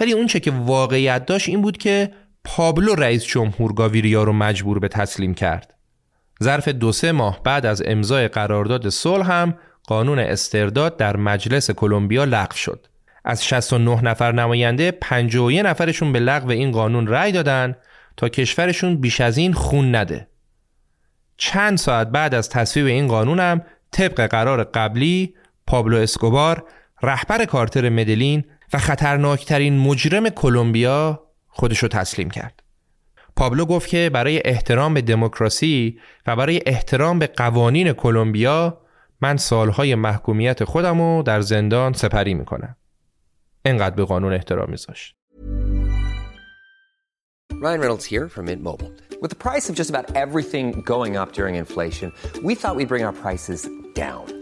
ولی 0.00 0.12
اون 0.12 0.26
چه 0.26 0.40
که 0.40 0.50
واقعیت 0.50 1.26
داشت 1.26 1.48
این 1.48 1.62
بود 1.62 1.76
که 1.76 2.12
پابلو 2.44 2.94
رئیس 2.94 3.24
جمهور 3.24 3.72
گاویریا 3.72 4.22
رو 4.22 4.32
مجبور 4.32 4.78
به 4.78 4.88
تسلیم 4.88 5.34
کرد. 5.34 5.74
ظرف 6.42 6.68
دو 6.68 6.92
سه 6.92 7.12
ماه 7.12 7.42
بعد 7.42 7.66
از 7.66 7.82
امضای 7.86 8.28
قرارداد 8.28 8.88
صلح 8.88 9.32
هم 9.32 9.54
قانون 9.86 10.18
استرداد 10.18 10.96
در 10.96 11.16
مجلس 11.16 11.70
کلمبیا 11.70 12.24
لغو 12.24 12.56
شد. 12.56 12.86
از 13.24 13.44
69 13.44 14.04
نفر 14.04 14.32
نماینده 14.32 14.90
51 14.90 15.62
نفرشون 15.64 16.12
به 16.12 16.20
لغو 16.20 16.50
این 16.50 16.72
قانون 16.72 17.06
رأی 17.06 17.32
دادن 17.32 17.76
تا 18.16 18.28
کشورشون 18.28 18.96
بیش 18.96 19.20
از 19.20 19.38
این 19.38 19.52
خون 19.52 19.96
نده. 19.96 20.28
چند 21.36 21.78
ساعت 21.78 22.08
بعد 22.08 22.34
از 22.34 22.48
تصویب 22.48 22.86
این 22.86 23.08
قانون 23.08 23.40
هم 23.40 23.62
طبق 23.90 24.26
قرار 24.26 24.64
قبلی 24.64 25.34
پابلو 25.66 25.96
اسکوبار 25.96 26.64
رهبر 27.02 27.44
کارتر 27.44 27.88
مدلین 27.88 28.44
و 28.72 28.78
خطرناکترین 28.78 29.78
مجرم 29.78 30.28
کلمبیا 30.28 31.22
خودشو 31.48 31.88
تسلیم 31.88 32.30
کرد. 32.30 32.61
پابلو 33.36 33.66
گفت 33.66 33.88
که 33.88 34.10
برای 34.14 34.42
احترام 34.44 34.94
به 34.94 35.00
دموکراسی 35.00 35.98
و 36.26 36.36
برای 36.36 36.62
احترام 36.66 37.18
به 37.18 37.26
قوانین 37.26 37.92
کلمبیا 37.92 38.78
من 39.20 39.36
سالهای 39.36 39.94
محکومیت 39.94 40.64
خودم 40.64 41.00
رو 41.00 41.22
در 41.22 41.40
زندان 41.40 41.92
سپری 41.92 42.34
می‌کنم. 42.34 42.76
انقدر 43.64 43.94
به 43.94 44.04
قانون 44.04 44.32
احترام 44.32 44.70
میذاشت. 44.70 45.16
Ryan 47.62 47.80
Reynolds 47.80 48.04
here 48.04 48.28
from 48.28 48.46
Mint 48.46 48.60
Mobile. 48.60 48.90
With 49.20 49.30
the 49.30 49.36
price 49.36 49.68
of 49.70 49.76
just 49.76 49.88
about 49.88 50.06
everything 50.16 50.82
going 50.94 51.16
up 51.16 51.32
during 51.32 51.54
inflation, 51.54 52.12
we 52.42 52.56
thought 52.56 52.74
we'd 52.74 52.88
bring 52.88 53.04
our 53.04 53.12
prices 53.12 53.68
down. 53.94 54.41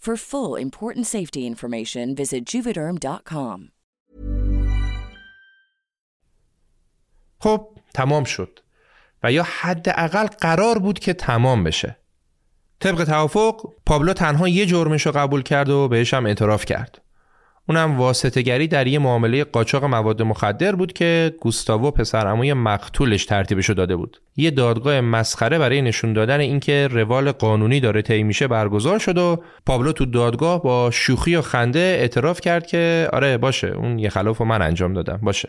For 0.00 0.16
full 0.16 0.54
important 0.66 1.06
safety 1.06 1.42
information, 1.52 2.14
visit 2.14 2.42
juvederm.com. 2.52 3.70
خب 7.40 7.68
تمام 7.94 8.24
شد. 8.24 8.60
و 9.22 9.32
یا 9.32 9.42
حداقل 9.42 10.26
قرار 10.26 10.78
بود 10.78 10.98
که 10.98 11.12
تمام 11.12 11.64
بشه. 11.64 11.96
طبق 12.80 13.04
توافق 13.04 13.72
پابلو 13.86 14.12
تنها 14.12 14.48
یه 14.48 14.66
جرمش 14.66 15.06
رو 15.06 15.12
قبول 15.12 15.42
کرد 15.42 15.68
و 15.68 15.88
بهش 15.88 16.14
هم 16.14 16.26
اعتراف 16.26 16.64
کرد. 16.64 17.02
اونم 17.68 17.98
واسطهگری 17.98 18.68
در 18.68 18.86
یه 18.86 18.98
معامله 18.98 19.44
قاچاق 19.44 19.84
مواد 19.84 20.22
مخدر 20.22 20.74
بود 20.76 20.92
که 20.92 21.34
گوستاوو 21.40 21.90
پسرعموی 21.90 22.52
مقتولش 22.52 23.26
ترتیبشو 23.26 23.72
داده 23.72 23.96
بود. 23.96 24.20
یه 24.36 24.50
دادگاه 24.50 25.00
مسخره 25.00 25.58
برای 25.58 25.82
نشون 25.82 26.12
دادن 26.12 26.40
اینکه 26.40 26.88
روال 26.90 27.32
قانونی 27.32 27.80
داره 27.80 28.02
طی 28.02 28.22
میشه 28.22 28.48
برگزار 28.48 28.98
شد 28.98 29.18
و 29.18 29.42
پابلو 29.66 29.92
تو 29.92 30.06
دادگاه 30.06 30.62
با 30.62 30.90
شوخی 30.90 31.36
و 31.36 31.42
خنده 31.42 31.78
اعتراف 31.78 32.40
کرد 32.40 32.66
که 32.66 33.08
آره 33.12 33.38
باشه 33.38 33.68
اون 33.68 33.98
یه 33.98 34.08
خلاف 34.08 34.40
من 34.40 34.62
انجام 34.62 34.92
دادم 34.92 35.20
باشه. 35.22 35.48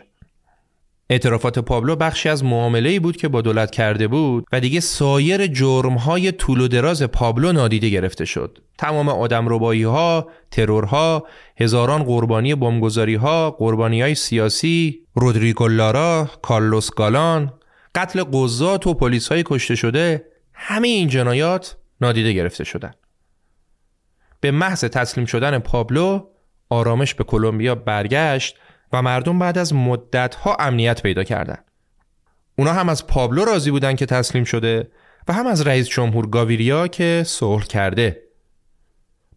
اعترافات 1.10 1.58
پابلو 1.58 1.96
بخشی 1.96 2.28
از 2.28 2.44
معامله‌ای 2.44 2.98
بود 2.98 3.16
که 3.16 3.28
با 3.28 3.40
دولت 3.40 3.70
کرده 3.70 4.08
بود 4.08 4.46
و 4.52 4.60
دیگه 4.60 4.80
سایر 4.80 5.46
جرم‌های 5.46 6.32
طول 6.32 6.60
و 6.60 6.68
دراز 6.68 7.02
پابلو 7.02 7.52
نادیده 7.52 7.88
گرفته 7.88 8.24
شد. 8.24 8.58
تمام 8.78 9.08
آدمربایی‌ها، 9.08 10.28
ترورها، 10.50 11.26
هزاران 11.60 12.02
قربانی 12.02 12.54
بمبگذاری‌ها، 12.54 13.50
قربانی‌های 13.50 14.14
سیاسی، 14.14 15.00
رودریگو 15.14 15.68
لارا، 15.68 16.30
کارلوس 16.42 16.90
گالان، 16.90 17.52
قتل 17.94 18.24
قضات 18.32 18.86
و 18.86 18.94
پلیس‌های 18.94 19.42
کشته 19.46 19.74
شده، 19.74 20.26
همه 20.54 20.88
این 20.88 21.08
جنایات 21.08 21.76
نادیده 22.00 22.32
گرفته 22.32 22.64
شدند. 22.64 22.96
به 24.40 24.50
محض 24.50 24.84
تسلیم 24.84 25.26
شدن 25.26 25.58
پابلو، 25.58 26.26
آرامش 26.68 27.14
به 27.14 27.24
کلمبیا 27.24 27.74
برگشت 27.74 28.56
و 28.92 29.02
مردم 29.02 29.38
بعد 29.38 29.58
از 29.58 29.74
مدتها 29.74 30.56
امنیت 30.60 31.02
پیدا 31.02 31.24
کردند. 31.24 31.64
اونا 32.58 32.72
هم 32.72 32.88
از 32.88 33.06
پابلو 33.06 33.44
راضی 33.44 33.70
بودن 33.70 33.96
که 33.96 34.06
تسلیم 34.06 34.44
شده 34.44 34.90
و 35.28 35.32
هم 35.32 35.46
از 35.46 35.66
رئیس 35.66 35.88
جمهور 35.88 36.26
گاویریا 36.26 36.88
که 36.88 37.22
صلح 37.26 37.64
کرده. 37.64 38.22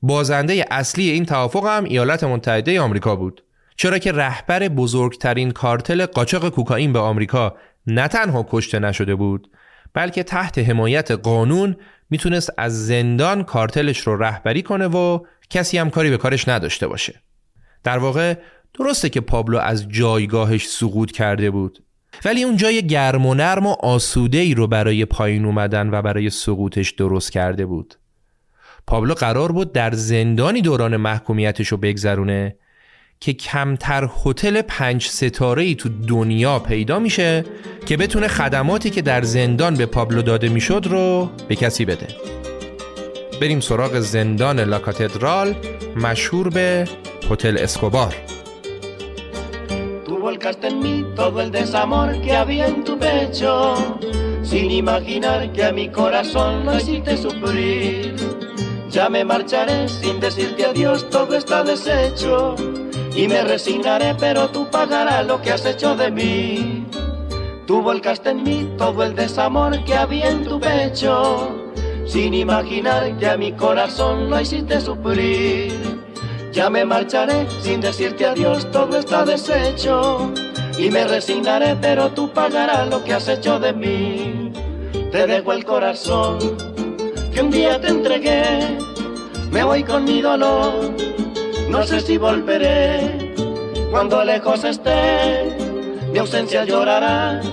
بازنده 0.02 0.66
اصلی 0.72 1.10
این 1.10 1.26
توافق 1.26 1.68
هم 1.68 1.84
ایالات 1.84 2.24
متحده 2.24 2.82
آمریکا 2.82 3.16
بود. 3.16 3.44
چرا 3.76 3.98
که 3.98 4.12
رهبر 4.12 4.68
بزرگترین 4.68 5.52
کارتل 5.52 6.06
قاچاق 6.06 6.50
کوکائین 6.50 6.94
به 6.94 7.00
آمریکا 7.00 7.56
نه 7.88 8.08
تنها 8.08 8.46
کشته 8.50 8.80
نشده 8.80 9.16
بود 9.16 9.52
بلکه 9.94 10.24
تحت 10.24 10.58
حمایت 10.58 11.12
قانون 11.12 11.76
می‌تونست 12.10 12.52
از 12.58 12.88
زندان 12.88 13.44
کارتلش 13.44 14.00
رو 14.00 14.24
رهبری 14.24 14.62
کنه 14.62 14.88
و 14.88 15.20
کسی 15.50 15.78
هم 15.78 15.90
کاری 15.90 16.10
به 16.10 16.18
کارش 16.18 16.48
نداشته 16.48 16.88
باشه. 16.88 17.22
در 17.84 17.98
واقع 17.98 18.36
درسته 18.80 19.10
که 19.10 19.22
پابلو 19.22 19.58
از 19.58 19.90
جایگاهش 19.90 20.68
سقوط 20.68 21.12
کرده 21.12 21.52
بود. 21.52 21.84
ولی 22.26 22.44
اون 22.44 22.58
جای 22.58 22.88
گرم 22.88 23.26
و 23.26 23.34
نرم 23.34 23.66
و 23.66 23.76
آسوده 23.80 24.38
ای 24.38 24.54
رو 24.54 24.68
برای 24.68 25.06
پایین 25.06 25.46
اومدن 25.46 25.90
و 25.90 26.02
برای 26.02 26.30
سقوطش 26.30 26.92
درست 26.92 27.32
کرده 27.32 27.66
بود. 27.66 27.96
پابلو 28.88 29.14
قرار 29.14 29.52
بود 29.52 29.74
در 29.74 29.92
زندانی 29.92 30.62
دوران 30.62 30.98
محکومیتش 30.98 31.68
رو 31.68 31.78
بگذرونه 31.78 32.56
که 33.20 33.34
کمتر 33.34 34.10
هتل 34.26 34.62
پنج 34.62 35.08
ستاره 35.08 35.64
ای 35.64 35.76
تو 35.76 35.90
دنیا 36.08 36.60
پیدا 36.60 37.00
میشه 37.00 37.46
که 37.86 37.98
بتونه 37.98 38.28
خدماتی 38.28 38.90
که 38.90 39.02
در 39.02 39.22
زندان 39.22 39.76
به 39.76 39.86
پابلو 39.86 40.22
داده 40.22 40.50
می‌شد 40.50 40.88
رو 40.90 41.30
به 41.48 41.56
کسی 41.56 41.86
بده. 41.86 42.08
بریم 43.42 43.60
سراغ 43.60 44.00
زندان 44.00 44.60
لاکاتدرال 44.60 45.56
مشهور 45.96 46.50
به 46.50 46.88
هتل 47.32 47.58
اسکوبار. 47.58 48.16
Tú 50.06 50.18
volcaste 50.18 50.68
en 50.68 50.80
mí 50.80 51.06
todo 51.16 51.42
el 51.42 51.52
desamor 51.52 52.20
que 52.22 52.36
había 52.36 52.68
en 52.68 52.84
tu 52.84 52.98
pecho. 52.98 53.76
sin 54.44 54.70
imaginar 54.70 55.52
que 55.54 55.64
a 55.64 55.72
mi 55.72 55.90
corazón 55.90 56.66
lo 56.66 56.76
hiciste 56.76 57.16
sufrir. 57.18 58.16
Ya 58.90 59.10
me 59.10 59.24
marcharé 59.24 59.88
sin 59.88 60.20
decirte 60.20 60.66
adiós, 60.66 61.10
todo 61.10 61.36
está 61.36 61.64
deshecho. 61.64 62.56
Y 63.16 63.28
me 63.28 63.44
resignaré, 63.44 64.14
pero 64.16 64.50
tú 64.50 64.70
pagarás 64.70 65.26
lo 65.26 65.42
que 65.42 65.52
has 65.54 65.66
hecho 65.66 65.96
de 65.96 66.12
mí. 66.12 66.86
Tú 67.66 67.82
volcaste 67.82 68.32
en 68.32 68.44
mí 68.44 68.70
todo 68.78 69.04
el 69.04 69.16
desamor 69.16 69.84
que 69.86 69.96
había 69.96 70.30
en 70.30 70.44
tu 70.44 70.60
pecho, 70.60 71.50
sin 72.06 72.34
imaginar 72.34 73.18
que 73.18 73.30
a 73.30 73.38
mi 73.38 73.54
corazón 73.54 74.30
lo 74.30 74.42
hiciste 74.42 74.82
sufrir. 74.82 75.93
Ya 76.54 76.70
me 76.70 76.86
marcharé 76.86 77.48
sin 77.64 77.82
decirte 77.82 78.28
adiós, 78.28 78.70
todo 78.72 79.00
está 79.00 79.26
deshecho. 79.26 80.32
Y 80.78 80.92
me 80.92 81.04
resignaré, 81.04 81.76
pero 81.82 82.12
tú 82.12 82.30
pagarás 82.32 82.88
lo 82.90 83.04
que 83.04 83.14
has 83.14 83.28
hecho 83.28 83.60
de 83.60 83.74
mí. 83.74 84.52
Te 85.12 85.26
dejo 85.26 85.52
el 85.52 85.66
corazón 85.66 86.38
que 87.34 87.42
un 87.42 87.50
día 87.50 87.82
te 87.82 87.88
entregué. 87.88 88.78
Me 89.52 89.64
voy 89.64 89.84
con 89.84 90.04
mi 90.04 90.22
dolor, 90.22 90.94
no 91.70 91.84
sé 91.84 92.00
si 92.00 92.18
volveré. 92.20 93.34
Cuando 93.90 94.24
lejos 94.24 94.64
esté, 94.64 95.58
mi 96.12 96.20
ausencia 96.20 96.66
llorarás, 96.66 97.48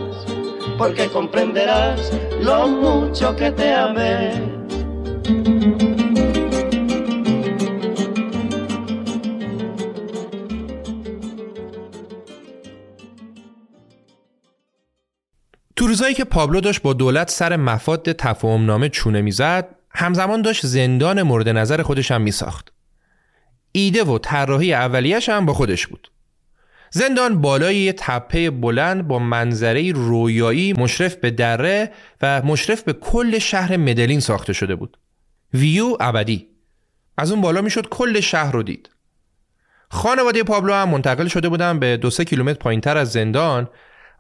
porque 0.77 1.09
comprenderás 1.09 2.13
lo 2.43 2.69
mucho 2.69 3.35
que 3.35 3.51
te 3.51 3.73
amé. 3.73 4.60
روزایی 15.91 16.15
که 16.15 16.25
پابلو 16.25 16.61
داشت 16.61 16.83
با 16.83 16.93
دولت 16.93 17.31
سر 17.31 17.57
مفاد 17.57 18.13
تفاهم 18.13 18.67
نامه 18.67 18.89
چونه 18.89 19.21
می‌زد 19.21 19.69
همزمان 19.91 20.43
داشت 20.43 20.67
زندان 20.67 21.23
مورد 21.23 21.49
نظر 21.49 21.83
خودش 21.83 22.11
هم 22.11 22.23
میساخت. 22.23 22.73
ایده 23.73 24.05
و 24.05 24.19
طراحی 24.19 24.75
اولیش 24.75 25.29
هم 25.29 25.47
با 25.47 25.55
خودش 25.55 25.87
بود. 25.87 26.11
زندان 26.91 27.41
بالای 27.41 27.77
یه 27.77 27.93
تپه 27.93 28.51
بلند 28.51 29.09
با 29.09 29.19
منظره 29.19 29.93
رویایی 29.93 30.73
مشرف 30.73 31.15
به 31.15 31.31
دره 31.31 31.93
و 32.23 32.43
مشرف 32.43 32.83
به 32.83 32.93
کل 32.93 33.39
شهر 33.39 33.77
مدلین 33.77 34.21
ساخته 34.21 34.53
شده 34.53 34.75
بود. 34.75 34.99
ویو 35.55 35.97
ابدی. 36.01 36.49
از 37.19 37.33
اون 37.33 37.41
بالا 37.41 37.61
می‌شد 37.61 37.89
کل 37.89 38.21
شهر 38.21 38.53
رو 38.53 38.63
دید. 38.63 38.91
خانواده 39.91 40.43
پابلو 40.43 40.73
هم 40.73 40.89
منتقل 40.89 41.27
شده 41.29 41.49
بودن 41.49 41.79
به 41.79 41.97
دو 41.97 42.11
سه 42.11 42.25
کیلومتر 42.25 42.59
پایینتر 42.59 42.97
از 42.97 43.13
زندان 43.13 43.69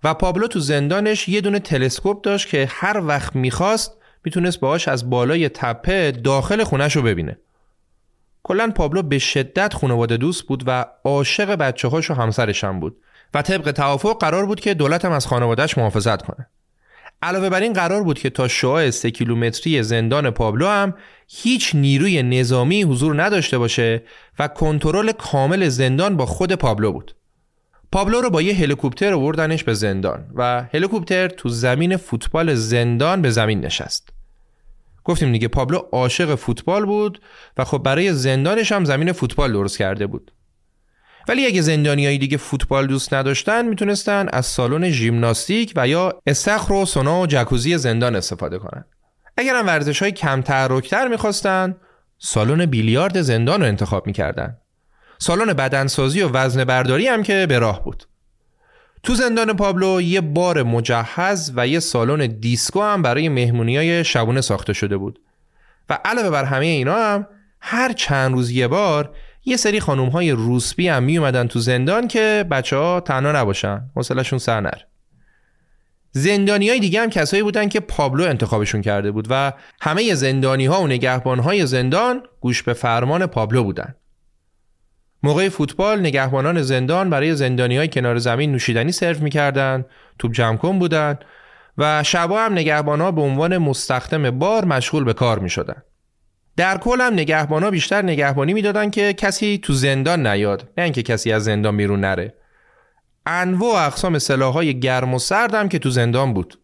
و 0.05 0.14
پابلو 0.14 0.46
تو 0.46 0.61
زندانش 0.61 1.28
یه 1.28 1.40
دونه 1.40 1.59
تلسکوپ 1.59 2.20
داشت 2.20 2.48
که 2.48 2.68
هر 2.70 3.01
وقت 3.07 3.36
می‌خواست 3.36 3.96
می‌تونست 4.24 4.61
باهاش 4.61 4.88
از 4.88 5.11
بالای 5.11 5.48
تپه 5.48 6.11
داخل 6.11 6.64
خونش 6.64 6.96
رو 6.96 7.03
ببینه. 7.03 7.38
کلا 8.42 8.70
پابلو 8.70 9.03
به 9.03 9.18
شدت 9.18 9.74
خانواده 9.74 10.16
دوست 10.16 10.42
بود 10.42 10.64
و 10.66 10.86
عاشق 11.05 11.55
بچه 11.55 11.88
هاش 11.88 12.11
و 12.11 12.14
همسرش 12.14 12.64
هم 12.64 12.80
بود 12.80 12.96
و 13.34 13.42
طبق 13.42 13.70
توافق 13.70 14.18
قرار 14.20 14.46
بود 14.46 14.61
که 14.61 14.74
دولت 14.74 15.05
هم 15.05 15.12
از 15.12 15.26
خانوادهش 15.26 15.78
محافظت 15.78 16.22
کنه. 16.22 16.46
علاوه 17.22 17.48
بر 17.48 17.61
این 17.61 17.72
قرار 17.72 18.03
بود 18.03 18.18
که 18.18 18.30
تا 18.30 18.48
شعاع 18.48 18.90
سه 18.90 19.11
کیلومتری 19.11 19.82
زندان 19.82 20.30
پابلو 20.30 20.66
هم 20.66 20.94
هیچ 21.28 21.74
نیروی 21.74 22.22
نظامی 22.22 22.82
حضور 22.82 23.22
نداشته 23.22 23.59
باشه 23.59 24.03
و 24.38 24.48
کنترل 24.48 25.12
کامل 25.12 25.68
زندان 25.68 26.16
با 26.16 26.26
خود 26.26 26.53
پابلو 26.53 26.92
بود. 26.92 27.14
پابلو 27.93 28.20
رو 28.20 28.30
با 28.30 28.43
یه 28.43 28.55
هلیکوپتر 28.55 29.12
آوردنش 29.12 29.64
به 29.64 29.74
زندان 29.74 30.26
و 30.34 30.64
هلیکوپتر 30.74 31.28
تو 31.28 31.49
زمین 31.49 31.97
فوتبال 31.97 32.55
زندان 32.55 33.22
به 33.22 33.30
زمین 33.30 33.61
نشست. 33.61 34.09
گفتیم 35.05 35.32
دیگه 35.32 35.49
پابلو 35.49 35.78
عاشق 35.93 36.34
فوتبال 36.34 36.86
بود 36.86 37.20
و 37.57 37.64
خب 37.64 37.78
برای 37.78 38.12
زندانش 38.12 38.72
هم 38.72 38.84
زمین 38.84 39.12
فوتبال 39.12 39.53
درست 39.53 39.78
کرده 39.78 40.07
بود. 40.07 40.32
ولی 41.28 41.47
اگه 41.47 41.61
زندانیای 41.61 42.18
دیگه 42.18 42.36
فوتبال 42.36 42.86
دوست 42.86 43.14
نداشتن 43.14 43.68
می‌تونستن 43.68 44.28
از 44.32 44.47
سالن 44.47 44.91
ژیمناستیک 44.91 45.72
و 45.76 45.88
یا 45.88 46.20
استخر 46.26 46.72
و 46.72 46.86
سونا 46.86 47.20
و 47.20 47.26
جکوزی 47.26 47.78
زندان 47.78 48.16
استفاده 48.16 48.59
کنن. 48.59 48.84
اگر 49.36 49.57
هم 49.57 49.66
ورزش 49.66 50.03
های 50.03 50.12
کم 50.12 50.43
تحرکتر 50.43 51.09
می‌خواستن 51.09 51.76
سالن 52.18 52.66
بیلیارد 52.66 53.20
زندان 53.20 53.61
رو 53.61 53.66
انتخاب 53.66 54.07
می‌کردن. 54.07 54.57
سالن 55.22 55.52
بدنسازی 55.52 56.22
و 56.22 56.28
وزنه 56.28 56.64
برداری 56.64 57.06
هم 57.06 57.22
که 57.22 57.46
به 57.48 57.58
راه 57.58 57.84
بود. 57.84 58.04
تو 59.02 59.14
زندان 59.14 59.56
پابلو 59.56 60.00
یه 60.00 60.20
بار 60.20 60.62
مجهز 60.62 61.52
و 61.56 61.66
یه 61.66 61.80
سالن 61.80 62.26
دیسکو 62.26 62.82
هم 62.82 63.02
برای 63.02 63.28
مهمونی 63.28 63.76
های 63.76 64.04
شبونه 64.04 64.40
ساخته 64.40 64.72
شده 64.72 64.96
بود. 64.96 65.20
و 65.90 65.98
علاوه 66.04 66.30
بر 66.30 66.44
همه 66.44 66.66
اینا 66.66 66.94
هم 66.94 67.26
هر 67.60 67.92
چند 67.92 68.32
روز 68.32 68.50
یه 68.50 68.68
بار 68.68 69.10
یه 69.44 69.56
سری 69.56 69.80
خانوم 69.80 70.08
های 70.08 70.30
روسبی 70.30 70.88
هم 70.88 71.02
می 71.02 71.18
اومدن 71.18 71.46
تو 71.46 71.58
زندان 71.58 72.08
که 72.08 72.46
بچه 72.50 72.76
ها 72.76 73.00
تنها 73.00 73.32
نباشن 73.32 73.90
حوصلشون 73.96 74.38
سر 74.38 74.60
نر 74.60 74.78
زندانی 76.12 76.68
های 76.68 76.80
دیگه 76.80 77.00
هم 77.00 77.10
کسایی 77.10 77.42
بودن 77.42 77.68
که 77.68 77.80
پابلو 77.80 78.24
انتخابشون 78.24 78.82
کرده 78.82 79.10
بود 79.10 79.26
و 79.30 79.52
همه 79.80 80.14
زندانی 80.14 80.66
ها 80.66 80.82
و 80.82 80.86
نگهبان 80.86 81.38
های 81.38 81.66
زندان 81.66 82.22
گوش 82.40 82.62
به 82.62 82.72
فرمان 82.72 83.26
پابلو 83.26 83.64
بودن. 83.64 83.94
موقع 85.22 85.48
فوتبال 85.48 86.00
نگهبانان 86.00 86.62
زندان 86.62 87.10
برای 87.10 87.34
زندانی 87.34 87.76
های 87.76 87.88
کنار 87.88 88.18
زمین 88.18 88.52
نوشیدنی 88.52 88.92
سرو 88.92 89.20
می‌کردن 89.20 89.84
توپ 90.18 90.32
جمع 90.32 90.56
کن 90.56 90.78
بودن 90.78 91.18
و 91.78 92.02
شبا 92.02 92.40
هم 92.40 92.52
نگهبان 92.52 93.00
ها 93.00 93.10
به 93.10 93.20
عنوان 93.20 93.58
مستخدم 93.58 94.38
بار 94.38 94.64
مشغول 94.64 95.04
به 95.04 95.12
کار 95.12 95.38
می 95.38 95.50
شدن. 95.50 95.82
در 96.56 96.78
کل 96.78 97.00
هم 97.00 97.12
نگهبان 97.12 97.62
ها 97.62 97.70
بیشتر 97.70 98.02
نگهبانی 98.02 98.52
می‌دادن 98.52 98.90
که 98.90 99.12
کسی 99.12 99.58
تو 99.62 99.72
زندان 99.72 100.26
نیاد 100.26 100.68
نه 100.78 100.84
اینکه 100.84 101.02
کسی 101.02 101.32
از 101.32 101.44
زندان 101.44 101.76
بیرون 101.76 102.00
نره 102.00 102.34
انواع 103.26 103.86
اقسام 103.86 104.18
های 104.40 104.80
گرم 104.80 105.14
و 105.14 105.18
سرد 105.18 105.54
هم 105.54 105.68
که 105.68 105.78
تو 105.78 105.90
زندان 105.90 106.34
بود 106.34 106.58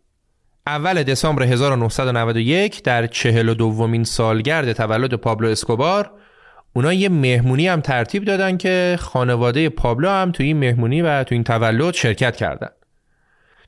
اول 0.66 1.02
دسامبر 1.02 1.42
1991 1.42 2.82
در 2.82 3.07
چهل 3.07 3.48
و 3.48 3.54
دومین 3.54 4.04
سالگرد 4.04 4.72
تولد 4.72 5.14
پابلو 5.14 5.48
اسکوبار 5.48 6.11
اونا 6.77 6.93
یه 6.93 7.09
مهمونی 7.09 7.68
هم 7.68 7.81
ترتیب 7.81 8.24
دادن 8.24 8.57
که 8.57 8.97
خانواده 9.01 9.68
پابلو 9.68 10.09
هم 10.09 10.33
تو 10.33 10.43
این 10.43 10.57
مهمونی 10.57 11.03
و 11.03 11.24
تو 11.24 11.35
این 11.35 11.45
تولد 11.45 11.95
شرکت 11.95 12.37
کردن. 12.37 12.68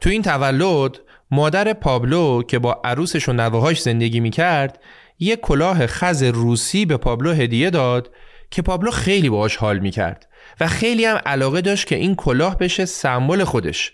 تو 0.00 0.10
این 0.10 0.22
تولد 0.22 0.98
مادر 1.30 1.72
پابلو 1.72 2.42
که 2.42 2.58
با 2.58 2.80
عروسش 2.84 3.28
و 3.28 3.32
نوه‌هاش 3.32 3.82
زندگی 3.82 4.20
می‌کرد 4.20 4.80
یه 5.18 5.36
کلاه 5.36 5.86
خز 5.86 6.22
روسی 6.22 6.86
به 6.86 6.96
پابلو 6.96 7.32
هدیه 7.32 7.70
داد 7.70 8.10
که 8.50 8.62
پابلو 8.62 8.90
خیلی 8.90 9.28
باهاش 9.28 9.56
حال 9.56 9.78
می‌کرد 9.78 10.28
و 10.60 10.66
خیلی 10.66 11.04
هم 11.04 11.20
علاقه 11.26 11.60
داشت 11.60 11.86
که 11.86 11.96
این 11.96 12.14
کلاه 12.14 12.58
بشه 12.58 12.84
سمبل 12.84 13.44
خودش. 13.44 13.92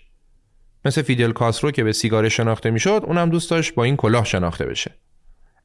مثل 0.85 1.01
فیدل 1.01 1.31
کاسترو 1.31 1.71
که 1.71 1.83
به 1.83 1.91
سیگار 1.91 2.29
شناخته 2.29 2.71
می‌شد 2.71 3.03
اونم 3.05 3.29
دوست 3.29 3.51
داشت 3.51 3.75
با 3.75 3.83
این 3.83 3.95
کلاه 3.95 4.25
شناخته 4.25 4.65
بشه. 4.65 4.91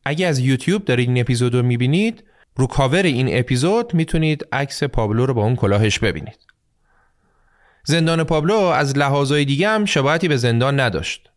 اگه 0.05 0.27
از 0.27 0.39
یوتیوب 0.39 0.85
دارید 0.85 1.09
این 1.09 1.21
اپیزود 1.21 1.55
رو 1.55 1.63
می‌بینید 1.63 2.25
رو 2.57 2.67
کاور 2.67 3.03
این 3.03 3.39
اپیزود 3.39 3.95
می‌تونید 3.95 4.47
عکس 4.53 4.83
پابلو 4.83 5.27
رو 5.27 5.35
با 5.35 5.45
اون 5.45 5.57
کلاهش 5.57 5.99
ببینید. 5.99 6.39
زندان 7.85 8.25
پابلو 8.25 8.55
از 8.55 8.99
لحاظای 8.99 9.45
دیگه 9.45 9.69
هم 9.69 9.85
شباهتی 9.85 10.29
به 10.29 10.37
زندان 10.37 10.81
نداشت. 10.81 11.31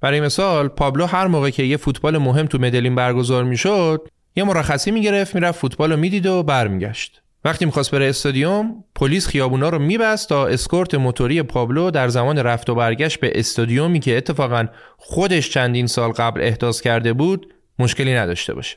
برای 0.00 0.20
مثال 0.20 0.68
پابلو 0.68 1.06
هر 1.06 1.26
موقع 1.26 1.50
که 1.50 1.62
یه 1.62 1.76
فوتبال 1.76 2.18
مهم 2.18 2.46
تو 2.46 2.58
مدلین 2.58 2.94
برگزار 2.94 3.44
می‌شد 3.44 4.08
یه 4.36 4.44
مرخصی 4.44 4.90
می‌گرفت 4.90 5.34
می‌رفت 5.34 5.60
فوتبال 5.60 5.92
رو 5.92 5.98
می‌دید 5.98 6.26
و 6.26 6.42
برمیگشت 6.42 7.22
وقتی 7.44 7.64
می‌خواست 7.64 7.90
بره 7.90 8.08
استادیوم 8.08 8.84
پلیس 8.94 9.26
خیابونا 9.26 9.68
رو 9.68 9.78
میبست 9.78 10.28
تا 10.28 10.46
اسکورت 10.46 10.94
موتوری 10.94 11.42
پابلو 11.42 11.90
در 11.90 12.08
زمان 12.08 12.38
رفت 12.38 12.70
و 12.70 12.74
برگشت 12.74 13.20
به 13.20 13.32
استادیومی 13.34 14.00
که 14.00 14.16
اتفاقا 14.16 14.66
خودش 14.96 15.50
چندین 15.50 15.86
سال 15.86 16.12
قبل 16.12 16.40
احداث 16.40 16.80
کرده 16.80 17.12
بود 17.12 17.54
مشکلی 17.78 18.14
نداشته 18.14 18.54
باشه 18.54 18.76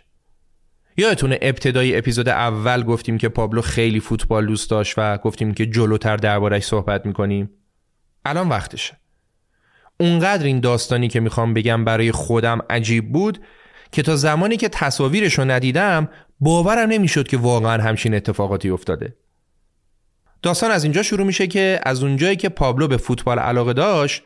یادتونه 0.98 1.40
ابتدای 1.42 1.98
اپیزود 1.98 2.30
اول 2.30 2.84
گفتیم 2.84 3.18
که 3.18 3.30
پابلو 3.30 3.62
خیلی 3.62 4.00
فوتبال 4.00 4.46
دوست 4.46 4.70
داشت 4.70 4.94
و 4.98 5.18
گفتیم 5.18 5.54
که 5.54 5.66
جلوتر 5.66 6.18
دربارش 6.18 6.64
صحبت 6.64 7.06
می‌کنیم. 7.06 7.50
الان 8.26 8.50
وقتشه. 8.50 8.98
اونقدر 10.00 10.46
این 10.46 10.60
داستانی 10.60 11.08
که 11.08 11.20
می‌خوام 11.20 11.54
بگم 11.54 11.86
برای 11.86 12.12
خودم 12.12 12.60
عجیب 12.70 13.12
بود 13.12 13.40
که 13.92 14.02
تا 14.02 14.16
زمانی 14.16 14.58
که 14.58 14.70
تصاویرش 14.70 15.34
رو 15.34 15.46
ندیدم 15.46 16.10
باورم 16.40 16.90
نمی‌شد 16.90 17.28
که 17.28 17.38
واقعا 17.38 17.84
همچین 17.84 18.16
اتفاقاتی 18.16 18.70
افتاده. 18.70 19.16
داستان 20.42 20.72
از 20.72 20.84
اینجا 20.84 21.04
شروع 21.04 21.26
میشه 21.26 21.48
که 21.48 21.80
از 21.84 22.04
اونجایی 22.04 22.36
که 22.36 22.50
پابلو 22.50 22.88
به 22.88 22.98
فوتبال 22.98 23.40
علاقه 23.40 23.74
داشت 23.74 24.24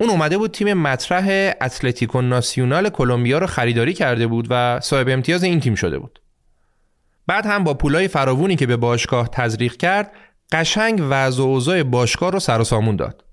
اون 0.00 0.10
اومده 0.10 0.38
بود 0.38 0.50
تیم 0.50 0.74
مطرح 0.74 1.52
اتلتیکو 1.60 2.22
ناسیونال 2.22 2.88
کلمبیا 2.88 3.38
رو 3.38 3.46
خریداری 3.46 3.92
کرده 3.92 4.26
بود 4.26 4.46
و 4.50 4.80
صاحب 4.80 5.08
امتیاز 5.08 5.44
این 5.44 5.60
تیم 5.60 5.74
شده 5.74 5.98
بود. 5.98 6.20
بعد 7.26 7.46
هم 7.46 7.64
با 7.64 7.74
پولای 7.74 8.08
فراوونی 8.08 8.56
که 8.56 8.66
به 8.66 8.76
باشگاه 8.76 9.28
تزریق 9.28 9.76
کرد 9.76 10.12
قشنگ 10.52 11.02
وضع 11.10 11.42
و 11.42 11.46
اوضاع 11.46 11.82
باشگاه 11.82 12.30
رو 12.30 12.40
سر 12.40 12.60
و 12.60 12.64
سامون 12.64 12.96
داد. 12.96 13.24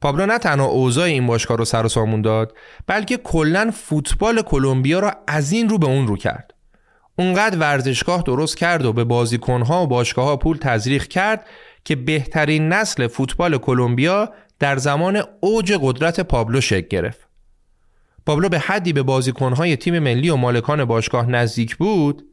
پابلو 0.00 0.26
نه 0.26 0.38
تنها 0.38 0.66
اوضاع 0.66 1.04
این 1.04 1.26
باشگاه 1.26 1.56
رو 1.56 1.64
سر 1.64 1.86
و 1.98 2.22
داد 2.22 2.56
بلکه 2.86 3.16
کلا 3.16 3.70
فوتبال 3.74 4.42
کلمبیا 4.42 5.00
را 5.00 5.12
از 5.26 5.52
این 5.52 5.68
رو 5.68 5.78
به 5.78 5.86
اون 5.86 6.06
رو 6.06 6.16
کرد 6.16 6.54
اونقدر 7.18 7.58
ورزشگاه 7.58 8.22
درست 8.22 8.56
کرد 8.56 8.84
و 8.84 8.92
به 8.92 9.04
بازیکنها 9.04 9.82
و 9.82 9.86
باشگاه 9.86 10.24
ها 10.24 10.36
پول 10.36 10.56
تزریق 10.56 11.06
کرد 11.06 11.46
که 11.84 11.96
بهترین 11.96 12.68
نسل 12.68 13.06
فوتبال 13.06 13.58
کلمبیا 13.58 14.32
در 14.60 14.76
زمان 14.76 15.22
اوج 15.40 15.78
قدرت 15.82 16.20
پابلو 16.20 16.60
شکل 16.60 16.88
گرفت. 16.88 17.28
پابلو 18.26 18.48
به 18.48 18.58
حدی 18.58 18.92
به 18.92 19.02
بازیکنهای 19.02 19.76
تیم 19.76 19.98
ملی 19.98 20.30
و 20.30 20.36
مالکان 20.36 20.84
باشگاه 20.84 21.26
نزدیک 21.26 21.76
بود 21.76 22.24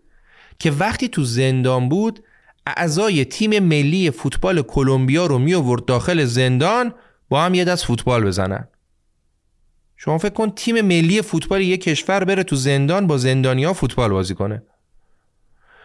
که 0.60 0.72
وقتی 0.72 1.08
تو 1.08 1.24
زندان 1.24 1.90
بود 1.90 2.24
اعضای 2.68 3.26
تیم 3.26 3.60
ملی 3.60 4.12
فوتبال 4.12 4.62
کلمبیا 4.62 5.26
رو 5.26 5.40
می 5.40 5.54
آورد 5.54 5.86
داخل 5.86 6.26
زندان 6.26 6.94
با 7.30 7.44
هم 7.44 7.54
یه 7.54 7.64
دست 7.64 7.86
فوتبال 7.86 8.26
بزنن. 8.26 8.68
شما 9.98 10.18
فکر 10.18 10.34
کن 10.34 10.50
تیم 10.50 10.82
ملی 10.82 11.22
فوتبال 11.22 11.62
یک 11.62 11.84
کشور 11.84 12.24
بره 12.24 12.44
تو 12.44 12.56
زندان 12.56 13.08
با 13.08 13.18
زندانیا 13.18 13.74
فوتبال 13.74 14.10
بازی 14.10 14.36
کنه. 14.36 14.64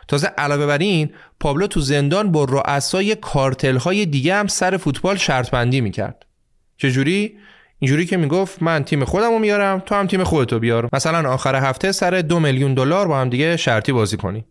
تازه 0.09 0.27
علاوه 0.27 0.67
بر 0.67 0.79
این 0.79 1.11
پابلو 1.41 1.67
تو 1.67 1.81
زندان 1.81 2.33
با 2.33 2.45
رؤسای 2.45 3.15
کارتل 3.15 3.77
های 3.77 4.07
دیگه 4.07 4.35
هم 4.35 4.47
سر 4.47 4.77
فوتبال 4.77 5.17
شرط 5.17 5.51
بندی 5.51 5.81
می‌کرد 5.81 6.27
چجوری؟ 6.83 7.39
اینجوری 7.79 8.07
که 8.07 8.17
می‌گفت 8.17 8.63
من 8.63 8.85
تیم 8.85 9.05
خودم 9.05 9.31
رو 9.31 9.39
میارم 9.39 9.79
تو 9.81 9.95
هم 9.95 10.07
تیم 10.07 10.25
خودتو 10.25 10.59
بیار. 10.59 10.89
مثلا 10.93 11.33
آخر 11.33 11.55
هفته 11.55 11.93
سر 11.93 12.11
دو 12.11 12.41
میلیون 12.41 12.75
دلار 12.75 13.09
با 13.09 13.21
هم 13.21 13.29
دیگه 13.29 13.57
شرطی 13.57 13.93
بازی 13.93 14.17
کنی. 14.17 14.45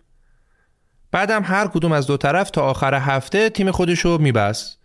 بعدم 1.12 1.44
هر 1.44 1.68
کدوم 1.68 1.92
از 1.92 2.08
دو 2.08 2.18
طرف 2.18 2.50
تا 2.50 2.62
آخر 2.62 2.94
هفته 2.94 3.50
تیم 3.50 3.72
خودشو 3.72 4.18
میبست. 4.18 4.80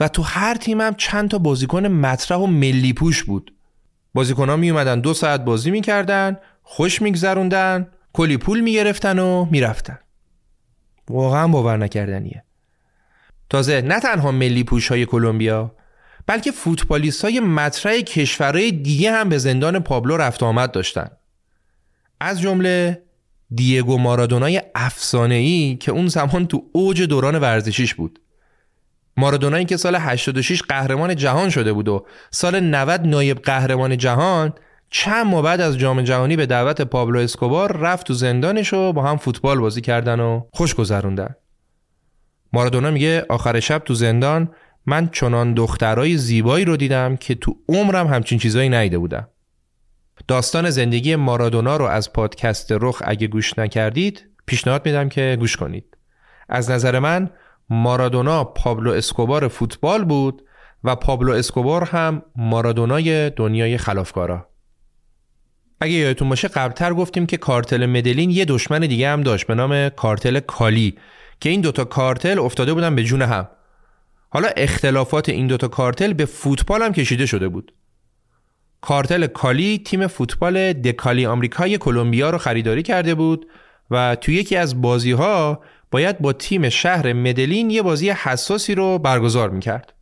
و 0.00 0.08
تو 0.08 0.22
هر 0.22 0.54
تیم 0.54 0.80
هم 0.80 0.94
چند 0.94 1.30
تا 1.30 1.38
بازیکن 1.38 1.86
مطرح 1.86 2.38
و 2.38 2.46
ملی 2.46 2.92
پوش 2.92 3.24
بود. 3.24 3.54
بازیکن 4.14 4.48
ها 4.48 4.56
می 4.56 4.70
اومدن 4.70 5.00
دو 5.00 5.14
ساعت 5.14 5.40
بازی 5.44 5.70
می‌کردن 5.70 6.36
خوش 6.62 7.02
میگذروندن 7.02 7.88
کلی 8.12 8.36
پول 8.36 8.60
می‌گرفتن 8.60 9.18
و 9.18 9.44
می‌رفتن. 9.50 9.98
واقعا 11.08 11.48
باور 11.48 11.76
نکردنیه. 11.76 12.44
تازه 13.50 13.80
نه 13.80 14.00
تنها 14.00 14.32
ملی 14.32 14.64
پوش 14.64 14.88
های 14.88 15.06
کلمبیا 15.06 15.74
بلکه 16.26 16.52
فوتبالیست 16.52 17.24
های 17.24 17.40
مطرح 17.40 18.00
کشورهای 18.00 18.72
دیگه 18.72 19.12
هم 19.12 19.28
به 19.28 19.38
زندان 19.38 19.78
پابلو 19.78 20.16
رفت 20.16 20.42
آمد 20.42 20.72
داشتن. 20.72 21.08
از 22.20 22.40
جمله 22.40 23.02
دیگو 23.54 23.98
مارادونای 23.98 24.62
افسانه 24.74 25.34
ای 25.34 25.76
که 25.80 25.92
اون 25.92 26.08
زمان 26.08 26.46
تو 26.46 26.64
اوج 26.72 27.02
دوران 27.02 27.38
ورزشیش 27.38 27.94
بود. 27.94 28.20
مارادونایی 29.16 29.64
که 29.64 29.76
سال 29.76 29.94
86 29.94 30.62
قهرمان 30.62 31.16
جهان 31.16 31.50
شده 31.50 31.72
بود 31.72 31.88
و 31.88 32.06
سال 32.30 32.60
90 32.60 33.06
نایب 33.06 33.38
قهرمان 33.38 33.98
جهان 33.98 34.52
چند 34.90 35.26
ماه 35.26 35.42
بعد 35.42 35.60
از 35.60 35.78
جام 35.78 36.02
جهانی 36.02 36.36
به 36.36 36.46
دعوت 36.46 36.82
پابلو 36.82 37.18
اسکوبار 37.18 37.76
رفت 37.76 38.06
تو 38.06 38.14
زندانش 38.14 38.72
و 38.72 38.92
با 38.92 39.02
هم 39.02 39.16
فوتبال 39.16 39.58
بازی 39.58 39.80
کردن 39.80 40.20
و 40.20 40.42
خوش 40.52 40.74
گذروندن. 40.74 41.34
مارادونا 42.52 42.90
میگه 42.90 43.26
آخر 43.28 43.60
شب 43.60 43.78
تو 43.78 43.94
زندان 43.94 44.50
من 44.86 45.08
چنان 45.12 45.54
دخترای 45.54 46.16
زیبایی 46.16 46.64
رو 46.64 46.76
دیدم 46.76 47.16
که 47.16 47.34
تو 47.34 47.56
عمرم 47.68 48.06
همچین 48.06 48.38
چیزایی 48.38 48.68
نیده 48.68 48.98
بودم. 48.98 49.28
داستان 50.28 50.70
زندگی 50.70 51.16
مارادونا 51.16 51.76
رو 51.76 51.84
از 51.84 52.12
پادکست 52.12 52.72
رخ 52.72 53.02
اگه 53.04 53.26
گوش 53.26 53.58
نکردید 53.58 54.24
پیشنهاد 54.46 54.86
میدم 54.86 55.08
که 55.08 55.36
گوش 55.40 55.56
کنید. 55.56 55.96
از 56.48 56.70
نظر 56.70 56.98
من 56.98 57.30
مارادونا 57.70 58.44
پابلو 58.44 58.90
اسکوبار 58.90 59.48
فوتبال 59.48 60.04
بود 60.04 60.42
و 60.84 60.96
پابلو 60.96 61.32
اسکوبار 61.32 61.84
هم 61.84 62.22
مارادونای 62.36 63.30
دنیای 63.30 63.78
خلافکارا. 63.78 64.48
اگه 65.80 65.92
یادتون 65.92 66.28
باشه 66.28 66.48
قبلتر 66.48 66.94
گفتیم 66.94 67.26
که 67.26 67.36
کارتل 67.36 67.86
مدلین 67.86 68.30
یه 68.30 68.44
دشمن 68.44 68.80
دیگه 68.80 69.08
هم 69.08 69.22
داشت 69.22 69.46
به 69.46 69.54
نام 69.54 69.88
کارتل 69.88 70.40
کالی 70.40 70.98
که 71.40 71.48
این 71.48 71.60
دوتا 71.60 71.84
کارتل 71.84 72.38
افتاده 72.38 72.74
بودن 72.74 72.94
به 72.94 73.04
جون 73.04 73.22
هم. 73.22 73.48
حالا 74.34 74.48
اختلافات 74.56 75.28
این 75.28 75.46
دوتا 75.46 75.68
کارتل 75.68 76.12
به 76.12 76.24
فوتبال 76.24 76.82
هم 76.82 76.92
کشیده 76.92 77.26
شده 77.26 77.48
بود. 77.48 77.72
کارتل 78.80 79.26
کالی 79.26 79.78
تیم 79.78 80.06
فوتبال 80.06 80.72
دکالی 80.72 81.26
آمریکای 81.26 81.78
کلمبیا 81.78 82.30
رو 82.30 82.38
خریداری 82.38 82.82
کرده 82.82 83.14
بود 83.14 83.46
و 83.90 84.16
تو 84.20 84.32
یکی 84.32 84.56
از 84.56 84.82
بازی 84.82 85.12
ها 85.12 85.60
باید 85.90 86.18
با 86.18 86.32
تیم 86.32 86.68
شهر 86.68 87.12
مدلین 87.12 87.70
یه 87.70 87.82
بازی 87.82 88.10
حساسی 88.10 88.74
رو 88.74 88.98
برگزار 88.98 89.50
می‌کرد. 89.50 89.92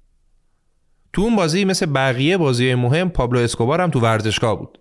تو 1.13 1.23
اون 1.23 1.37
بازی 1.37 1.65
مثل 1.65 1.87
بقیه 1.87 2.37
بازی 2.37 2.75
مهم 2.75 3.11
پابلو 3.11 3.41
اسکوبار 3.41 3.81
هم 3.81 3.91
تو 3.91 4.01
ورزشگاه 4.01 4.59
بود. 4.59 4.79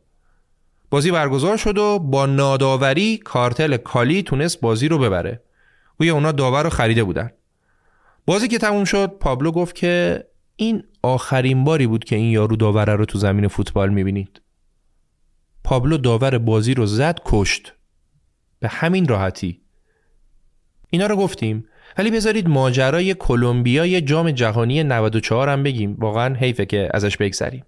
بازی 0.89 1.11
برگزار 1.11 1.57
شد 1.57 1.77
و 1.77 1.99
با 1.99 2.25
ناداوری 2.25 3.17
کارتل 3.17 3.77
کالی 3.77 4.23
تونست 4.23 4.61
بازی 4.61 4.87
رو 4.87 4.97
ببره. 4.97 5.43
گویا 5.97 6.13
اونا 6.13 6.31
داور 6.31 6.63
رو 6.63 6.69
خریده 6.69 7.03
بودن. 7.03 7.31
بازی 8.25 8.47
که 8.47 8.57
تموم 8.57 8.83
شد 8.83 9.07
پابلو 9.07 9.51
گفت 9.51 9.75
که 9.75 10.23
این 10.55 10.83
آخرین 11.03 11.63
باری 11.63 11.87
بود 11.87 12.03
که 12.03 12.15
این 12.15 12.31
یارو 12.31 12.55
داوره 12.55 12.95
رو 12.95 13.05
تو 13.05 13.19
زمین 13.19 13.47
فوتبال 13.47 13.89
می‌بینید. 13.89 14.41
پابلو 15.63 15.97
داور 15.97 16.37
بازی 16.37 16.73
رو 16.73 16.85
زد 16.85 17.19
کشت. 17.25 17.73
به 18.59 18.67
همین 18.67 19.07
راحتی. 19.07 19.61
اینا 20.89 21.05
رو 21.05 21.15
گفتیم. 21.15 21.65
ولی 21.97 22.11
بذارید 22.11 22.47
ماجرای 22.47 23.13
کلمبیای 23.13 24.01
جام 24.01 24.31
جهانی 24.31 24.83
94 24.83 25.49
هم 25.49 25.63
بگیم. 25.63 25.95
واقعا 25.99 26.35
حیفه 26.35 26.65
که 26.65 26.89
ازش 26.93 27.17
بگذریم. 27.17 27.65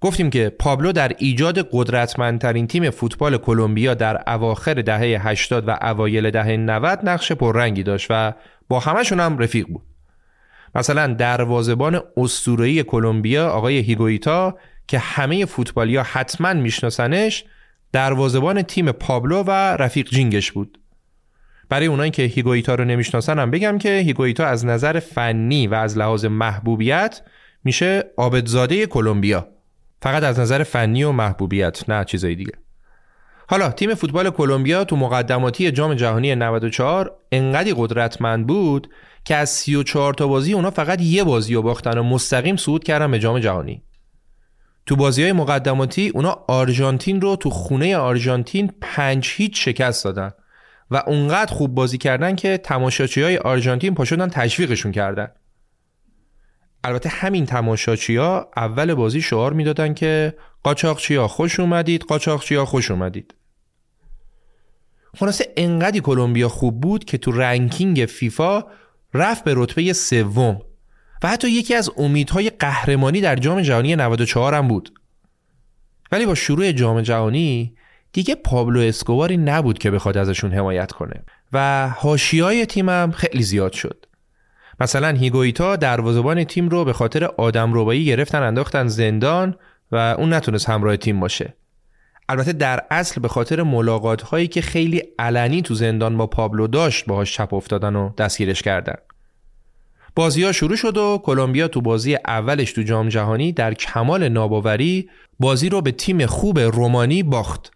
گفتیم 0.00 0.30
که 0.30 0.48
پابلو 0.58 0.92
در 0.92 1.12
ایجاد 1.18 1.68
قدرتمندترین 1.72 2.66
تیم 2.66 2.90
فوتبال 2.90 3.36
کلمبیا 3.36 3.94
در 3.94 4.22
اواخر 4.26 4.74
دهه 4.74 5.28
80 5.28 5.68
و 5.68 5.70
اوایل 5.82 6.30
دهه 6.30 6.56
90 6.56 7.00
نقش 7.08 7.32
پررنگی 7.32 7.82
داشت 7.82 8.06
و 8.10 8.32
با 8.68 8.80
همشون 8.80 9.20
هم 9.20 9.38
رفیق 9.38 9.66
بود. 9.66 9.82
مثلا 10.74 11.06
دروازبان 11.06 12.00
اسطوره‌ای 12.16 12.82
کلمبیا 12.82 13.48
آقای 13.48 13.78
هیگویتا 13.78 14.58
که 14.88 14.98
همه 14.98 15.44
فوتبالیا 15.44 16.02
حتما 16.02 16.52
میشناسنش 16.52 17.44
دروازبان 17.92 18.62
تیم 18.62 18.92
پابلو 18.92 19.42
و 19.42 19.50
رفیق 19.76 20.08
جینگش 20.08 20.52
بود. 20.52 20.78
برای 21.68 21.86
اونایی 21.86 22.10
که 22.10 22.22
هیگویتا 22.22 22.74
رو 22.74 22.84
نمی‌شناسن 22.84 23.38
هم 23.38 23.50
بگم 23.50 23.78
که 23.78 23.96
هیگویتا 23.98 24.46
از 24.46 24.66
نظر 24.66 24.98
فنی 24.98 25.66
و 25.66 25.74
از 25.74 25.98
لحاظ 25.98 26.24
محبوبیت 26.24 27.20
میشه 27.64 28.04
آبدزاده 28.16 28.86
کلمبیا. 28.86 29.57
فقط 30.02 30.22
از 30.22 30.40
نظر 30.40 30.62
فنی 30.62 31.04
و 31.04 31.12
محبوبیت 31.12 31.90
نه 31.90 32.04
چیزای 32.04 32.34
دیگه. 32.34 32.52
حالا 33.48 33.70
تیم 33.70 33.94
فوتبال 33.94 34.30
کلمبیا 34.30 34.84
تو 34.84 34.96
مقدماتی 34.96 35.70
جام 35.70 35.94
جهانی 35.94 36.34
94 36.34 37.16
انقدی 37.32 37.74
قدرتمند 37.76 38.46
بود 38.46 38.90
که 39.24 39.36
از 39.36 39.50
34 39.50 40.14
تا 40.14 40.26
بازی 40.26 40.52
اونا 40.52 40.70
فقط 40.70 41.02
یه 41.02 41.24
بازی 41.24 41.54
رو 41.54 41.62
باختن 41.62 41.98
و 41.98 42.02
مستقیم 42.02 42.56
صعود 42.56 42.84
کردن 42.84 43.10
به 43.10 43.18
جام 43.18 43.38
جهانی. 43.38 43.82
تو 44.86 44.96
بازی 44.96 45.22
های 45.22 45.32
مقدماتی 45.32 46.08
اونا 46.08 46.44
آرژانتین 46.48 47.20
رو 47.20 47.36
تو 47.36 47.50
خونه 47.50 47.96
آرژانتین 47.96 48.72
پنج 48.80 49.32
هیچ 49.36 49.64
شکست 49.64 50.04
دادن 50.04 50.30
و 50.90 51.02
اونقدر 51.06 51.54
خوب 51.54 51.74
بازی 51.74 51.98
کردن 51.98 52.36
که 52.36 52.58
تماشاچی 52.58 53.22
های 53.22 53.36
آرژانتین 53.36 53.94
پاشدن 53.94 54.28
تشویقشون 54.28 54.92
کردن. 54.92 55.28
البته 56.84 57.08
همین 57.08 57.46
تماشاچی 57.46 58.16
ها 58.16 58.50
اول 58.56 58.94
بازی 58.94 59.20
شعار 59.20 59.52
می‌دادن 59.52 59.94
که 59.94 60.34
قاچاقچی 60.62 61.14
ها 61.14 61.28
خوش 61.28 61.60
اومدید 61.60 62.02
قاچاقچی 62.02 62.54
ها 62.54 62.64
خوش 62.64 62.90
اومدید. 62.90 63.34
خلاصه 65.16 65.52
انقدی 65.56 66.00
کلمبیا 66.00 66.48
خوب 66.48 66.80
بود 66.80 67.04
که 67.04 67.18
تو 67.18 67.32
رنکینگ 67.32 68.06
فیفا 68.08 68.64
رفت 69.14 69.44
به 69.44 69.52
رتبه 69.56 69.92
سوم 69.92 70.60
و 71.22 71.28
حتی 71.28 71.50
یکی 71.50 71.74
از 71.74 71.90
امیدهای 71.96 72.50
قهرمانی 72.50 73.20
در 73.20 73.36
جام 73.36 73.60
جهانی 73.60 73.96
94 73.96 74.54
هم 74.54 74.68
بود. 74.68 74.92
ولی 76.12 76.26
با 76.26 76.34
شروع 76.34 76.72
جام 76.72 77.00
جهانی 77.00 77.74
دیگه 78.12 78.34
پابلو 78.34 78.80
اسکوباری 78.80 79.36
نبود 79.36 79.78
که 79.78 79.90
بخواد 79.90 80.18
ازشون 80.18 80.52
حمایت 80.52 80.92
کنه 80.92 81.24
و 81.52 81.88
حاشیه‌های 81.88 82.66
تیمم 82.66 83.12
خیلی 83.16 83.42
زیاد 83.42 83.72
شد. 83.72 84.06
مثلا 84.80 85.08
هیگویتا 85.08 85.76
دروازه‌بان 85.76 86.44
تیم 86.44 86.68
رو 86.68 86.84
به 86.84 86.92
خاطر 86.92 87.24
آدم 87.24 87.72
روبایی 87.72 88.04
گرفتن 88.04 88.42
انداختن 88.42 88.86
زندان 88.86 89.54
و 89.92 89.96
اون 90.18 90.32
نتونست 90.32 90.68
همراه 90.68 90.96
تیم 90.96 91.20
باشه. 91.20 91.54
البته 92.28 92.52
در 92.52 92.82
اصل 92.90 93.20
به 93.20 93.28
خاطر 93.28 93.62
ملاقات 93.62 94.22
هایی 94.22 94.48
که 94.48 94.60
خیلی 94.60 95.02
علنی 95.18 95.62
تو 95.62 95.74
زندان 95.74 96.16
با 96.16 96.26
پابلو 96.26 96.66
داشت 96.66 97.06
باهاش 97.06 97.34
چپ 97.34 97.54
افتادن 97.54 97.96
و 97.96 98.12
دستگیرش 98.18 98.62
کردن. 98.62 98.94
بازی 100.14 100.42
ها 100.42 100.52
شروع 100.52 100.76
شد 100.76 100.96
و 100.96 101.20
کلمبیا 101.24 101.68
تو 101.68 101.80
بازی 101.80 102.14
اولش 102.26 102.72
تو 102.72 102.82
جام 102.82 103.08
جهانی 103.08 103.52
در 103.52 103.74
کمال 103.74 104.28
ناباوری 104.28 105.10
بازی 105.40 105.68
رو 105.68 105.80
به 105.80 105.92
تیم 105.92 106.26
خوب 106.26 106.58
رومانی 106.58 107.22
باخت. 107.22 107.72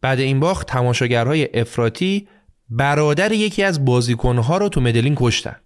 بعد 0.00 0.20
این 0.20 0.40
باخت 0.40 0.66
تماشاگرهای 0.66 1.60
افراطی 1.60 2.28
برادر 2.70 3.32
یکی 3.32 3.62
از 3.62 3.84
بازیکنها 3.84 4.58
رو 4.58 4.68
تو 4.68 4.80
مدلین 4.80 5.14
کشتن. 5.16 5.56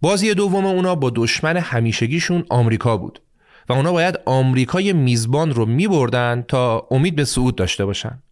بازی 0.00 0.34
دوم 0.34 0.66
اونا 0.66 0.94
با 0.94 1.12
دشمن 1.14 1.56
همیشگیشون 1.56 2.44
آمریکا 2.50 2.96
بود 2.96 3.22
و 3.68 3.72
اونا 3.72 3.92
باید 3.92 4.18
آمریکای 4.26 4.92
میزبان 4.92 5.50
رو 5.50 5.66
میبردن 5.66 6.44
تا 6.48 6.86
امید 6.90 7.16
به 7.16 7.24
صعود 7.24 7.56
داشته 7.56 7.84
باشن. 7.84 8.22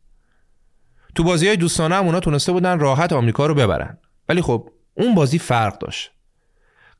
تو 1.14 1.24
بازی 1.24 1.46
های 1.46 1.56
دوستانه 1.56 1.94
هم 1.94 2.04
اونا 2.04 2.20
تونسته 2.20 2.52
بودن 2.52 2.78
راحت 2.78 3.12
آمریکا 3.12 3.46
رو 3.46 3.54
ببرن. 3.54 3.98
ولی 4.28 4.42
خب 4.42 4.70
اون 4.94 5.14
بازی 5.14 5.38
فرق 5.38 5.78
داشت. 5.78 6.10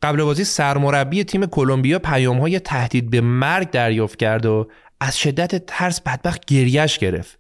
قبل 0.02 0.22
بازی 0.22 0.44
سرمربی 0.44 1.24
تیم 1.24 1.46
کلمبیا 1.46 1.98
پیام 1.98 2.40
های 2.40 2.60
تهدید 2.60 3.10
به 3.10 3.20
مرگ 3.20 3.70
دریافت 3.70 4.18
کرد 4.18 4.46
و 4.46 4.68
از 5.00 5.18
شدت 5.18 5.66
ترس 5.66 6.00
بدبخت 6.00 6.44
گریش 6.44 6.98
گرفت. 6.98 7.38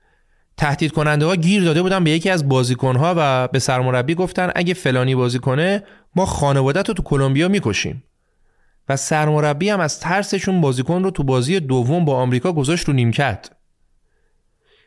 تهدید 0.56 0.92
کننده 0.92 1.26
ها 1.26 1.36
گیر 1.36 1.64
داده 1.64 1.82
بودن 1.82 2.04
به 2.04 2.10
یکی 2.10 2.30
از 2.30 2.48
بازیکن 2.48 2.96
ها 2.96 3.14
و 3.16 3.48
به 3.48 3.58
سرمربی 3.58 4.14
گفتن 4.14 4.50
اگه 4.54 4.74
فلانی 4.74 5.14
بازی 5.14 5.38
کنه 5.38 5.82
ما 6.16 6.26
خانوادت 6.26 6.88
رو 6.88 6.94
تو 6.94 7.02
کلمبیا 7.02 7.48
می‌کشیم. 7.48 8.02
و 8.88 8.96
سرمربی 8.96 9.68
هم 9.68 9.80
از 9.80 10.00
ترسشون 10.00 10.60
بازیکن 10.60 11.02
رو 11.02 11.10
تو 11.10 11.22
بازی 11.22 11.60
دوم 11.60 12.04
با 12.04 12.16
آمریکا 12.16 12.52
گذاشت 12.52 12.88
رو 12.88 12.94
نیمکت. 12.94 13.50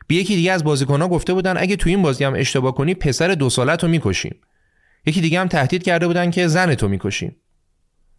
به 0.06 0.14
یکی 0.14 0.36
دیگه 0.36 0.52
از 0.52 0.64
بازیکنها 0.64 1.08
گفته 1.08 1.32
بودن 1.32 1.56
اگه 1.56 1.76
تو 1.76 1.88
این 1.88 2.02
بازی 2.02 2.24
هم 2.24 2.34
اشتباه 2.34 2.74
کنی 2.74 2.94
پسر 2.94 3.28
دو 3.28 3.50
سالت 3.50 3.82
رو 3.84 3.90
می‌کشیم. 3.90 4.36
یکی 5.06 5.20
دیگه 5.20 5.40
هم 5.40 5.48
تهدید 5.48 5.82
کرده 5.82 6.06
بودن 6.06 6.30
که 6.30 6.46
زن 6.48 6.74
تو 6.74 6.88
می‌کشیم. 6.88 7.36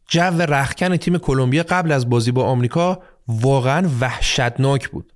جو 0.08 0.42
رخکن 0.42 0.98
تیم 0.98 1.18
کلمبیا 1.18 1.64
قبل 1.70 1.92
از 1.92 2.10
بازی 2.10 2.32
با 2.32 2.44
آمریکا 2.44 3.04
واقعا 3.28 3.90
وحشتناک 4.00 4.90
بود. 4.90 5.14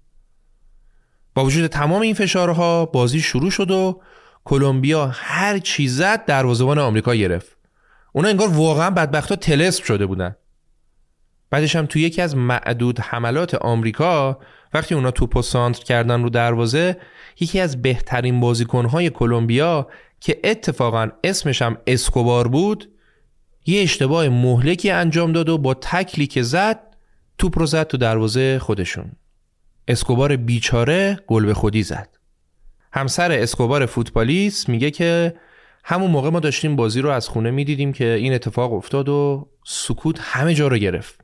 با 1.36 1.46
وجود 1.46 1.68
تمام 1.68 2.02
این 2.02 2.14
فشارها 2.14 2.86
بازی 2.86 3.20
شروع 3.20 3.52
شد 3.52 3.72
و 3.72 4.02
کلمبیا 4.44 5.08
هر 5.14 5.58
چیزت 5.58 5.98
زد 5.98 6.26
دروازه‌بان 6.26 6.80
آمریکا 6.80 7.16
گرفت. 7.16 7.58
اونا 8.14 8.30
انگار 8.30 8.48
واقعا 8.48 8.90
بدبختا 8.90 9.36
تلسم 9.36 9.84
شده 9.84 10.06
بودن. 10.06 10.36
بعدش 11.50 11.76
هم 11.76 11.86
توی 11.86 12.02
یکی 12.02 12.22
از 12.22 12.36
معدود 12.36 13.00
حملات 13.00 13.56
آمریکا 13.56 14.40
وقتی 14.74 14.96
اونا 14.96 15.12
توپو 15.12 15.42
سانتر 15.42 15.84
کردن 15.84 16.24
رو 16.24 16.30
دروازه 16.30 16.98
یکی 17.40 17.60
از 17.60 17.82
بهترین 17.82 18.40
بازیکنهای 18.40 19.10
کلمبیا 19.10 19.88
که 20.20 20.40
اتفاقا 20.44 21.10
اسمش 21.24 21.62
هم 21.62 21.78
اسکوبار 21.88 22.48
بود 22.48 22.90
یه 23.66 23.82
اشتباه 23.82 24.30
مهلکی 24.30 24.92
انجام 24.92 25.32
داد 25.32 25.50
و 25.50 25.58
با 25.58 25.74
تکلی 25.74 26.28
که 26.28 26.42
زد 26.42 26.80
توپ 27.38 27.60
رو 27.60 27.66
زد 27.66 27.88
تو 27.88 27.98
دروازه 27.98 28.60
خودشون. 28.60 29.12
اسکوبار 29.88 30.36
بیچاره 30.36 31.20
گل 31.28 31.46
به 31.46 31.54
خودی 31.54 31.84
زد. 31.84 32.10
همسر 32.94 33.32
اسکوبار 33.32 33.86
فوتبالیست 33.86 34.70
میگه 34.70 34.92
که 34.92 35.36
همون 35.84 36.12
موقع 36.12 36.30
ما 36.30 36.40
داشتیم 36.40 36.76
بازی 36.76 37.02
رو 37.02 37.10
از 37.10 37.28
خونه 37.28 37.52
می‌دیدیم 37.52 37.94
که 37.94 38.06
این 38.06 38.34
اتفاق 38.34 38.74
افتاد 38.74 39.10
و 39.10 39.50
سکوت 39.66 40.18
همه 40.22 40.54
جا 40.54 40.68
رو 40.68 40.78
گرفت. 40.78 41.22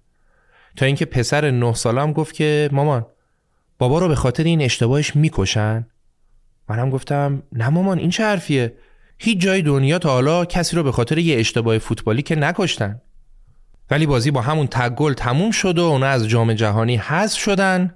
تا 0.76 0.86
اینکه 0.86 1.06
پسر 1.06 1.52
نه 1.52 1.74
سالم 1.74 2.14
گفت 2.14 2.36
که 2.36 2.70
مامان 2.72 3.06
بابا 3.78 4.00
رو 4.00 4.08
به 4.08 4.16
خاطر 4.16 4.44
این 4.44 4.62
اشتباهش 4.62 5.16
می‌کشن؟ 5.16 5.88
منم 6.70 6.90
گفتم 6.90 7.44
نه 7.52 7.70
مامان 7.70 8.00
این 8.00 8.10
چه 8.10 8.24
حرفیه؟ 8.24 8.74
هیچ 9.18 9.40
جای 9.40 9.62
دنیا 9.62 10.00
تا 10.00 10.10
حالا 10.10 10.46
کسی 10.46 10.76
رو 10.76 10.84
به 10.84 10.92
خاطر 10.92 11.18
یه 11.18 11.40
اشتباه 11.40 11.78
فوتبالی 11.78 12.22
که 12.22 12.36
نکشتن. 12.36 13.02
ولی 13.92 14.06
بازی 14.06 14.32
با 14.32 14.42
همون 14.42 14.68
تگ 14.68 14.96
گل 14.96 15.14
تموم 15.14 15.52
شد 15.52 15.80
و 15.80 15.82
اونا 15.82 16.08
از 16.08 16.28
جام 16.28 16.54
جهانی 16.54 16.96
حذف 16.98 17.40
شدن. 17.40 17.96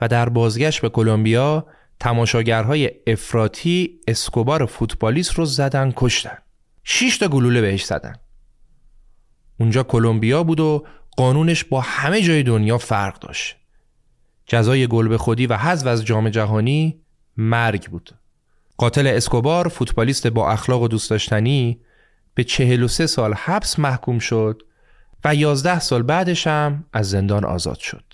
و 0.00 0.08
در 0.08 0.28
بازگشت 0.28 0.80
به 0.80 0.88
کلمبیا 0.88 1.66
تماشاگرهای 2.00 2.90
افراطی 3.06 4.00
اسکوبار 4.08 4.66
فوتبالیست 4.66 5.34
رو 5.34 5.44
زدن 5.44 5.92
کشتن. 5.96 6.38
شش 6.84 7.18
تا 7.18 7.28
گلوله 7.28 7.60
بهش 7.60 7.84
زدن. 7.84 8.14
اونجا 9.60 9.82
کلمبیا 9.82 10.42
بود 10.42 10.60
و 10.60 10.84
قانونش 11.16 11.64
با 11.64 11.80
همه 11.80 12.22
جای 12.22 12.42
دنیا 12.42 12.78
فرق 12.78 13.18
داشت. 13.18 13.56
جزای 14.46 14.86
گل 14.86 15.08
به 15.08 15.18
خودی 15.18 15.46
و 15.46 15.56
حذف 15.56 15.86
از 15.86 16.04
جام 16.04 16.28
جهانی 16.28 17.00
مرگ 17.36 17.90
بود. 17.90 18.10
قاتل 18.76 19.06
اسکوبار 19.06 19.68
فوتبالیست 19.68 20.26
با 20.26 20.50
اخلاق 20.50 20.82
و 20.82 20.88
دوست 20.88 21.10
داشتنی 21.10 21.80
به 22.34 22.44
43 22.44 23.06
سال 23.06 23.34
حبس 23.34 23.78
محکوم 23.78 24.18
شد 24.18 24.62
و 25.24 25.34
11 25.34 25.80
سال 25.80 26.02
بعدش 26.02 26.46
هم 26.46 26.84
از 26.92 27.10
زندان 27.10 27.44
آزاد 27.44 27.78
شد. 27.78 28.05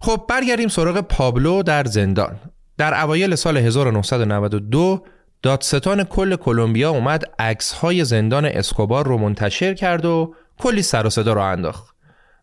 خب 0.00 0.24
برگردیم 0.28 0.68
سراغ 0.68 1.00
پابلو 1.00 1.62
در 1.62 1.84
زندان. 1.84 2.40
در 2.78 3.02
اوایل 3.02 3.34
سال 3.34 3.56
1992 3.56 5.02
دادستان 5.42 6.04
کل 6.04 6.36
کلمبیا 6.36 6.90
اومد 6.90 7.24
عکس 7.38 7.72
های 7.72 8.04
زندان 8.04 8.44
اسکوبار 8.44 9.06
رو 9.06 9.18
منتشر 9.18 9.74
کرد 9.74 10.04
و 10.04 10.34
کلی 10.58 10.82
سر 10.82 11.06
و 11.06 11.10
صدا 11.10 11.32
رو 11.32 11.40
انداخت 11.40 11.94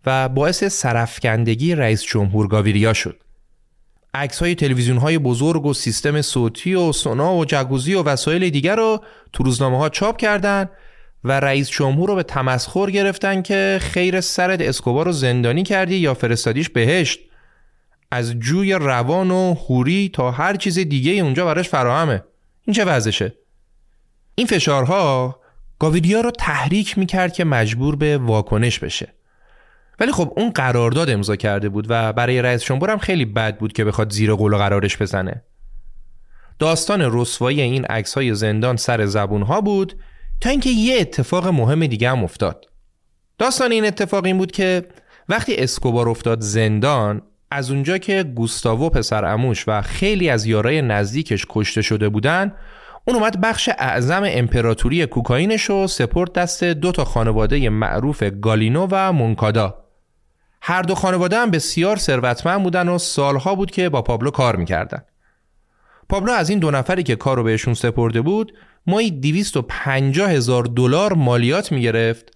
و 0.06 0.30
باعث 0.30 0.64
سرفکندگی 0.64 1.76
رئیس 1.76 2.04
جمهور 2.04 2.48
گاویریا 2.48 2.94
شد. 2.94 3.24
عکس 4.14 4.40
های 4.40 4.56
تلویزیون 4.56 4.98
های 4.98 5.18
بزرگ 5.18 5.66
و 5.66 5.74
سیستم 5.74 6.22
صوتی 6.22 6.76
و 6.76 6.92
سونا 6.92 7.36
و 7.36 7.46
جگوزی 7.46 7.94
و 7.94 8.04
وسایل 8.04 8.50
دیگر 8.50 8.76
رو 8.76 9.04
تو 9.34 9.44
روزنامه 9.44 9.78
ها 9.78 9.90
چاپ 9.90 10.18
کردند 10.18 10.70
و 11.24 11.40
رئیس 11.40 11.70
جمهور 11.70 12.10
رو 12.10 12.16
به 12.16 12.24
تمسخر 12.24 12.90
گرفتن 12.90 13.42
که 13.42 13.80
خیر 13.82 14.22
سرت 14.22 14.62
اسکوبار 14.62 15.06
رو 15.06 15.12
زندانی 15.12 15.64
کردی 15.64 15.96
یا 15.96 16.14
فرستادیش 16.14 16.70
بهشت 16.70 17.20
از 18.14 18.32
جوی 18.32 18.74
روان 18.74 19.32
و 19.32 19.54
حوری 19.54 20.10
تا 20.14 20.32
هر 20.32 20.56
چیز 20.56 20.80
دیگه 20.80 21.12
اونجا 21.12 21.46
براش 21.46 21.70
فراهمه. 21.70 22.24
این 22.66 22.74
چه 22.74 22.86
وضعشه؟ 22.86 23.34
این 24.36 24.48
فشارها 24.48 25.40
گاویدیا 25.80 26.22
رو 26.22 26.32
تحریک 26.32 26.98
می‌کرد 26.98 27.34
که 27.34 27.44
مجبور 27.44 27.96
به 27.96 28.18
واکنش 28.18 28.80
بشه. 28.80 29.14
ولی 30.00 30.12
خب 30.12 30.34
اون 30.38 30.50
قرارداد 30.50 31.10
امضا 31.10 31.36
کرده 31.36 31.70
بود 31.70 31.86
و 31.90 32.14
برای 32.14 32.42
رئیس 32.42 32.64
جمهور 32.64 32.90
هم 32.90 32.98
خیلی 32.98 33.26
بد 33.26 33.58
بود 33.58 33.74
که 33.74 33.86
بخواد 33.86 34.12
زیر 34.12 34.34
قول 34.34 34.58
قرارش 34.58 34.98
بزنه. 34.98 35.44
داستان 36.60 37.10
رسوایی 37.20 37.62
این 37.62 37.86
عکس 37.86 38.14
های 38.14 38.36
زندان 38.36 38.78
سر 38.78 39.06
زبون 39.06 39.42
ها 39.42 39.62
بود 39.62 39.96
تا 40.42 40.50
اینکه 40.50 40.70
یه 40.70 41.02
اتفاق 41.02 41.48
مهم 41.48 41.86
دیگه 41.86 42.10
هم 42.10 42.24
افتاد. 42.24 42.66
داستان 43.38 43.72
این 43.72 43.86
اتفاق 43.86 44.26
این 44.26 44.38
بود 44.38 44.52
که 44.52 44.86
وقتی 45.30 45.56
اسکوبار 45.56 46.10
افتاد 46.10 46.42
زندان 46.42 47.22
از 47.54 47.72
اونجا 47.72 47.98
که 47.98 48.24
گوستاوو 48.24 48.90
پسر 48.90 49.26
اموش 49.26 49.64
و 49.68 49.82
خیلی 49.82 50.30
از 50.30 50.46
یارای 50.46 50.82
نزدیکش 50.82 51.46
کشته 51.50 51.82
شده 51.82 52.10
بودن 52.10 52.54
اون 53.06 53.18
اومد 53.18 53.42
بخش 53.42 53.70
اعظم 53.78 54.24
امپراتوری 54.26 55.06
کوکائینش 55.06 55.64
رو 55.64 55.88
سپورت 55.88 56.34
دست 56.34 56.64
دو 56.64 56.92
تا 56.92 57.06
خانواده 57.06 57.70
معروف 57.70 58.24
گالینو 58.24 58.88
و 58.92 59.12
مونکادا. 59.12 59.76
هر 60.62 60.82
دو 60.82 60.96
خانواده 60.96 61.38
هم 61.38 61.52
بسیار 61.52 61.98
ثروتمند 61.98 62.64
بودن 62.64 62.90
و 62.90 62.98
سالها 62.98 63.56
بود 63.56 63.72
که 63.72 63.90
با 63.90 64.02
پابلو 64.02 64.32
کار 64.32 64.56
می‌کردن. 64.56 65.04
پابلو 66.10 66.32
از 66.32 66.50
این 66.50 66.60
دو 66.60 66.72
نفری 66.72 67.04
که 67.04 67.16
کار 67.16 67.38
رو 67.38 67.44
بهشون 67.44 67.74
سپرده 67.74 68.22
بود 68.22 68.54
مایی 68.88 69.12
250 69.12 70.32
هزار 70.32 70.64
دلار 70.64 71.14
مالیات 71.14 71.72
می‌گرفت 71.72 72.33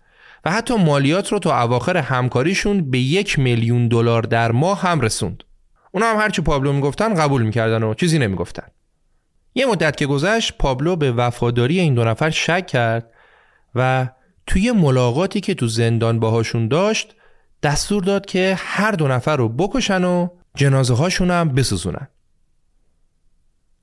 و 0.47 0.51
حتی 0.51 0.75
مالیات 0.77 1.31
رو 1.31 1.39
تا 1.39 1.61
اواخر 1.61 1.97
همکاریشون 1.97 2.91
به 2.91 2.99
یک 2.99 3.39
میلیون 3.39 3.87
دلار 3.87 4.21
در 4.21 4.51
ماه 4.51 4.81
هم 4.81 5.01
رسوند. 5.01 5.43
اونا 5.91 6.05
هم 6.05 6.17
هرچی 6.17 6.41
پابلو 6.41 6.73
می‌گفتن 6.73 7.13
قبول 7.13 7.41
می‌کردن 7.41 7.83
و 7.83 7.93
چیزی 7.93 8.19
نمی‌گفتن. 8.19 8.67
یه 9.55 9.65
مدت 9.65 9.97
که 9.97 10.05
گذشت 10.05 10.57
پابلو 10.57 10.95
به 10.95 11.11
وفاداری 11.11 11.79
این 11.79 11.93
دو 11.93 12.03
نفر 12.03 12.29
شک 12.29 12.67
کرد 12.67 13.09
و 13.75 14.07
توی 14.45 14.71
ملاقاتی 14.71 15.41
که 15.41 15.53
تو 15.53 15.67
زندان 15.67 16.19
باهاشون 16.19 16.67
داشت 16.67 17.15
دستور 17.63 18.03
داد 18.03 18.25
که 18.25 18.55
هر 18.57 18.91
دو 18.91 19.07
نفر 19.07 19.35
رو 19.35 19.49
بکشن 19.49 20.03
و 20.03 20.27
جنازه 20.55 20.93
هاشون 20.93 21.31
هم 21.31 21.49
بسوزونن. 21.49 22.07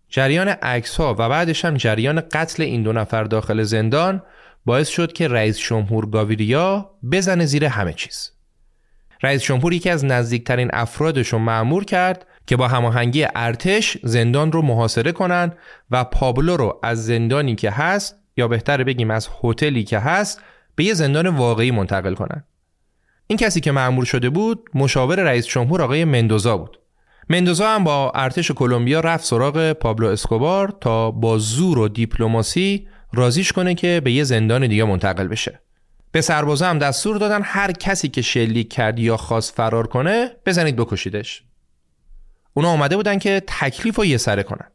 جریان 0.08 0.48
عکس 0.48 0.96
ها 0.96 1.12
و 1.18 1.28
بعدش 1.28 1.64
هم 1.64 1.74
جریان 1.74 2.20
قتل 2.20 2.62
این 2.62 2.82
دو 2.82 2.92
نفر 2.92 3.24
داخل 3.24 3.62
زندان 3.62 4.22
باعث 4.64 4.88
شد 4.88 5.12
که 5.12 5.28
رئیس 5.28 5.58
جمهور 5.58 6.06
گاویریا 6.06 6.90
بزنه 7.12 7.46
زیر 7.46 7.64
همه 7.64 7.92
چیز. 7.92 8.30
رئیس 9.22 9.42
جمهور 9.42 9.72
یکی 9.72 9.90
از 9.90 10.04
نزدیکترین 10.04 10.70
افرادش 10.72 11.28
رو 11.28 11.38
معمور 11.38 11.84
کرد 11.84 12.26
که 12.46 12.56
با 12.56 12.68
هماهنگی 12.68 13.26
ارتش 13.34 13.98
زندان 14.02 14.52
رو 14.52 14.62
محاصره 14.62 15.12
کنن 15.12 15.52
و 15.90 16.04
پابلو 16.04 16.56
رو 16.56 16.80
از 16.82 17.06
زندانی 17.06 17.54
که 17.54 17.70
هست 17.70 18.18
یا 18.36 18.48
بهتر 18.48 18.84
بگیم 18.84 19.10
از 19.10 19.28
هتلی 19.44 19.84
که 19.84 19.98
هست 19.98 20.42
به 20.74 20.84
یه 20.84 20.94
زندان 20.94 21.26
واقعی 21.26 21.70
منتقل 21.70 22.14
کنن. 22.14 22.44
این 23.26 23.36
کسی 23.38 23.60
که 23.60 23.72
معمور 23.72 24.04
شده 24.04 24.30
بود 24.30 24.70
مشاور 24.74 25.22
رئیس 25.22 25.46
جمهور 25.46 25.82
آقای 25.82 26.04
مندوزا 26.04 26.56
بود. 26.56 26.78
مندوزا 27.28 27.68
هم 27.68 27.84
با 27.84 28.12
ارتش 28.14 28.50
کلمبیا 28.50 29.00
رفت 29.00 29.24
سراغ 29.24 29.72
پابلو 29.72 30.06
اسکوبار 30.06 30.76
تا 30.80 31.10
با 31.10 31.38
زور 31.38 31.78
و 31.78 31.88
دیپلماسی 31.88 32.86
رازیش 33.14 33.52
کنه 33.52 33.74
که 33.74 34.00
به 34.04 34.12
یه 34.12 34.24
زندان 34.24 34.66
دیگه 34.66 34.84
منتقل 34.84 35.28
بشه. 35.28 35.60
به 36.12 36.20
سربازا 36.20 36.66
هم 36.66 36.78
دستور 36.78 37.18
دادن 37.18 37.42
هر 37.42 37.72
کسی 37.72 38.08
که 38.08 38.22
شلیک 38.22 38.72
کرد 38.72 38.98
یا 38.98 39.16
خواست 39.16 39.54
فرار 39.54 39.86
کنه 39.86 40.30
بزنید 40.46 40.76
بکشیدش. 40.76 41.42
اونا 42.54 42.68
آمده 42.68 42.96
بودن 42.96 43.18
که 43.18 43.42
تکلیف 43.46 43.96
رو 43.96 44.04
یه 44.04 44.16
سره 44.16 44.42
کنن. 44.42 44.70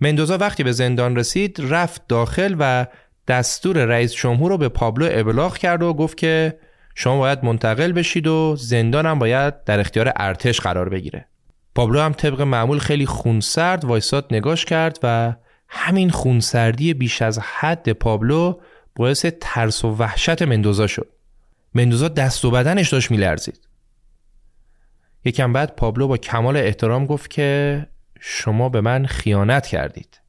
مندوزا 0.00 0.38
وقتی 0.38 0.62
به 0.62 0.72
زندان 0.72 1.16
رسید 1.16 1.56
رفت 1.60 2.02
داخل 2.08 2.56
و 2.58 2.86
دستور 3.28 3.84
رئیس 3.84 4.14
جمهور 4.14 4.50
رو 4.50 4.58
به 4.58 4.68
پابلو 4.68 5.08
ابلاغ 5.10 5.56
کرد 5.56 5.82
و 5.82 5.94
گفت 5.94 6.16
که 6.16 6.58
شما 6.94 7.18
باید 7.18 7.44
منتقل 7.44 7.92
بشید 7.92 8.26
و 8.26 8.56
زندانم 8.58 9.18
باید 9.18 9.64
در 9.64 9.80
اختیار 9.80 10.12
ارتش 10.16 10.60
قرار 10.60 10.88
بگیره. 10.88 11.28
پابلو 11.74 12.00
هم 12.00 12.12
طبق 12.12 12.40
معمول 12.40 12.78
خیلی 12.78 13.06
خونسرد 13.06 13.84
وایساد 13.84 14.26
نگاش 14.30 14.64
کرد 14.64 14.98
و 15.02 15.34
همین 15.68 16.10
خونسردی 16.10 16.94
بیش 16.94 17.22
از 17.22 17.38
حد 17.38 17.92
پابلو 17.92 18.60
باعث 18.94 19.26
ترس 19.40 19.84
و 19.84 19.88
وحشت 19.88 20.42
مندوزا 20.42 20.86
شد. 20.86 21.08
مندوزا 21.74 22.08
دست 22.08 22.44
و 22.44 22.50
بدنش 22.50 22.88
داشت 22.88 23.10
میلرزید. 23.10 23.68
یکم 25.24 25.52
بعد 25.52 25.76
پابلو 25.76 26.08
با 26.08 26.16
کمال 26.16 26.56
احترام 26.56 27.06
گفت 27.06 27.30
که 27.30 27.86
شما 28.20 28.68
به 28.68 28.80
من 28.80 29.06
خیانت 29.06 29.66
کردید. 29.66 30.20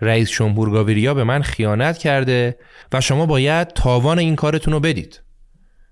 رئیس 0.00 0.30
جمهور 0.30 0.84
به 1.14 1.24
من 1.24 1.42
خیانت 1.42 1.98
کرده 1.98 2.58
و 2.92 3.00
شما 3.00 3.26
باید 3.26 3.68
تاوان 3.68 4.18
این 4.18 4.36
کارتون 4.36 4.72
رو 4.72 4.80
بدید. 4.80 5.22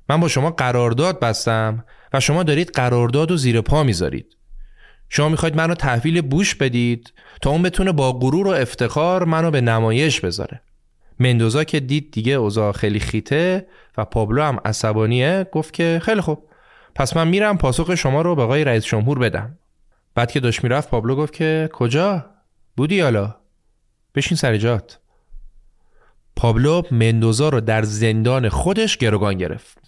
من 0.09 0.20
با 0.20 0.28
شما 0.28 0.51
قرارداد 0.51 1.20
بستم 1.20 1.85
و 2.12 2.20
شما 2.20 2.43
دارید 2.43 2.70
قرارداد 2.70 3.31
و 3.31 3.36
زیر 3.36 3.61
پا 3.61 3.82
می‌ذارید. 3.82 4.36
شما 5.09 5.28
می‌خواید 5.28 5.56
منو 5.56 5.74
تحویل 5.74 6.20
بوش 6.20 6.55
بدید 6.55 7.12
تا 7.43 7.51
اون 7.51 7.62
بتونه 7.62 7.93
با 7.93 8.12
غرور 8.12 8.47
و 8.47 8.51
افتخار 8.51 9.24
منو 9.24 9.51
به 9.51 9.60
نمایش 9.60 10.20
بذاره. 10.20 10.60
مندوزا 11.20 11.64
که 11.64 11.80
دید 11.80 12.10
دیگه 12.10 12.32
اوضاع 12.32 12.72
خیلی 12.72 13.01
خیته 13.01 13.66
و 13.97 14.05
پابلو 14.05 14.43
هم 14.43 14.59
عصبانیه 14.64 15.47
گفت 15.52 15.74
که 15.74 16.01
خیلی 16.05 16.20
خوب 16.20 16.48
پس 16.94 17.16
من 17.16 17.28
میرم 17.28 17.59
پاسخ 17.59 17.94
شما 17.94 18.22
رو 18.22 18.35
به 18.35 18.43
آقای 18.43 18.64
رئیس 18.64 18.85
جمهور 18.85 19.18
بدم. 19.18 19.59
بعد 20.14 20.30
که 20.32 20.40
داشت 20.40 20.64
می‌رفت 20.64 20.90
پابلو 20.90 21.16
گفت 21.16 21.32
که 21.32 21.68
کجا؟ 21.72 22.26
بودی 22.76 23.01
حالا؟ 23.01 23.36
بشین 24.14 24.36
سر 24.36 24.56
جات. 24.56 24.98
پابلو 26.36 26.82
مندوزا 26.90 27.48
رو 27.48 27.60
در 27.60 27.82
زندان 27.82 28.48
خودش 28.48 28.97
گروگان 28.97 29.35
گرفت. 29.35 29.78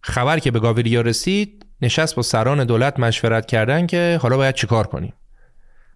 خبر 0.00 0.38
که 0.38 0.50
به 0.50 0.60
گاویریا 0.60 1.00
رسید 1.00 1.66
نشست 1.82 2.16
با 2.16 2.22
سران 2.22 2.64
دولت 2.64 3.00
مشورت 3.00 3.46
کردن 3.46 3.86
که 3.86 4.18
حالا 4.22 4.36
باید 4.36 4.54
چیکار 4.54 4.86
کنیم. 4.86 5.12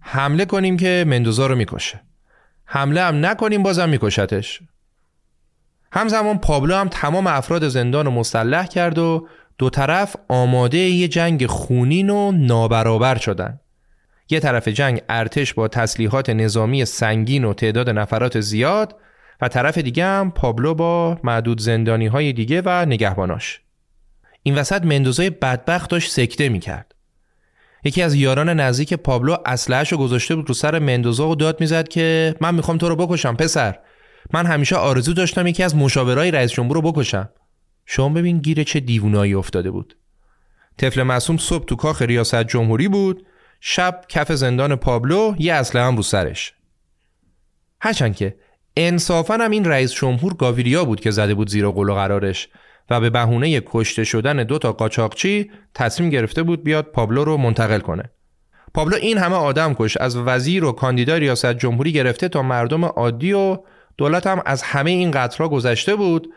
حمله 0.01 0.45
کنیم 0.45 0.77
که 0.77 1.05
مندوزا 1.07 1.47
رو 1.47 1.57
می‌کشه. 1.57 2.01
حمله 2.65 3.03
هم 3.03 3.27
نکنیم 3.27 3.63
بازم 3.63 3.89
میکشتش. 3.89 4.61
همزمان 5.93 6.39
پابلو 6.39 6.75
هم 6.75 6.89
تمام 6.89 7.27
افراد 7.27 7.69
زندان 7.69 8.05
رو 8.05 8.11
مسلح 8.11 8.67
کرد 8.67 8.99
و 8.99 9.29
دو 9.59 9.71
طرف 9.71 10.17
آماده 10.29 10.79
یه 10.79 11.09
جنگ 11.09 11.47
خونین 11.47 12.11
و 12.11 12.33
نابرابر 12.33 13.17
شدن. 13.17 13.61
یه 14.31 14.41
طرف 14.41 14.69
جنگ 14.69 15.03
ارتش 15.09 15.55
با 15.55 15.69
تسلیحات 15.69 16.31
نظامی 16.31 16.85
سنگین 16.85 17.45
و 17.45 17.55
تعداد 17.55 17.91
نفرات 17.91 18.41
زیاد 18.41 18.97
و 19.41 19.49
طرف 19.49 19.79
دیگه 19.79 20.05
هم 20.05 20.31
پابلو 20.31 20.75
با 20.75 21.19
معدود 21.25 21.61
زندانی 21.61 22.07
های 22.07 22.33
دیگه 22.33 22.63
و 22.65 22.85
نگهباناش. 22.87 23.61
این 24.47 24.55
وسط 24.55 24.85
مندوزای 24.85 25.31
بدبخت 25.31 25.90
داشت 25.90 26.10
سکته 26.10 26.48
می‌کرد. 26.48 26.94
یکی 27.85 28.02
از 28.02 28.14
یاران 28.14 28.48
نزدیک 28.60 28.94
پابلو 28.94 29.36
اسلحه‌اش 29.47 29.93
رو 29.93 29.98
گذاشته 29.98 30.36
بود 30.36 30.48
رو 30.48 30.55
سر 30.55 30.78
مندوزا 30.78 31.28
و 31.28 31.35
داد 31.35 31.60
می‌زد 31.60 31.89
که 31.89 32.35
من 32.40 32.55
می‌خوام 32.55 32.78
تو 32.78 32.89
رو 32.89 32.97
بکشم 32.97 33.36
پسر. 33.36 33.78
من 34.32 34.47
همیشه 34.47 34.77
آرزو 34.77 35.12
داشتم 35.12 35.47
یکی 35.47 35.62
از 35.62 35.77
مشاورای 35.77 36.31
رئیس 36.31 36.52
جمهور 36.52 36.77
رو 36.77 36.93
بکشم. 36.93 37.28
شما 37.86 38.09
ببین 38.09 38.39
گیر 38.39 38.62
چه 38.62 38.81
دیوونایی 38.81 39.35
افتاده 39.35 39.70
بود. 39.70 39.97
طفل 40.78 41.02
معصوم 41.02 41.36
صبح 41.36 41.64
تو 41.64 41.77
کاخ 41.77 42.02
ریاست 42.02 42.43
جمهوری 42.43 42.89
بود. 42.89 43.27
شب 43.60 44.01
کف 44.09 44.32
زندان 44.32 44.77
پابلو 44.77 45.35
یه 45.39 45.55
اسلحه 45.55 45.85
هم 45.85 45.97
رو 45.97 46.02
سرش. 46.02 46.55
هرچند 47.81 48.16
که 48.16 48.36
انصافا 48.77 49.35
هم 49.35 49.51
این 49.51 49.64
رئیس 49.64 49.93
جمهور 49.93 50.35
گاویریا 50.35 50.85
بود 50.85 51.01
که 51.01 51.10
زده 51.10 51.35
بود 51.35 51.48
زیر 51.48 51.64
و 51.64 51.73
قرارش. 51.73 52.48
و 52.91 53.01
به 53.01 53.11
بهونه 53.11 53.63
کشته 53.67 54.05
شدن 54.05 54.37
دو 54.37 54.59
تا 54.59 54.73
قاچاقچی 54.73 55.51
تصمیم 55.75 56.11
گرفته 56.11 56.43
بود 56.43 56.65
بیاد 56.65 56.85
پابلو 56.85 57.25
رو 57.25 57.37
منتقل 57.37 57.81
کنه. 57.81 58.11
پابلو 58.75 58.97
این 58.97 59.19
همه 59.19 59.37
آدم 59.37 59.75
کش 59.75 59.97
از 59.97 60.17
وزیر 60.17 60.65
و 60.65 60.73
کاندیدا 60.73 61.17
ریاست 61.17 61.53
جمهوری 61.53 61.93
گرفته 61.93 62.29
تا 62.29 62.43
مردم 62.43 62.85
عادی 62.85 63.33
و 63.33 63.59
دولت 63.97 64.27
هم 64.27 64.43
از 64.47 64.63
همه 64.63 64.91
این 64.91 65.11
قتل‌ها 65.11 65.49
گذشته 65.49 65.97
بود 65.97 66.29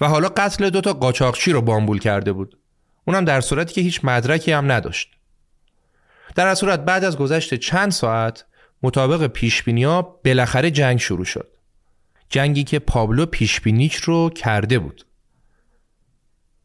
و 0.00 0.08
حالا 0.08 0.28
قتل 0.28 0.70
دو 0.70 0.80
تا 0.80 0.92
قاچاقچی 0.92 1.52
رو 1.52 1.62
بامبول 1.62 1.98
کرده 1.98 2.32
بود. 2.32 2.58
اونم 3.04 3.24
در 3.24 3.40
صورتی 3.40 3.74
که 3.74 3.80
هیچ 3.80 4.00
مدرکی 4.04 4.52
هم 4.52 4.72
نداشت. 4.72 5.10
در 6.34 6.54
صورت 6.54 6.84
بعد 6.84 7.04
از 7.04 7.18
گذشت 7.18 7.54
چند 7.54 7.90
ساعت 7.90 8.44
مطابق 8.82 9.26
پیشبینی‌ها 9.26 10.20
بالاخره 10.24 10.70
جنگ 10.70 10.98
شروع 10.98 11.24
شد. 11.24 11.48
جنگی 12.28 12.64
که 12.64 12.78
پابلو 12.78 13.26
پیشبینیچ 13.26 13.96
رو 13.96 14.30
کرده 14.30 14.78
بود. 14.78 15.06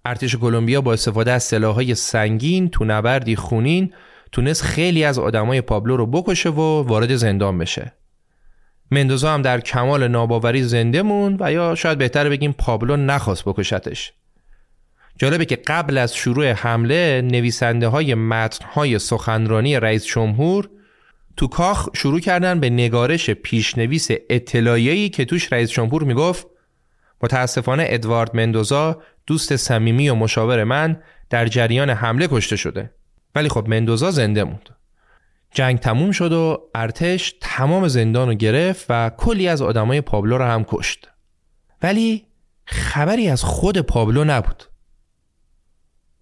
ارتش 0.05 0.35
کلمبیا 0.35 0.81
با 0.81 0.93
استفاده 0.93 1.31
از 1.31 1.43
سلاحهای 1.43 1.95
سنگین 1.95 2.69
تو 2.69 2.85
نبردی 2.85 3.35
خونین 3.35 3.93
تونست 4.31 4.61
خیلی 4.61 5.03
از 5.03 5.19
آدمای 5.19 5.61
پابلو 5.61 5.97
رو 5.97 6.07
بکشه 6.07 6.49
و 6.49 6.81
وارد 6.81 7.15
زندان 7.15 7.57
بشه. 7.57 7.93
مندوزا 8.91 9.33
هم 9.33 9.41
در 9.41 9.59
کمال 9.59 10.07
ناباوری 10.07 10.63
زنده 10.63 11.01
مون 11.01 11.37
و 11.39 11.51
یا 11.51 11.75
شاید 11.75 11.97
بهتر 11.97 12.29
بگیم 12.29 12.51
پابلو 12.51 12.97
نخواست 12.97 13.45
بکشتش. 13.45 14.13
جالبه 15.17 15.45
که 15.45 15.55
قبل 15.55 15.97
از 15.97 16.15
شروع 16.15 16.51
حمله 16.51 17.21
نویسنده 17.21 17.87
های 17.87 18.15
متن 18.15 18.65
های 18.65 18.99
سخنرانی 18.99 19.79
رئیس 19.79 20.05
جمهور 20.05 20.69
تو 21.37 21.47
کاخ 21.47 21.89
شروع 21.93 22.19
کردن 22.19 22.59
به 22.59 22.69
نگارش 22.69 23.29
پیشنویس 23.29 24.07
اطلاعیه‌ای 24.29 25.09
که 25.09 25.25
توش 25.25 25.53
رئیس 25.53 25.71
جمهور 25.71 26.03
می‌گفت 26.03 26.47
متاسفانه 27.23 27.85
ادوارد 27.87 28.35
مندوزا 28.35 29.01
دوست 29.27 29.55
صمیمی 29.55 30.09
و 30.09 30.15
مشاور 30.15 30.63
من 30.63 31.01
در 31.29 31.47
جریان 31.47 31.89
حمله 31.89 32.27
کشته 32.27 32.55
شده. 32.55 32.91
ولی 33.35 33.49
خب 33.49 33.67
مندوزا 33.67 34.11
زنده 34.11 34.43
موند. 34.43 34.69
جنگ 35.51 35.79
تموم 35.79 36.11
شد 36.11 36.31
و 36.31 36.69
ارتش 36.75 37.35
تمام 37.41 37.87
زندان 37.87 38.27
رو 38.27 38.33
گرفت 38.33 38.85
و 38.89 39.11
کلی 39.17 39.47
از 39.47 39.61
آدمای 39.61 40.01
پابلو 40.01 40.37
رو 40.37 40.45
هم 40.45 40.63
کشت. 40.63 41.09
ولی 41.81 42.25
خبری 42.65 43.27
از 43.27 43.43
خود 43.43 43.77
پابلو 43.77 44.23
نبود. 44.23 44.63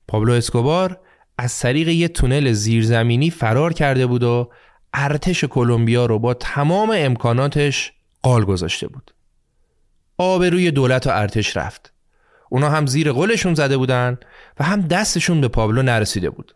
پابلو 0.08 0.34
اسکوبار 0.34 1.00
از 1.38 1.60
طریق 1.60 1.88
یه 1.88 2.08
تونل 2.08 2.52
زیرزمینی 2.52 3.30
فرار 3.30 3.74
کرده 3.74 4.08
بود 4.08 4.24
و 4.24 4.50
ارتش 4.94 5.44
کلمبیا 5.44 6.06
رو 6.06 6.20
با 6.20 6.34
تمام 6.34 6.92
امکاناتش 6.96 7.94
قال 8.22 8.46
گذاشته 8.46 8.88
بود. 8.88 9.12
روی 10.30 10.72
دولت 10.72 11.08
و 11.08 11.10
ارتش 11.14 11.58
رفت. 11.58 11.94
اونا 12.50 12.70
هم 12.70 12.86
زیر 12.86 13.12
قولشون 13.12 13.54
زده 13.54 13.78
بودن 13.78 14.18
و 14.60 14.64
هم 14.64 14.82
دستشون 14.82 15.42
به 15.42 15.48
پابلو 15.48 15.82
نرسیده 15.82 16.30
بود. 16.30 16.56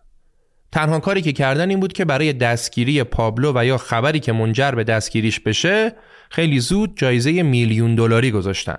تنها 0.71 0.99
کاری 0.99 1.21
که 1.21 1.33
کردن 1.33 1.69
این 1.69 1.79
بود 1.79 1.93
که 1.93 2.05
برای 2.05 2.33
دستگیری 2.33 3.03
پابلو 3.03 3.53
و 3.55 3.65
یا 3.65 3.77
خبری 3.77 4.19
که 4.19 4.31
منجر 4.31 4.71
به 4.71 4.83
دستگیریش 4.83 5.39
بشه 5.39 5.91
خیلی 6.29 6.59
زود 6.59 6.97
جایزه 6.97 7.43
میلیون 7.43 7.95
دلاری 7.95 8.31
گذاشتن. 8.31 8.77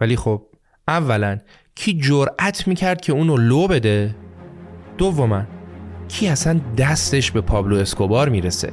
ولی 0.00 0.16
خب 0.16 0.46
اولا 0.88 1.38
کی 1.74 2.00
جرأت 2.00 2.68
می‌کرد 2.68 3.00
که 3.00 3.12
اونو 3.12 3.36
لو 3.36 3.66
بده؟ 3.66 4.16
دوما 4.98 5.46
کی 6.08 6.28
اصلا 6.28 6.60
دستش 6.78 7.30
به 7.30 7.40
پابلو 7.40 7.76
اسکوبار 7.76 8.28
می‌رسه؟ 8.28 8.72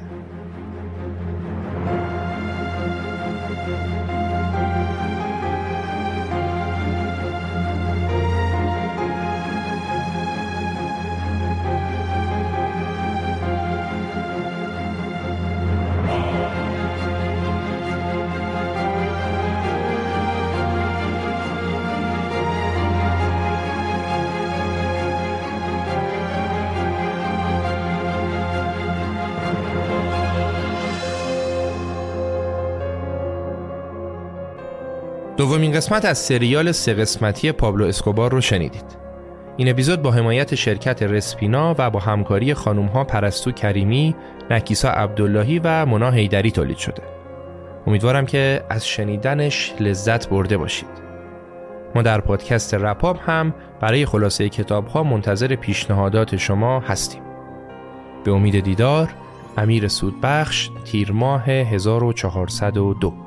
دومین 35.48 35.72
قسمت 35.72 36.06
از 36.06 36.18
سریال 36.18 36.72
سه 36.72 36.94
قسمتی 36.94 37.52
پابلو 37.52 37.86
اسکوبار 37.86 38.32
رو 38.32 38.42
شنیدید. 38.42 38.98
این 39.58 39.70
اپیزود 39.70 40.02
با 40.02 40.12
حمایت 40.12 40.56
شرکت 40.56 41.04
رسپینا 41.04 41.76
و 41.78 41.90
با 41.90 42.00
همکاری 42.00 42.54
خانم 42.54 42.86
ها 42.86 43.04
پرستو 43.04 43.52
کریمی، 43.52 44.16
نکیسا 44.50 44.90
عبداللهی 44.90 45.60
و 45.64 45.86
منا 45.86 46.12
هیدری 46.12 46.52
تولید 46.52 46.78
شده. 46.78 47.04
امیدوارم 47.88 48.26
که 48.26 48.64
از 48.70 48.88
شنیدنش 48.88 49.74
لذت 49.80 50.30
برده 50.30 50.58
باشید. 50.58 50.90
ما 51.96 52.02
در 52.02 52.22
پادکست 52.22 52.74
رپاب 52.74 53.20
هم 53.26 53.54
برای 53.82 54.06
خلاصه 54.06 54.50
کتاب 54.50 54.88
ها 54.88 55.04
منتظر 55.04 55.56
پیشنهادات 55.56 56.36
شما 56.36 56.80
هستیم. 56.80 57.22
به 58.24 58.32
امید 58.32 58.60
دیدار، 58.60 59.10
امیر 59.58 59.88
سودبخش، 59.88 60.70
تیر 60.86 61.12
ماه 61.12 61.50
1402 61.50 63.27